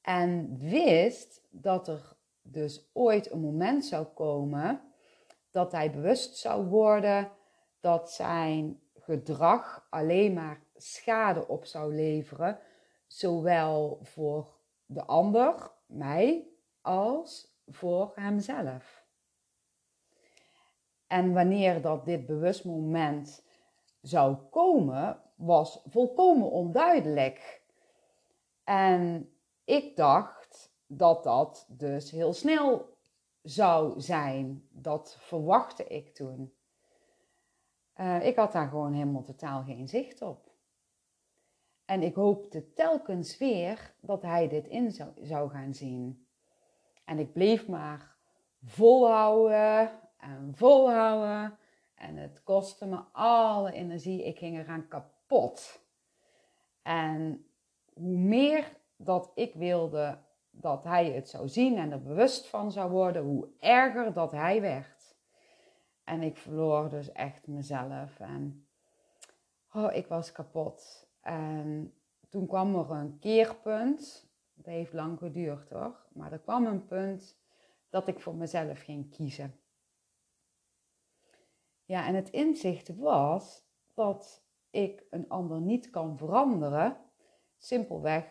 En 0.00 0.58
wist 0.58 1.46
dat 1.50 1.88
er 1.88 2.16
dus 2.42 2.90
ooit 2.92 3.30
een 3.30 3.40
moment 3.40 3.84
zou 3.84 4.06
komen 4.06 4.80
dat 5.50 5.72
hij 5.72 5.90
bewust 5.90 6.36
zou 6.36 6.66
worden 6.66 7.30
dat 7.80 8.12
zijn 8.12 8.80
gedrag 8.94 9.86
alleen 9.90 10.32
maar 10.32 10.62
schade 10.76 11.48
op 11.48 11.64
zou 11.64 11.94
leveren, 11.94 12.58
zowel 13.06 13.98
voor 14.02 14.54
de 14.86 15.04
ander, 15.04 15.70
mij, 15.86 16.48
als 16.80 17.54
voor 17.66 18.12
hemzelf. 18.14 18.99
En 21.10 21.32
wanneer 21.32 21.82
dat 21.82 22.04
dit 22.04 22.26
bewust 22.26 22.64
moment 22.64 23.44
zou 24.00 24.36
komen, 24.50 25.20
was 25.34 25.82
volkomen 25.86 26.50
onduidelijk. 26.50 27.62
En 28.64 29.32
ik 29.64 29.96
dacht 29.96 30.72
dat 30.86 31.24
dat 31.24 31.66
dus 31.68 32.10
heel 32.10 32.32
snel 32.32 32.96
zou 33.42 34.00
zijn. 34.00 34.68
Dat 34.70 35.16
verwachtte 35.20 35.84
ik 35.84 36.14
toen. 36.14 36.54
Uh, 37.96 38.26
ik 38.26 38.36
had 38.36 38.52
daar 38.52 38.68
gewoon 38.68 38.92
helemaal 38.92 39.22
totaal 39.22 39.62
geen 39.62 39.88
zicht 39.88 40.22
op. 40.22 40.50
En 41.84 42.02
ik 42.02 42.14
hoopte 42.14 42.72
telkens 42.72 43.38
weer 43.38 43.94
dat 44.00 44.22
hij 44.22 44.48
dit 44.48 44.66
in 44.66 44.92
zou 45.20 45.50
gaan 45.50 45.74
zien. 45.74 46.26
En 47.04 47.18
ik 47.18 47.32
bleef 47.32 47.68
maar 47.68 48.16
volhouden 48.64 49.99
en 50.20 50.52
volhouden. 50.54 51.58
En 51.94 52.16
het 52.16 52.42
kostte 52.42 52.86
me 52.86 52.98
alle 53.12 53.72
energie. 53.72 54.24
Ik 54.24 54.38
ging 54.38 54.58
eraan 54.58 54.88
kapot. 54.88 55.80
En 56.82 57.46
hoe 57.92 58.18
meer 58.18 58.76
dat 58.96 59.30
ik 59.34 59.54
wilde 59.54 60.18
dat 60.50 60.84
hij 60.84 61.10
het 61.10 61.28
zou 61.28 61.48
zien 61.48 61.78
en 61.78 61.92
er 61.92 62.02
bewust 62.02 62.46
van 62.46 62.72
zou 62.72 62.90
worden, 62.90 63.22
hoe 63.22 63.48
erger 63.58 64.12
dat 64.12 64.32
hij 64.32 64.60
werd. 64.60 65.16
En 66.04 66.22
ik 66.22 66.36
verloor 66.36 66.88
dus 66.88 67.12
echt 67.12 67.46
mezelf. 67.46 68.20
En 68.20 68.66
oh, 69.72 69.94
ik 69.94 70.06
was 70.06 70.32
kapot. 70.32 71.08
En 71.20 71.94
toen 72.28 72.46
kwam 72.46 72.74
er 72.74 72.90
een 72.90 73.18
keerpunt. 73.18 74.28
Het 74.56 74.66
heeft 74.66 74.92
lang 74.92 75.18
geduurd 75.18 75.70
hoor. 75.70 76.06
Maar 76.12 76.32
er 76.32 76.38
kwam 76.38 76.66
een 76.66 76.86
punt 76.86 77.38
dat 77.90 78.08
ik 78.08 78.20
voor 78.20 78.34
mezelf 78.34 78.82
ging 78.82 79.10
kiezen. 79.10 79.59
Ja, 81.90 82.06
en 82.06 82.14
het 82.14 82.30
inzicht 82.30 82.96
was 82.96 83.64
dat 83.94 84.42
ik 84.70 85.04
een 85.10 85.28
ander 85.28 85.60
niet 85.60 85.90
kan 85.90 86.16
veranderen. 86.16 86.96
Simpelweg 87.58 88.24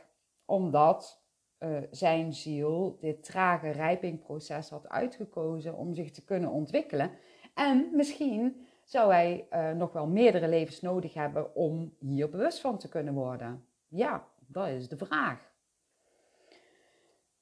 omdat 0.46 1.22
uh, 1.60 1.78
zijn 1.92 2.34
ziel 2.34 2.98
dit 3.00 3.24
trage 3.24 3.70
rijpingproces 3.70 4.70
had 4.70 4.90
uitgekozen 4.90 5.76
om 5.76 5.94
zich 5.94 6.12
te 6.12 6.24
kunnen 6.24 6.50
ontwikkelen. 6.50 7.12
En 7.54 7.90
misschien 7.94 8.68
zou 8.84 9.12
hij 9.12 9.48
uh, 9.52 9.72
nog 9.72 9.92
wel 9.92 10.08
meerdere 10.08 10.48
levens 10.48 10.82
nodig 10.82 11.14
hebben 11.14 11.56
om 11.56 11.94
hier 11.98 12.30
bewust 12.30 12.60
van 12.60 12.78
te 12.78 12.90
kunnen 12.90 13.14
worden. 13.14 13.66
Ja, 13.88 14.28
dat 14.48 14.68
is 14.68 14.90
de 14.90 14.98
vraag. 14.98 15.52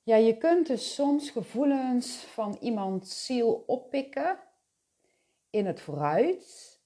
Ja, 0.03 0.15
je 0.15 0.37
kunt 0.37 0.67
dus 0.67 0.93
soms 0.93 1.29
gevoelens 1.29 2.17
van 2.17 2.57
iemands 2.59 3.25
ziel 3.25 3.63
oppikken 3.67 4.45
in 5.49 5.65
het 5.65 5.81
vooruit, 5.81 6.81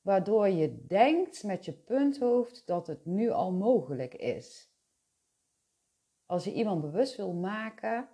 waardoor 0.00 0.48
je 0.48 0.86
denkt 0.86 1.42
met 1.42 1.64
je 1.64 1.72
punthoofd 1.72 2.66
dat 2.66 2.86
het 2.86 3.04
nu 3.04 3.30
al 3.30 3.52
mogelijk 3.52 4.14
is. 4.14 4.70
Als 6.26 6.44
je 6.44 6.52
iemand 6.52 6.80
bewust 6.80 7.16
wil 7.16 7.32
maken 7.32 8.08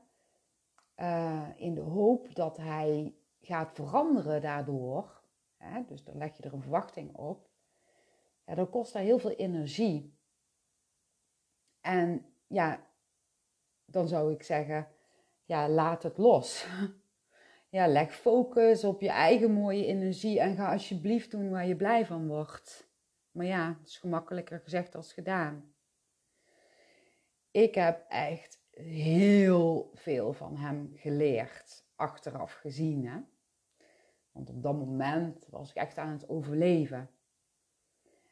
uh, 0.96 1.48
in 1.56 1.74
de 1.74 1.80
hoop 1.80 2.34
dat 2.34 2.56
hij 2.56 3.14
gaat 3.40 3.74
veranderen 3.74 4.40
daardoor, 4.40 5.22
hè, 5.56 5.84
dus 5.84 6.04
dan 6.04 6.16
leg 6.16 6.36
je 6.36 6.42
er 6.42 6.52
een 6.52 6.62
verwachting 6.62 7.16
op, 7.16 7.50
dan 8.44 8.70
kost 8.70 8.92
dat 8.92 9.02
heel 9.02 9.18
veel 9.18 9.30
energie. 9.30 10.18
En 11.80 12.34
ja, 12.46 12.86
dan 13.84 14.08
zou 14.08 14.32
ik 14.32 14.42
zeggen, 14.42 14.88
ja, 15.44 15.68
laat 15.68 16.02
het 16.02 16.18
los. 16.18 16.66
Ja, 17.72 17.86
leg 17.86 18.14
focus 18.14 18.84
op 18.84 19.00
je 19.00 19.08
eigen 19.08 19.52
mooie 19.52 19.86
energie 19.86 20.40
en 20.40 20.56
ga 20.56 20.72
alsjeblieft 20.72 21.30
doen 21.30 21.50
waar 21.50 21.66
je 21.66 21.76
blij 21.76 22.06
van 22.06 22.26
wordt. 22.26 22.90
Maar 23.30 23.46
ja, 23.46 23.76
het 23.78 23.88
is 23.88 23.98
gemakkelijker 23.98 24.60
gezegd 24.60 24.94
als 24.94 25.12
gedaan. 25.12 25.74
Ik 27.50 27.74
heb 27.74 28.04
echt 28.08 28.62
heel 28.70 29.90
veel 29.94 30.32
van 30.32 30.56
hem 30.56 30.92
geleerd, 30.94 31.84
achteraf 31.96 32.52
gezien. 32.52 33.06
Hè? 33.06 33.20
Want 34.32 34.50
op 34.50 34.62
dat 34.62 34.74
moment 34.74 35.46
was 35.50 35.70
ik 35.70 35.76
echt 35.76 35.98
aan 35.98 36.12
het 36.12 36.28
overleven. 36.28 37.10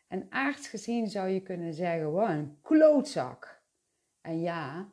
En 0.09 0.27
aards 0.31 0.69
gezien 0.69 1.09
zou 1.09 1.29
je 1.29 1.41
kunnen 1.41 1.75
zeggen, 1.75 2.13
wat 2.13 2.29
een 2.29 2.59
klootzak. 2.63 3.63
En 4.21 4.41
ja, 4.41 4.93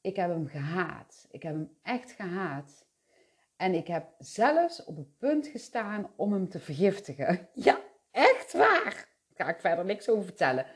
ik 0.00 0.16
heb 0.16 0.30
hem 0.30 0.46
gehaat. 0.46 1.28
Ik 1.30 1.42
heb 1.42 1.54
hem 1.54 1.76
echt 1.82 2.12
gehaat. 2.12 2.87
En 3.58 3.74
ik 3.74 3.86
heb 3.86 4.06
zelfs 4.18 4.84
op 4.84 4.96
het 4.96 5.18
punt 5.18 5.46
gestaan 5.46 6.10
om 6.16 6.32
hem 6.32 6.48
te 6.48 6.58
vergiftigen. 6.58 7.48
Ja, 7.52 7.80
echt 8.10 8.52
waar. 8.52 9.08
Daar 9.34 9.46
ga 9.46 9.48
ik 9.48 9.60
verder 9.60 9.84
niks 9.84 10.08
over 10.08 10.24
vertellen. 10.24 10.66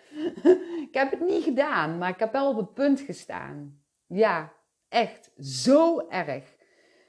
ik 0.88 0.94
heb 0.94 1.10
het 1.10 1.20
niet 1.20 1.44
gedaan, 1.44 1.98
maar 1.98 2.08
ik 2.08 2.18
heb 2.18 2.32
wel 2.32 2.50
op 2.50 2.56
het 2.56 2.74
punt 2.74 3.00
gestaan. 3.00 3.82
Ja, 4.06 4.52
echt 4.88 5.30
zo 5.38 6.08
erg. 6.08 6.54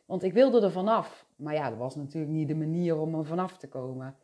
Want 0.06 0.24
ik 0.24 0.34
wilde 0.34 0.62
er 0.62 0.72
vanaf. 0.72 1.26
Maar 1.36 1.54
ja, 1.54 1.70
dat 1.70 1.78
was 1.78 1.96
natuurlijk 1.96 2.34
niet 2.34 2.48
de 2.48 2.56
manier 2.56 3.00
om 3.00 3.16
er 3.16 3.26
vanaf 3.26 3.58
te 3.58 3.68
komen. 3.68 4.18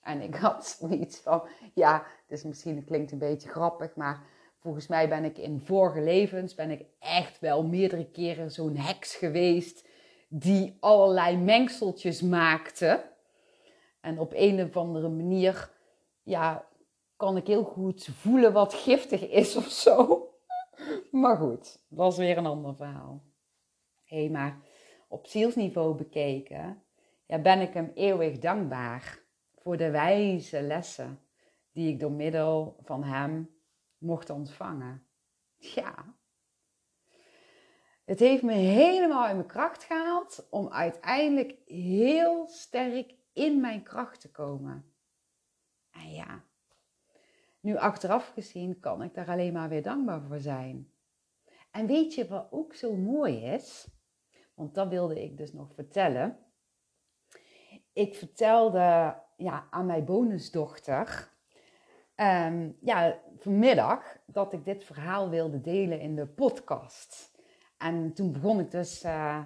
En 0.00 0.20
ik 0.20 0.34
had 0.34 0.66
zoiets 0.78 1.18
van, 1.18 1.42
ja, 1.74 2.06
het 2.26 2.38
is 2.38 2.44
misschien, 2.44 2.76
het 2.76 2.84
klinkt 2.84 3.12
een 3.12 3.18
beetje 3.18 3.48
grappig, 3.48 3.96
maar 3.96 4.22
volgens 4.58 4.86
mij 4.86 5.08
ben 5.08 5.24
ik 5.24 5.38
in 5.38 5.60
vorige 5.60 6.00
levens, 6.00 6.54
ben 6.54 6.70
ik 6.70 6.84
echt 6.98 7.38
wel 7.38 7.66
meerdere 7.66 8.10
keren 8.10 8.50
zo'n 8.50 8.76
heks 8.76 9.16
geweest 9.16 9.92
die 10.36 10.76
allerlei 10.80 11.36
mengseltjes 11.36 12.22
maakte. 12.22 13.12
En 14.00 14.18
op 14.18 14.32
een 14.34 14.62
of 14.62 14.76
andere 14.76 15.08
manier, 15.08 15.70
ja, 16.22 16.68
kan 17.16 17.36
ik 17.36 17.46
heel 17.46 17.64
goed 17.64 18.08
voelen 18.12 18.52
wat 18.52 18.74
giftig 18.74 19.28
is 19.28 19.56
of 19.56 19.66
zo. 19.66 20.28
Maar 21.10 21.36
goed, 21.36 21.82
dat 21.88 22.12
is 22.12 22.18
weer 22.18 22.36
een 22.36 22.46
ander 22.46 22.76
verhaal. 22.76 23.22
Hé, 24.04 24.16
hey, 24.16 24.30
maar 24.30 24.60
op 25.08 25.26
zielsniveau 25.26 25.94
bekeken, 25.94 26.82
ja, 27.26 27.38
ben 27.38 27.60
ik 27.60 27.74
hem 27.74 27.90
eeuwig 27.94 28.38
dankbaar 28.38 29.18
voor 29.54 29.76
de 29.76 29.90
wijze 29.90 30.62
lessen 30.62 31.20
die 31.72 31.92
ik 31.92 32.00
door 32.00 32.12
middel 32.12 32.76
van 32.82 33.04
hem 33.04 33.50
mocht 33.98 34.30
ontvangen. 34.30 35.06
Ja. 35.56 36.14
Het 38.04 38.18
heeft 38.18 38.42
me 38.42 38.52
helemaal 38.52 39.28
in 39.28 39.36
mijn 39.36 39.48
kracht 39.48 39.84
gehaald 39.84 40.46
om 40.50 40.68
uiteindelijk 40.68 41.56
heel 41.66 42.48
sterk 42.48 43.14
in 43.32 43.60
mijn 43.60 43.82
kracht 43.82 44.20
te 44.20 44.30
komen. 44.30 44.92
En 45.90 46.12
ja, 46.12 46.44
nu 47.60 47.76
achteraf 47.76 48.28
gezien 48.28 48.80
kan 48.80 49.02
ik 49.02 49.14
daar 49.14 49.28
alleen 49.28 49.52
maar 49.52 49.68
weer 49.68 49.82
dankbaar 49.82 50.22
voor 50.22 50.40
zijn. 50.40 50.92
En 51.70 51.86
weet 51.86 52.14
je 52.14 52.28
wat 52.28 52.46
ook 52.50 52.74
zo 52.74 52.94
mooi 52.94 53.44
is? 53.44 53.88
Want 54.54 54.74
dat 54.74 54.88
wilde 54.88 55.22
ik 55.22 55.36
dus 55.36 55.52
nog 55.52 55.74
vertellen. 55.74 56.38
Ik 57.92 58.14
vertelde 58.14 59.16
ja, 59.36 59.66
aan 59.70 59.86
mijn 59.86 60.04
bonusdochter 60.04 61.32
um, 62.16 62.76
ja, 62.80 63.20
vanmiddag 63.38 64.16
dat 64.26 64.52
ik 64.52 64.64
dit 64.64 64.84
verhaal 64.84 65.30
wilde 65.30 65.60
delen 65.60 66.00
in 66.00 66.14
de 66.14 66.26
podcast. 66.26 67.33
En 67.78 68.12
toen 68.12 68.32
begon 68.32 68.60
ik 68.60 68.70
dus 68.70 69.04
uh, 69.04 69.40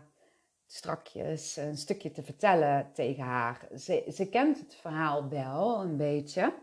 strakjes 0.66 1.56
een 1.56 1.76
stukje 1.76 2.10
te 2.10 2.22
vertellen 2.22 2.92
tegen 2.92 3.24
haar. 3.24 3.68
Ze, 3.76 4.10
ze 4.14 4.28
kent 4.28 4.58
het 4.58 4.74
verhaal 4.74 5.28
wel 5.28 5.80
een 5.80 5.96
beetje. 5.96 6.54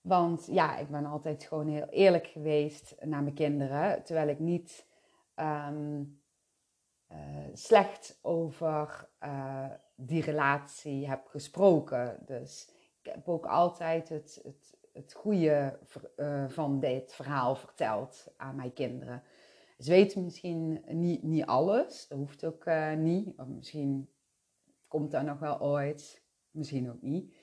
Want 0.00 0.46
ja, 0.50 0.76
ik 0.76 0.88
ben 0.88 1.04
altijd 1.04 1.44
gewoon 1.44 1.68
heel 1.68 1.88
eerlijk 1.88 2.26
geweest 2.26 2.94
naar 3.00 3.22
mijn 3.22 3.34
kinderen. 3.34 4.02
Terwijl 4.04 4.28
ik 4.28 4.38
niet 4.38 4.86
um, 5.36 6.20
uh, 7.12 7.16
slecht 7.52 8.18
over 8.22 9.08
uh, 9.24 9.70
die 9.94 10.22
relatie 10.22 11.08
heb 11.08 11.26
gesproken. 11.26 12.18
Dus 12.26 12.70
ik 13.02 13.12
heb 13.12 13.28
ook 13.28 13.46
altijd 13.46 14.08
het, 14.08 14.40
het, 14.44 14.78
het 14.92 15.12
goede 15.12 15.78
van 16.48 16.80
dit 16.80 17.14
verhaal 17.14 17.54
verteld 17.54 18.26
aan 18.36 18.56
mijn 18.56 18.72
kinderen. 18.72 19.22
Ze 19.78 19.90
weten 19.90 20.22
misschien 20.22 20.82
niet, 20.86 21.22
niet 21.22 21.44
alles, 21.44 22.08
dat 22.08 22.18
hoeft 22.18 22.44
ook 22.44 22.66
uh, 22.66 22.92
niet. 22.92 23.38
Of 23.38 23.46
misschien 23.46 24.08
komt 24.88 25.10
dat 25.10 25.22
nog 25.22 25.38
wel 25.38 25.60
ooit, 25.60 26.22
misschien 26.50 26.90
ook 26.90 27.02
niet. 27.02 27.34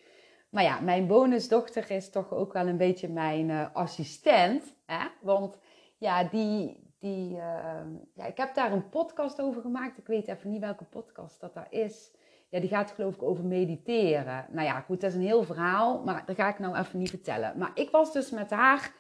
Maar 0.49 0.63
ja, 0.63 0.79
mijn 0.79 1.07
bonusdochter 1.07 1.91
is 1.91 2.09
toch 2.09 2.34
ook 2.34 2.53
wel 2.53 2.67
een 2.67 2.77
beetje 2.77 3.09
mijn 3.09 3.49
uh, 3.49 3.73
assistent. 3.73 4.75
Hè? 4.86 5.07
Want 5.21 5.59
ja, 5.97 6.23
die, 6.23 6.91
die, 6.99 7.29
uh, 7.29 7.81
ja, 8.13 8.25
ik 8.25 8.38
heb 8.38 8.53
daar 8.53 8.71
een 8.71 8.89
podcast 8.89 9.41
over 9.41 9.61
gemaakt. 9.61 9.97
Ik 9.97 10.07
weet 10.07 10.27
even 10.27 10.49
niet 10.49 10.61
welke 10.61 10.84
podcast 10.84 11.39
dat 11.39 11.53
daar 11.53 11.67
is. 11.69 12.11
Ja, 12.49 12.59
die 12.59 12.69
gaat 12.69 12.91
geloof 12.91 13.15
ik 13.15 13.23
over 13.23 13.45
mediteren. 13.45 14.45
Nou 14.51 14.67
ja, 14.67 14.79
goed, 14.79 15.01
dat 15.01 15.09
is 15.09 15.15
een 15.15 15.23
heel 15.23 15.43
verhaal, 15.43 16.03
maar 16.03 16.23
dat 16.25 16.36
ga 16.36 16.49
ik 16.49 16.59
nou 16.59 16.77
even 16.77 16.99
niet 16.99 17.09
vertellen. 17.09 17.57
Maar 17.57 17.71
ik 17.73 17.89
was 17.89 18.13
dus 18.13 18.29
met 18.29 18.49
haar 18.49 18.93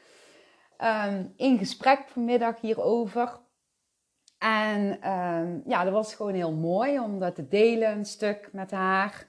ehm, 0.83 1.25
in 1.35 1.57
gesprek 1.57 2.03
vanmiddag 2.07 2.61
hierover. 2.61 3.41
En 4.37 5.09
um, 5.11 5.63
ja, 5.65 5.83
dat 5.83 5.93
was 5.93 6.15
gewoon 6.15 6.33
heel 6.33 6.53
mooi 6.53 6.99
om 6.99 7.19
dat 7.19 7.35
te 7.35 7.47
delen, 7.47 7.91
een 7.91 8.05
stuk 8.05 8.49
met 8.51 8.71
haar. 8.71 9.27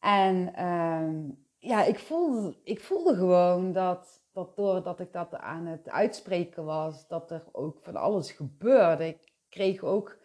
En 0.00 0.64
um, 0.66 1.46
ja, 1.58 1.84
ik 1.84 1.98
voelde, 1.98 2.56
ik 2.64 2.80
voelde 2.80 3.14
gewoon 3.14 3.72
dat, 3.72 4.22
dat 4.32 4.56
doordat 4.56 5.00
ik 5.00 5.12
dat 5.12 5.34
aan 5.34 5.66
het 5.66 5.88
uitspreken 5.88 6.64
was, 6.64 7.08
dat 7.08 7.30
er 7.30 7.44
ook 7.52 7.78
van 7.82 7.96
alles 7.96 8.32
gebeurde. 8.32 9.06
Ik 9.06 9.32
kreeg 9.48 9.82
ook 9.82 10.16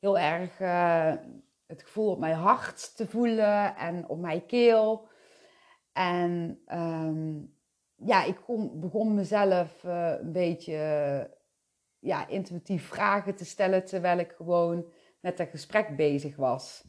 heel 0.00 0.18
erg 0.18 0.60
uh, 0.60 1.12
het 1.66 1.82
gevoel 1.82 2.10
op 2.10 2.18
mijn 2.18 2.36
hart 2.36 2.96
te 2.96 3.06
voelen 3.06 3.76
en 3.76 4.08
op 4.08 4.18
mijn 4.18 4.46
keel. 4.46 5.08
En 5.92 6.60
um, 6.72 7.57
ja, 7.98 8.24
ik 8.24 8.38
begon 8.72 9.14
mezelf 9.14 9.84
uh, 9.84 10.12
een 10.20 10.32
beetje 10.32 10.76
ja, 11.98 12.28
intuïtief 12.28 12.86
vragen 12.86 13.34
te 13.34 13.44
stellen 13.44 13.84
terwijl 13.84 14.18
ik 14.18 14.32
gewoon 14.32 14.86
met 15.20 15.38
het 15.38 15.50
gesprek 15.50 15.96
bezig 15.96 16.36
was. 16.36 16.84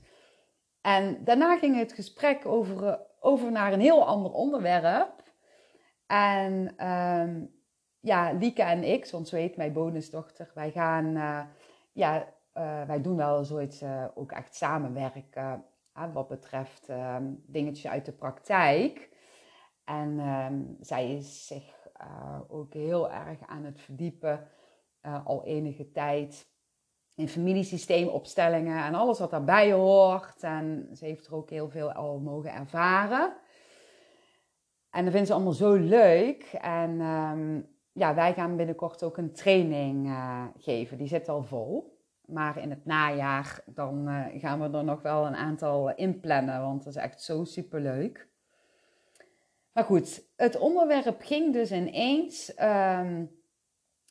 En 0.81 1.23
daarna 1.23 1.57
ging 1.57 1.77
het 1.77 1.93
gesprek 1.93 2.45
over, 2.45 2.99
over 3.19 3.51
naar 3.51 3.73
een 3.73 3.79
heel 3.79 4.05
ander 4.05 4.31
onderwerp. 4.31 5.23
En 6.07 6.85
um, 6.87 7.53
ja, 7.99 8.31
Lieke 8.31 8.63
en 8.63 8.83
ik, 8.83 9.05
zoals 9.05 9.31
weet 9.31 9.57
mijn 9.57 9.73
bonusdochter, 9.73 10.51
wij 10.53 10.71
gaan, 10.71 11.05
uh, 11.05 11.41
ja, 11.91 12.33
wij 12.87 13.01
doen 13.01 13.15
wel 13.15 13.43
zoiets 13.43 13.83
ook 14.15 14.31
echt 14.31 14.55
samenwerken 14.55 15.65
wat 16.13 16.27
betreft 16.27 16.89
um, 16.89 17.43
dingetjes 17.47 17.91
uit 17.91 18.05
de 18.05 18.11
praktijk. 18.11 19.09
En 19.89 20.19
um, 20.19 20.77
zij 20.79 21.15
is 21.15 21.47
zich 21.47 21.77
ook 22.47 22.73
heel 22.73 23.11
erg 23.11 23.37
aan 23.45 23.63
het 23.63 23.79
verdiepen 23.79 24.47
al 25.23 25.43
enige 25.43 25.91
tijd 25.91 26.47
in 27.15 27.27
familiesysteemopstellingen 27.27 28.83
en 28.83 28.93
alles 28.93 29.19
wat 29.19 29.31
daarbij 29.31 29.71
hoort. 29.71 30.43
En 30.43 30.89
ze 30.93 31.05
heeft 31.05 31.27
er 31.27 31.35
ook 31.35 31.49
heel 31.49 31.69
veel 31.69 31.91
al 31.91 32.19
mogen 32.19 32.53
ervaren. 32.53 33.33
En 34.89 35.03
dat 35.03 35.11
vinden 35.11 35.25
ze 35.25 35.33
allemaal 35.33 35.51
zo 35.51 35.73
leuk. 35.73 36.43
En 36.61 37.01
um, 37.01 37.67
ja, 37.91 38.15
wij 38.15 38.33
gaan 38.33 38.55
binnenkort 38.55 39.03
ook 39.03 39.17
een 39.17 39.33
training 39.33 40.07
uh, 40.07 40.43
geven. 40.57 40.97
Die 40.97 41.07
zit 41.07 41.29
al 41.29 41.43
vol. 41.43 41.97
Maar 42.25 42.57
in 42.57 42.69
het 42.69 42.85
najaar 42.85 43.63
dan 43.65 44.07
gaan 44.37 44.59
we 44.59 44.77
er 44.77 44.83
nog 44.83 45.01
wel 45.01 45.25
een 45.25 45.35
aantal 45.35 45.95
inplannen. 45.95 46.61
Want 46.61 46.83
dat 46.83 46.95
is 46.95 47.01
echt 47.01 47.21
zo 47.21 47.43
super 47.43 47.81
leuk. 47.81 48.28
Maar 49.73 49.83
goed, 49.83 50.23
het 50.35 50.57
onderwerp 50.57 51.21
ging 51.21 51.53
dus 51.53 51.71
ineens 51.71 52.49
um, 52.49 53.31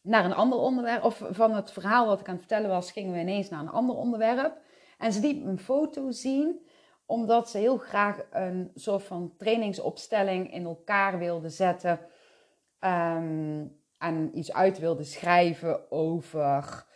naar 0.02 0.24
een 0.24 0.34
ander 0.34 0.58
onderwerp. 0.58 1.04
Of 1.04 1.22
van 1.30 1.54
het 1.54 1.70
verhaal 1.70 2.06
wat 2.06 2.20
ik 2.20 2.26
aan 2.26 2.36
het 2.36 2.46
vertellen 2.46 2.70
was, 2.70 2.92
gingen 2.92 3.12
we 3.12 3.18
ineens 3.18 3.48
naar 3.48 3.60
een 3.60 3.68
ander 3.68 3.96
onderwerp. 3.96 4.60
En 4.98 5.12
ze 5.12 5.20
liet 5.20 5.44
een 5.44 5.58
foto 5.58 6.10
zien 6.10 6.66
omdat 7.06 7.50
ze 7.50 7.58
heel 7.58 7.76
graag 7.76 8.26
een 8.30 8.70
soort 8.74 9.02
van 9.02 9.34
trainingsopstelling 9.36 10.52
in 10.52 10.64
elkaar 10.64 11.18
wilde 11.18 11.48
zetten. 11.48 12.00
Um, 12.80 13.76
en 13.98 14.38
iets 14.38 14.52
uit 14.52 14.78
wilde 14.78 15.04
schrijven 15.04 15.90
over 15.90 16.86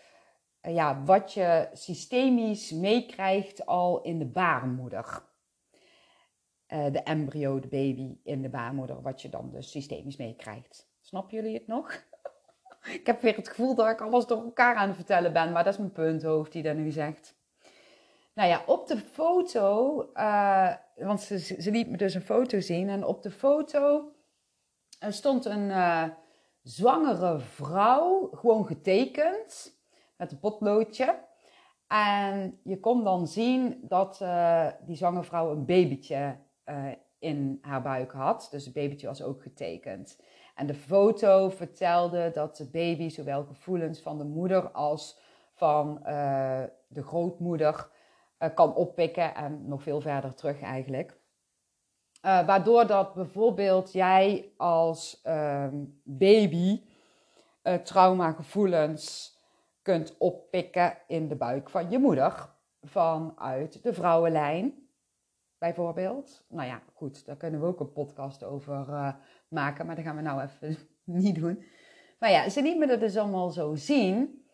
ja, 0.61 1.03
wat 1.05 1.33
je 1.33 1.69
systemisch 1.73 2.71
meekrijgt 2.71 3.67
al 3.67 4.03
in 4.03 4.19
de 4.19 4.27
baarmoeder. 4.27 5.23
Uh, 6.73 6.93
de 6.93 7.03
embryo, 7.03 7.61
de 7.61 7.69
baby 7.69 8.17
in 8.23 8.43
de 8.43 8.49
baarmoeder, 8.49 9.03
wat 9.03 9.23
je 9.23 9.29
dan 9.29 9.51
dus 9.51 9.71
systemisch 9.71 10.17
meekrijgt. 10.17 10.89
Snappen 11.01 11.37
jullie 11.37 11.55
het 11.55 11.67
nog? 11.67 12.05
ik 12.99 13.07
heb 13.07 13.21
weer 13.21 13.37
het 13.37 13.49
gevoel 13.49 13.75
dat 13.75 13.89
ik 13.91 14.01
alles 14.01 14.27
door 14.27 14.43
elkaar 14.43 14.75
aan 14.75 14.87
het 14.87 14.97
vertellen 14.97 15.33
ben, 15.33 15.53
maar 15.53 15.65
dat 15.65 15.73
is 15.73 15.79
mijn 15.79 15.93
punthoofd 15.93 16.53
die 16.53 16.63
dat 16.63 16.77
nu 16.77 16.91
zegt. 16.91 17.35
Nou 18.35 18.49
ja, 18.49 18.63
op 18.67 18.87
de 18.87 18.99
foto, 18.99 20.01
uh, 20.15 20.75
want 20.97 21.21
ze, 21.21 21.39
ze 21.39 21.71
liet 21.71 21.91
me 21.91 21.97
dus 21.97 22.15
een 22.15 22.23
foto 22.23 22.61
zien. 22.61 22.89
En 22.89 23.07
op 23.07 23.23
de 23.23 23.31
foto 23.31 24.13
stond 25.09 25.45
een 25.45 25.69
uh, 25.69 26.05
zwangere 26.63 27.39
vrouw, 27.39 28.31
gewoon 28.33 28.67
getekend, 28.67 29.77
met 30.17 30.33
een 30.33 30.39
potloodje. 30.39 31.19
En 31.87 32.61
je 32.65 32.81
kon 32.81 33.05
dan 33.05 33.27
zien 33.27 33.79
dat 33.83 34.25
die 34.87 34.97
zwangere 34.97 35.25
vrouw 35.25 35.51
een 35.51 35.65
babytje 35.65 36.37
in 37.19 37.59
haar 37.61 37.83
buik 37.83 38.13
had. 38.13 38.49
Dus 38.51 38.65
het 38.65 38.75
babytje 38.75 39.07
was 39.07 39.23
ook 39.23 39.43
getekend. 39.43 40.21
En 40.55 40.67
de 40.67 40.75
foto 40.75 41.51
vertelde 41.51 42.31
dat 42.33 42.57
de 42.57 42.71
baby 42.71 43.09
zowel 43.09 43.45
gevoelens 43.45 44.01
van 44.01 44.19
de 44.19 44.25
moeder 44.25 44.71
als 44.71 45.21
van 45.55 46.01
de 46.89 47.03
grootmoeder 47.03 47.89
uh, 48.39 48.49
kan 48.55 48.75
oppikken 48.75 49.35
en 49.35 49.69
nog 49.69 49.83
veel 49.83 50.01
verder 50.01 50.35
terug 50.35 50.61
eigenlijk. 50.61 51.21
Waardoor 52.21 52.87
dat 52.87 53.15
bijvoorbeeld 53.15 53.93
jij 53.93 54.53
als 54.57 55.21
uh, 55.27 55.67
baby 56.05 56.83
traumagevoelens 57.83 59.37
kunt 59.83 60.15
oppikken 60.19 60.99
in 61.07 61.29
de 61.29 61.37
buik 61.37 61.71
van 61.71 61.91
je 61.91 61.99
moeder. 61.99 62.49
Vanuit 62.83 63.83
de 63.83 63.93
vrouwenlijn 63.93 64.82
bijvoorbeeld. 65.63 66.45
Nou 66.49 66.69
ja, 66.69 66.83
goed, 66.95 67.27
daar 67.27 67.37
kunnen 67.37 67.61
we 67.61 67.67
ook 67.67 67.81
een 67.81 67.93
podcast 67.93 68.45
over 68.45 69.17
maken, 69.49 69.87
maar 69.87 69.95
dat 69.95 70.05
gaan 70.05 70.17
we 70.17 70.23
nou 70.23 70.43
even 70.43 70.77
niet 71.05 71.35
doen. 71.35 71.65
Maar 72.19 72.31
ja, 72.31 72.49
ze 72.49 72.63
liet 72.63 72.79
me 72.79 72.87
dat 72.87 73.01
dus 73.01 73.17
allemaal 73.17 73.51
zo 73.51 73.75
zien. 73.75 74.45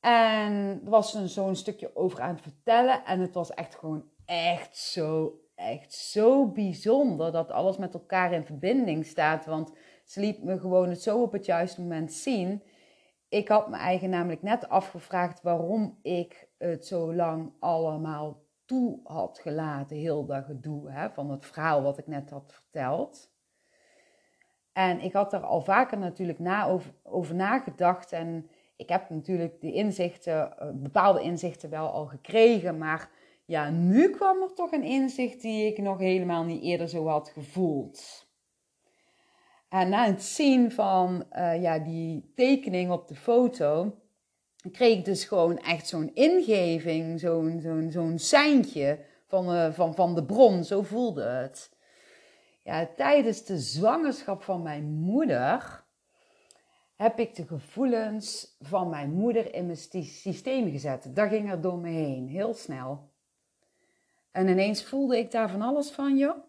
En 0.00 0.80
er 0.84 0.90
was 0.90 1.24
zo'n 1.24 1.56
stukje 1.56 1.96
over 1.96 2.20
aan 2.20 2.34
het 2.34 2.42
vertellen. 2.42 3.04
En 3.04 3.20
het 3.20 3.34
was 3.34 3.50
echt 3.50 3.74
gewoon 3.74 4.04
echt 4.24 4.76
zo, 4.76 5.40
echt 5.54 5.92
zo 5.92 6.46
bijzonder 6.52 7.32
dat 7.32 7.50
alles 7.50 7.76
met 7.76 7.94
elkaar 7.94 8.32
in 8.32 8.44
verbinding 8.44 9.06
staat. 9.06 9.46
Want 9.46 9.72
ze 10.04 10.20
liet 10.20 10.42
me 10.42 10.58
gewoon 10.58 10.88
het 10.88 11.02
zo 11.02 11.22
op 11.22 11.32
het 11.32 11.46
juiste 11.46 11.80
moment 11.80 12.12
zien. 12.12 12.62
Ik 13.28 13.48
had 13.48 13.68
me 13.68 13.76
eigen 13.76 14.10
namelijk 14.10 14.42
net 14.42 14.68
afgevraagd 14.68 15.42
waarom 15.42 15.98
ik 16.02 16.48
het 16.58 16.86
zo 16.86 17.14
lang 17.14 17.52
allemaal 17.60 18.45
toe 18.66 19.00
had 19.04 19.38
gelaten. 19.38 19.96
Heel 19.96 20.26
dat 20.26 20.44
gedoe 20.44 20.90
hè, 20.90 21.10
van 21.10 21.30
het 21.30 21.46
verhaal 21.46 21.82
wat 21.82 21.98
ik 21.98 22.06
net 22.06 22.30
had 22.30 22.52
verteld. 22.52 23.30
En 24.72 25.00
ik 25.00 25.12
had 25.12 25.32
er 25.32 25.40
al 25.40 25.60
vaker 25.60 25.98
natuurlijk 25.98 26.38
na 26.38 26.80
over, 27.02 27.34
nagedacht. 27.34 28.12
En 28.12 28.50
ik 28.76 28.88
heb 28.88 29.10
natuurlijk 29.10 29.60
die 29.60 29.72
inzichten, 29.72 30.58
eh, 30.58 30.68
bepaalde 30.74 31.22
inzichten 31.22 31.70
wel 31.70 31.90
al 31.90 32.06
gekregen, 32.06 32.78
maar 32.78 33.10
ja, 33.44 33.70
nu 33.70 34.10
kwam 34.10 34.42
er 34.42 34.54
toch 34.54 34.72
een 34.72 34.82
inzicht 34.82 35.40
die 35.40 35.66
ik 35.66 35.78
nog 35.78 35.98
helemaal 35.98 36.44
niet 36.44 36.62
eerder 36.62 36.88
zo 36.88 37.06
had 37.06 37.28
gevoeld. 37.28 38.26
En 39.68 39.88
na 39.88 40.06
het 40.06 40.22
zien 40.22 40.72
van 40.72 41.26
uh, 41.32 41.62
ja, 41.62 41.78
die 41.78 42.32
tekening 42.34 42.90
op 42.90 43.08
de 43.08 43.14
foto, 43.14 43.94
kreeg 44.72 44.98
ik 44.98 45.04
dus 45.04 45.24
gewoon 45.24 45.58
echt 45.58 45.88
zo'n 45.88 46.14
ingeving, 46.14 47.20
zo'n 47.20 47.60
zo'n 47.62 47.90
zo'n 47.90 48.18
seintje 48.18 48.98
van, 49.26 49.54
uh, 49.54 49.72
van, 49.72 49.94
van 49.94 50.14
de 50.14 50.24
bron, 50.24 50.64
zo 50.64 50.82
voelde 50.82 51.22
het. 51.22 51.70
Ja, 52.62 52.88
tijdens 52.96 53.44
de 53.44 53.58
zwangerschap 53.58 54.42
van 54.42 54.62
mijn 54.62 54.84
moeder 54.84 55.84
heb 56.96 57.18
ik 57.18 57.34
de 57.34 57.46
gevoelens 57.46 58.56
van 58.60 58.88
mijn 58.88 59.10
moeder 59.10 59.54
in 59.54 59.66
mijn 59.66 60.04
systeem 60.04 60.70
gezet. 60.70 61.14
Dat 61.14 61.28
ging 61.28 61.50
er 61.50 61.60
door 61.60 61.78
me 61.78 61.88
heen, 61.88 62.28
heel 62.28 62.54
snel. 62.54 63.10
En 64.30 64.48
ineens 64.48 64.84
voelde 64.84 65.18
ik 65.18 65.30
daar 65.30 65.50
van 65.50 65.62
alles 65.62 65.90
van, 65.90 66.16
joh. 66.16 66.44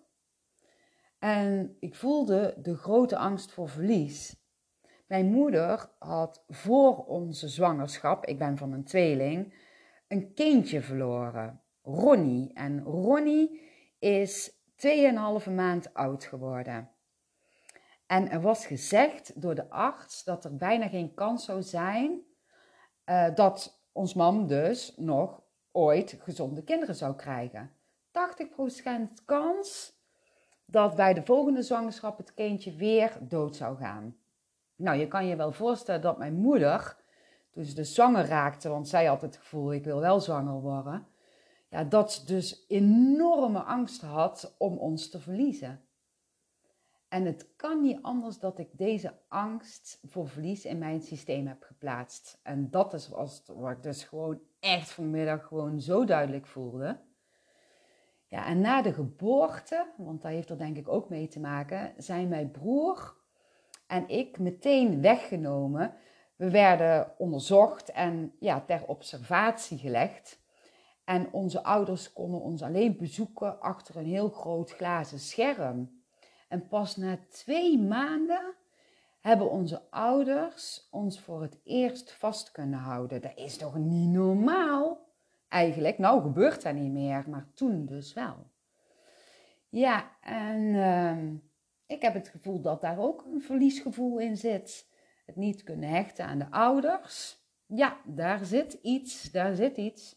En 1.20 1.78
ik 1.80 1.96
voelde 1.96 2.54
de 2.58 2.76
grote 2.76 3.18
angst 3.18 3.52
voor 3.52 3.70
verlies. 3.70 4.36
Mijn 5.08 5.32
moeder 5.32 5.90
had 6.00 6.44
voor 6.48 7.06
onze 7.06 7.48
zwangerschap, 7.48 8.26
ik 8.26 8.38
ben 8.38 8.58
van 8.58 8.72
een 8.72 8.84
tweeling, 8.84 9.54
een 10.08 10.34
kindje 10.34 10.82
verloren, 10.82 11.62
Ronnie. 11.82 12.54
En 12.54 12.84
Ronnie 12.84 13.62
is 14.00 14.52
2,5 15.46 15.54
maand 15.54 15.94
oud 15.94 16.26
geworden. 16.26 16.90
En 18.06 18.30
er 18.30 18.42
was 18.42 18.66
gezegd 18.66 19.42
door 19.42 19.56
de 19.56 19.70
arts 19.70 20.24
dat 20.24 20.46
er 20.46 20.58
bijna 20.58 20.88
geen 20.88 21.14
kans 21.14 21.46
zou 21.46 21.62
zijn 21.62 22.22
uh, 23.06 23.36
dat 23.36 23.82
ons 23.92 24.14
mam 24.14 24.48
dus 24.48 24.94
nog 24.98 25.42
ooit 25.72 26.20
gezonde 26.20 26.64
kinderen 26.64 26.96
zou 26.96 27.16
krijgen. 27.16 27.72
80% 29.20 29.24
kans 29.26 29.96
dat 30.66 30.96
bij 30.96 31.14
de 31.14 31.26
volgende 31.26 31.62
zwangerschap 31.62 32.18
het 32.18 32.34
kindje 32.34 32.76
weer 32.76 33.18
dood 33.22 33.56
zou 33.56 33.78
gaan. 33.78 34.18
Nou, 34.78 34.98
je 34.98 35.08
kan 35.08 35.28
je 35.28 35.36
wel 35.36 35.52
voorstellen 35.52 36.02
dat 36.02 36.18
mijn 36.18 36.34
moeder, 36.34 36.98
toen 37.52 37.64
ze 37.64 37.76
dus 37.76 37.94
zwanger 37.94 38.26
raakte, 38.26 38.70
want 38.70 38.88
zij 38.88 39.06
had 39.06 39.22
het 39.22 39.38
gevoel, 39.38 39.74
ik 39.74 39.84
wil 39.84 40.00
wel 40.00 40.20
zwanger 40.20 40.62
worden. 40.62 41.08
ja, 41.70 41.84
dat 41.84 42.14
ze 42.14 42.26
dus 42.26 42.66
enorme 42.68 43.60
angst 43.60 44.02
had 44.02 44.56
om 44.58 44.78
ons 44.78 45.10
te 45.10 45.20
verliezen. 45.20 45.82
En 47.08 47.26
het 47.26 47.48
kan 47.56 47.82
niet 47.82 48.00
anders 48.02 48.40
dat 48.40 48.60
ik 48.60 48.70
deze 48.72 49.14
angst 49.28 50.00
voor 50.08 50.28
verlies 50.28 50.66
in 50.66 50.78
mijn 50.78 51.02
systeem 51.02 51.48
heb 51.48 51.64
geplaatst. 51.64 52.40
En 52.44 52.70
dat 52.70 52.94
is 52.94 53.08
wat 53.08 53.72
ik 53.78 53.84
dus 53.84 54.04
gewoon 54.04 54.40
echt 54.60 54.92
vanmiddag 54.92 55.48
gewoon 55.48 55.82
zo 55.82 56.06
duidelijk 56.06 56.46
voelde. 56.46 57.00
Ja, 58.28 58.46
en 58.46 58.62
na 58.62 58.82
de 58.82 58.94
geboorte, 58.94 59.94
want 59.98 60.22
dat 60.22 60.32
heeft 60.32 60.50
er 60.50 60.58
denk 60.58 60.78
ik 60.78 60.88
ook 60.88 61.10
mee 61.10 61.28
te 61.28 61.40
maken, 61.40 61.94
zijn 61.98 62.28
mijn 62.28 62.52
broer 62.52 63.17
en 63.88 64.10
ik 64.10 64.40
meteen 64.40 65.02
weggenomen. 65.02 65.94
We 66.36 66.50
werden 66.50 67.14
onderzocht 67.18 67.92
en 67.92 68.34
ja, 68.40 68.62
ter 68.62 68.86
observatie 68.86 69.78
gelegd. 69.78 70.46
En 71.04 71.32
onze 71.32 71.64
ouders 71.64 72.14
konden 72.14 72.42
ons 72.42 72.62
alleen 72.62 72.98
bezoeken 72.98 73.60
achter 73.60 73.96
een 73.96 74.06
heel 74.06 74.30
groot 74.30 74.72
glazen 74.72 75.20
scherm. 75.20 76.02
En 76.48 76.68
pas 76.68 76.96
na 76.96 77.18
twee 77.30 77.80
maanden 77.80 78.54
hebben 79.22 79.50
onze 79.52 79.82
ouders 79.90 80.88
ons 80.92 81.20
voor 81.20 81.42
het 81.42 81.60
eerst 81.64 82.14
vast 82.14 82.52
kunnen 82.52 82.80
houden. 82.80 83.22
Dat 83.22 83.32
is 83.36 83.58
toch 83.58 83.78
niet 83.78 84.10
normaal? 84.10 85.06
Eigenlijk, 85.48 85.98
nou 85.98 86.22
gebeurt 86.22 86.64
dat 86.64 86.74
niet 86.74 86.92
meer, 86.92 87.24
maar 87.30 87.48
toen 87.54 87.86
dus 87.86 88.14
wel. 88.14 88.36
Ja, 89.70 90.12
en 90.22 90.62
uh, 90.62 91.40
ik 91.88 92.02
heb 92.02 92.14
het 92.14 92.28
gevoel 92.28 92.62
dat 92.62 92.82
daar 92.82 93.00
ook 93.00 93.26
een 93.26 93.42
verliesgevoel 93.42 94.20
in 94.20 94.38
zit. 94.38 94.88
Het 95.26 95.36
niet 95.36 95.64
kunnen 95.64 95.90
hechten 95.90 96.26
aan 96.26 96.40
de 96.40 96.52
ouders. 96.52 97.38
Ja, 97.66 97.98
daar 98.06 98.46
zit 98.46 98.74
iets, 98.74 99.32
daar 99.32 99.56
zit 99.56 99.78
iets. 99.78 100.16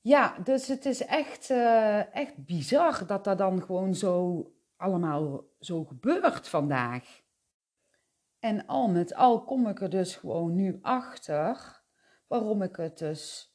Ja, 0.00 0.38
dus 0.38 0.66
het 0.66 0.84
is 0.84 1.04
echt, 1.04 1.50
uh, 1.50 2.14
echt 2.14 2.44
bizar 2.44 3.06
dat 3.06 3.24
dat 3.24 3.38
dan 3.38 3.62
gewoon 3.62 3.94
zo 3.94 4.44
allemaal 4.76 5.44
zo 5.60 5.84
gebeurt 5.84 6.48
vandaag. 6.48 7.22
En 8.38 8.66
al 8.66 8.88
met 8.88 9.14
al 9.14 9.44
kom 9.44 9.68
ik 9.68 9.80
er 9.80 9.90
dus 9.90 10.16
gewoon 10.16 10.54
nu 10.54 10.78
achter 10.82 11.82
waarom 12.26 12.62
ik 12.62 12.76
het 12.76 12.98
dus 12.98 13.54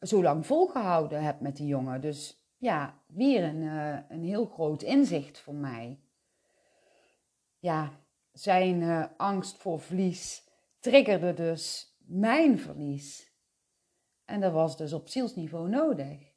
zo 0.00 0.22
lang 0.22 0.46
volgehouden 0.46 1.22
heb 1.22 1.40
met 1.40 1.56
die 1.56 1.66
jongen. 1.66 2.00
Dus 2.00 2.41
ja, 2.62 3.02
weer 3.06 3.44
een, 3.44 3.62
uh, 3.62 3.98
een 4.08 4.22
heel 4.22 4.46
groot 4.46 4.82
inzicht 4.82 5.38
voor 5.38 5.54
mij. 5.54 6.00
Ja, 7.58 8.00
zijn 8.32 8.80
uh, 8.80 9.06
angst 9.16 9.56
voor 9.56 9.80
verlies 9.80 10.48
triggerde 10.78 11.34
dus 11.34 11.96
mijn 11.98 12.58
verlies. 12.58 13.32
En 14.24 14.40
dat 14.40 14.52
was 14.52 14.76
dus 14.76 14.92
op 14.92 15.08
zielsniveau 15.08 15.68
nodig. 15.68 16.32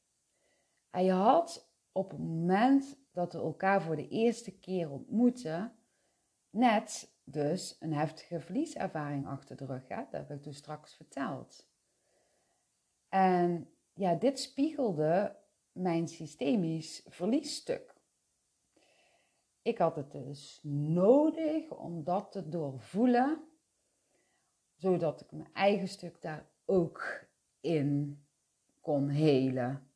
En 0.90 1.04
je 1.04 1.12
had 1.12 1.74
op 1.92 2.10
het 2.10 2.20
moment 2.20 2.98
dat 3.12 3.34
we 3.34 3.40
elkaar 3.40 3.82
voor 3.82 3.96
de 3.96 4.08
eerste 4.08 4.60
keer 4.60 4.92
ontmoeten, 4.92 5.76
net 6.50 7.18
dus 7.24 7.76
een 7.80 7.94
heftige 7.94 8.40
verlieservaring 8.40 9.28
achter 9.28 9.56
de 9.56 9.66
rug. 9.66 9.88
Hè? 9.88 9.96
Dat 9.96 10.28
heb 10.28 10.32
ik 10.32 10.44
dus 10.44 10.58
straks 10.58 10.96
verteld. 10.96 11.70
En 13.10 13.70
ja, 13.94 14.16
dit 14.16 14.40
spiegelde 14.40 15.44
mijn 15.76 16.08
systemisch 16.08 17.06
verliesstuk. 17.08 17.94
Ik 19.62 19.78
had 19.78 19.96
het 19.96 20.12
dus 20.12 20.60
nodig 20.64 21.72
om 21.72 22.04
dat 22.04 22.32
te 22.32 22.50
doorvoelen, 22.50 23.44
zodat 24.76 25.22
ik 25.22 25.32
mijn 25.32 25.54
eigen 25.54 25.88
stuk 25.88 26.22
daar 26.22 26.50
ook 26.66 27.26
in 27.60 28.20
kon 28.82 29.10
helen. 29.10 29.90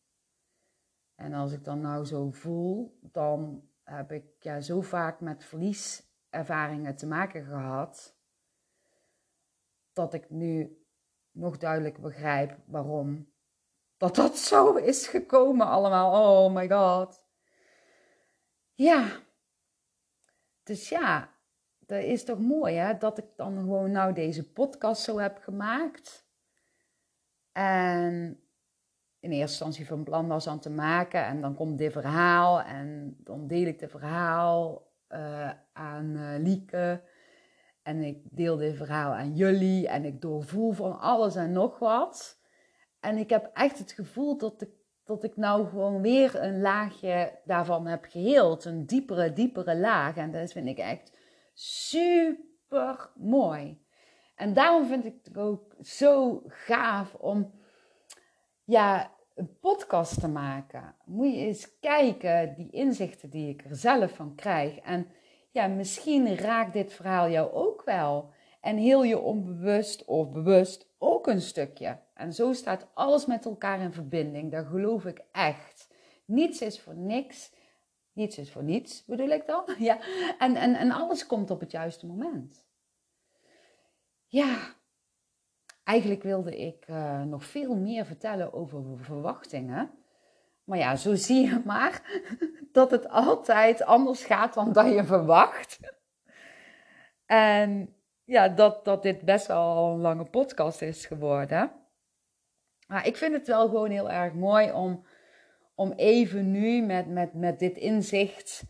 En 1.16 1.34
als 1.34 1.52
ik 1.52 1.64
dan 1.64 1.82
nou 1.82 2.06
zo 2.06 2.32
voel, 2.32 3.00
dan 3.02 3.70
heb 3.84 4.12
ik 4.12 4.26
ja, 4.40 4.62
zo 4.62 4.82
vaak 4.82 5.20
met 5.20 5.46
verlieservaringen 5.46 6.96
te 6.96 7.08
maken 7.08 7.46
gehad, 7.46 8.18
dat 9.94 10.14
ik 10.14 10.30
nu 10.30 10.84
nog 11.32 11.58
duidelijk 11.58 12.02
begrijp 12.02 12.58
waarom 12.66 13.28
dat 14.00 14.16
dat 14.16 14.38
zo 14.38 14.76
is 14.76 15.08
gekomen 15.08 15.68
allemaal. 15.68 16.12
Oh 16.12 16.54
my 16.54 16.70
god. 16.70 17.26
Ja. 18.74 19.08
Dus 20.64 20.90
ja, 20.90 21.34
dat 21.80 22.04
is 22.04 22.24
toch 22.24 22.40
mooi 22.40 22.76
hè, 22.76 22.98
dat 22.98 23.18
ik 23.18 23.26
dan 23.36 23.58
gewoon 23.58 23.92
nou 23.92 24.14
deze 24.14 24.52
podcast 24.52 25.02
zo 25.02 25.18
heb 25.18 25.38
gemaakt. 25.38 26.28
En 27.52 28.44
in 29.20 29.32
eerste 29.32 29.40
instantie 29.42 29.88
van 29.88 30.04
plan 30.04 30.28
was 30.28 30.48
aan 30.48 30.60
te 30.60 30.70
maken. 30.70 31.26
En 31.26 31.42
dan 31.42 31.56
komt 31.56 31.78
dit 31.78 31.92
verhaal. 31.92 32.62
En 32.62 33.18
dan 33.18 33.48
deel 33.48 33.68
ik 33.68 33.80
dit 33.80 33.92
verhaal 33.92 34.88
uh, 35.10 35.52
aan 35.74 36.06
uh, 36.06 36.44
Lieke. 36.44 37.04
En 37.84 38.04
ik 38.04 38.22
deel 38.24 38.58
dit 38.58 38.76
verhaal 38.76 39.14
aan 39.14 39.36
jullie. 39.36 39.88
En 39.88 40.06
ik 40.06 40.22
doorvoel 40.22 40.72
van 40.72 41.00
alles 41.00 41.36
en 41.36 41.52
nog 41.52 41.80
wat. 41.80 42.39
En 43.00 43.18
ik 43.18 43.30
heb 43.30 43.50
echt 43.54 43.78
het 43.78 43.92
gevoel 43.92 44.38
dat 44.38 44.62
ik, 44.62 44.70
dat 45.04 45.24
ik 45.24 45.38
nou 45.38 45.68
gewoon 45.68 46.02
weer 46.02 46.36
een 46.36 46.62
laagje 46.62 47.40
daarvan 47.46 47.88
heb 47.88 48.06
geheeld. 48.10 48.66
Een 48.66 48.86
diepere, 48.86 49.34
diepere 49.34 49.78
laag. 49.78 50.18
En 50.18 50.32
dat 50.32 50.52
vind 50.52 50.68
ik 50.68 50.78
echt 50.78 51.18
super 51.54 53.10
mooi. 53.16 53.82
En 54.36 54.54
daarom 54.54 54.88
vind 54.88 55.06
ik 55.06 55.16
het 55.24 55.38
ook 55.38 55.76
zo 55.82 56.44
gaaf 56.48 57.14
om 57.14 57.52
ja, 58.64 59.12
een 59.36 59.60
podcast 59.60 60.20
te 60.20 60.28
maken. 60.28 60.96
Moet 61.06 61.34
je 61.34 61.40
eens 61.40 61.80
kijken, 61.80 62.54
die 62.56 62.70
inzichten 62.72 63.30
die 63.30 63.50
ik 63.50 63.64
er 63.64 63.76
zelf 63.76 64.12
van 64.12 64.36
krijg. 64.36 64.78
En 64.78 65.08
ja, 65.52 65.68
misschien 65.68 66.38
raakt 66.38 66.74
dit 66.74 66.94
verhaal 66.94 67.30
jou 67.30 67.52
ook 67.52 67.84
wel. 67.84 68.32
En 68.62 68.78
heel 68.78 69.04
je 69.04 69.20
onbewust 69.20 70.06
of 70.06 70.32
bewust 70.32 70.88
ook 70.98 71.28
een 71.28 71.42
stukje. 71.42 71.98
En 72.20 72.34
zo 72.34 72.54
staat 72.54 72.88
alles 72.94 73.26
met 73.26 73.46
elkaar 73.46 73.80
in 73.82 73.94
verbinding. 73.94 74.52
Dat 74.52 74.66
geloof 74.66 75.06
ik 75.06 75.22
echt. 75.32 75.90
Niets 76.26 76.62
is 76.62 76.80
voor 76.80 76.96
niks. 76.96 77.54
Niets 78.14 78.38
is 78.38 78.52
voor 78.52 78.64
niets, 78.64 79.06
bedoel 79.06 79.30
ik 79.30 79.46
dan? 79.46 79.64
Ja. 79.78 80.00
En, 80.38 80.56
en, 80.56 80.76
en 80.76 80.92
alles 80.92 81.26
komt 81.26 81.52
op 81.52 81.60
het 81.60 81.72
juiste 81.72 82.06
moment. 82.06 82.68
Ja, 84.26 84.76
eigenlijk 85.84 86.24
wilde 86.24 86.58
ik 86.58 86.88
uh, 86.88 87.24
nog 87.24 87.44
veel 87.44 87.76
meer 87.76 88.06
vertellen 88.06 88.54
over 88.54 88.84
verwachtingen. 88.98 89.92
Maar 90.64 90.78
ja, 90.78 90.96
zo 90.96 91.16
zie 91.16 91.46
je 91.46 91.62
maar 91.66 92.22
dat 92.72 92.92
het 92.92 93.10
altijd 93.10 93.84
anders 93.84 94.26
gaat 94.26 94.54
dan 94.54 94.74
dat 94.74 94.94
je 94.94 95.04
verwacht. 95.04 95.80
En 97.26 97.96
ja, 98.24 98.50
dat, 98.50 98.86
dat 98.86 99.04
dit 99.04 99.22
best 99.22 99.48
wel 99.48 99.94
een 99.94 100.00
lange 100.00 100.26
podcast 100.26 100.82
is 100.82 101.06
geworden. 101.06 101.79
Maar 102.90 103.08
ik 103.08 103.18
vind 103.18 103.34
het 103.34 103.48
wel 103.48 103.68
gewoon 103.68 103.90
heel 103.90 104.10
erg 104.10 104.34
mooi 104.34 104.72
om, 104.72 105.06
om 105.76 105.92
even 105.92 106.52
nu 106.52 106.82
met, 106.82 107.08
met, 107.08 107.34
met 107.34 107.60
dit 107.60 107.78
inzicht 107.78 108.64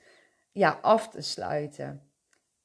ja, 0.52 0.80
af 0.82 1.10
te 1.10 1.22
sluiten. 1.22 2.12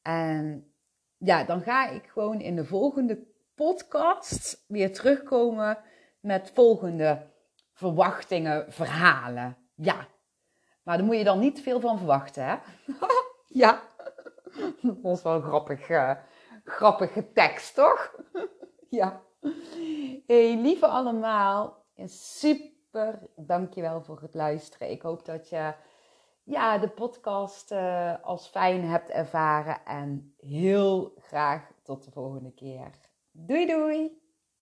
En 0.02 0.72
ja, 1.18 1.44
dan 1.44 1.60
ga 1.60 1.88
ik 1.88 2.06
gewoon 2.06 2.40
in 2.40 2.56
de 2.56 2.64
volgende 2.64 3.26
podcast 3.54 4.64
weer 4.68 4.92
terugkomen 4.92 5.78
met 6.20 6.50
volgende 6.54 7.26
verwachtingen, 7.72 8.72
verhalen. 8.72 9.56
Ja, 9.74 10.08
maar 10.82 10.96
daar 10.96 11.06
moet 11.06 11.16
je 11.16 11.24
dan 11.24 11.38
niet 11.38 11.60
veel 11.60 11.80
van 11.80 11.98
verwachten, 11.98 12.44
hè? 12.46 12.56
ja, 13.62 13.82
dat 14.80 14.96
was 15.02 15.22
wel 15.22 15.40
grappig, 15.40 15.88
uh, 15.88 16.14
grappige 16.64 17.32
tekst, 17.32 17.74
toch? 17.74 18.14
ja. 18.90 19.23
Hey, 20.26 20.56
lieve 20.56 20.86
allemaal, 20.86 21.84
super 22.04 23.18
dankjewel 23.36 24.02
voor 24.02 24.20
het 24.20 24.34
luisteren. 24.34 24.90
Ik 24.90 25.02
hoop 25.02 25.24
dat 25.24 25.48
je 25.48 25.74
ja, 26.44 26.78
de 26.78 26.88
podcast 26.88 27.72
uh, 27.72 28.14
als 28.22 28.46
fijn 28.46 28.84
hebt 28.84 29.10
ervaren 29.10 29.84
en 29.84 30.34
heel 30.36 31.14
graag 31.18 31.70
tot 31.82 32.04
de 32.04 32.10
volgende 32.10 32.52
keer. 32.52 32.90
Doei 33.30 33.66
doei! 33.66 34.23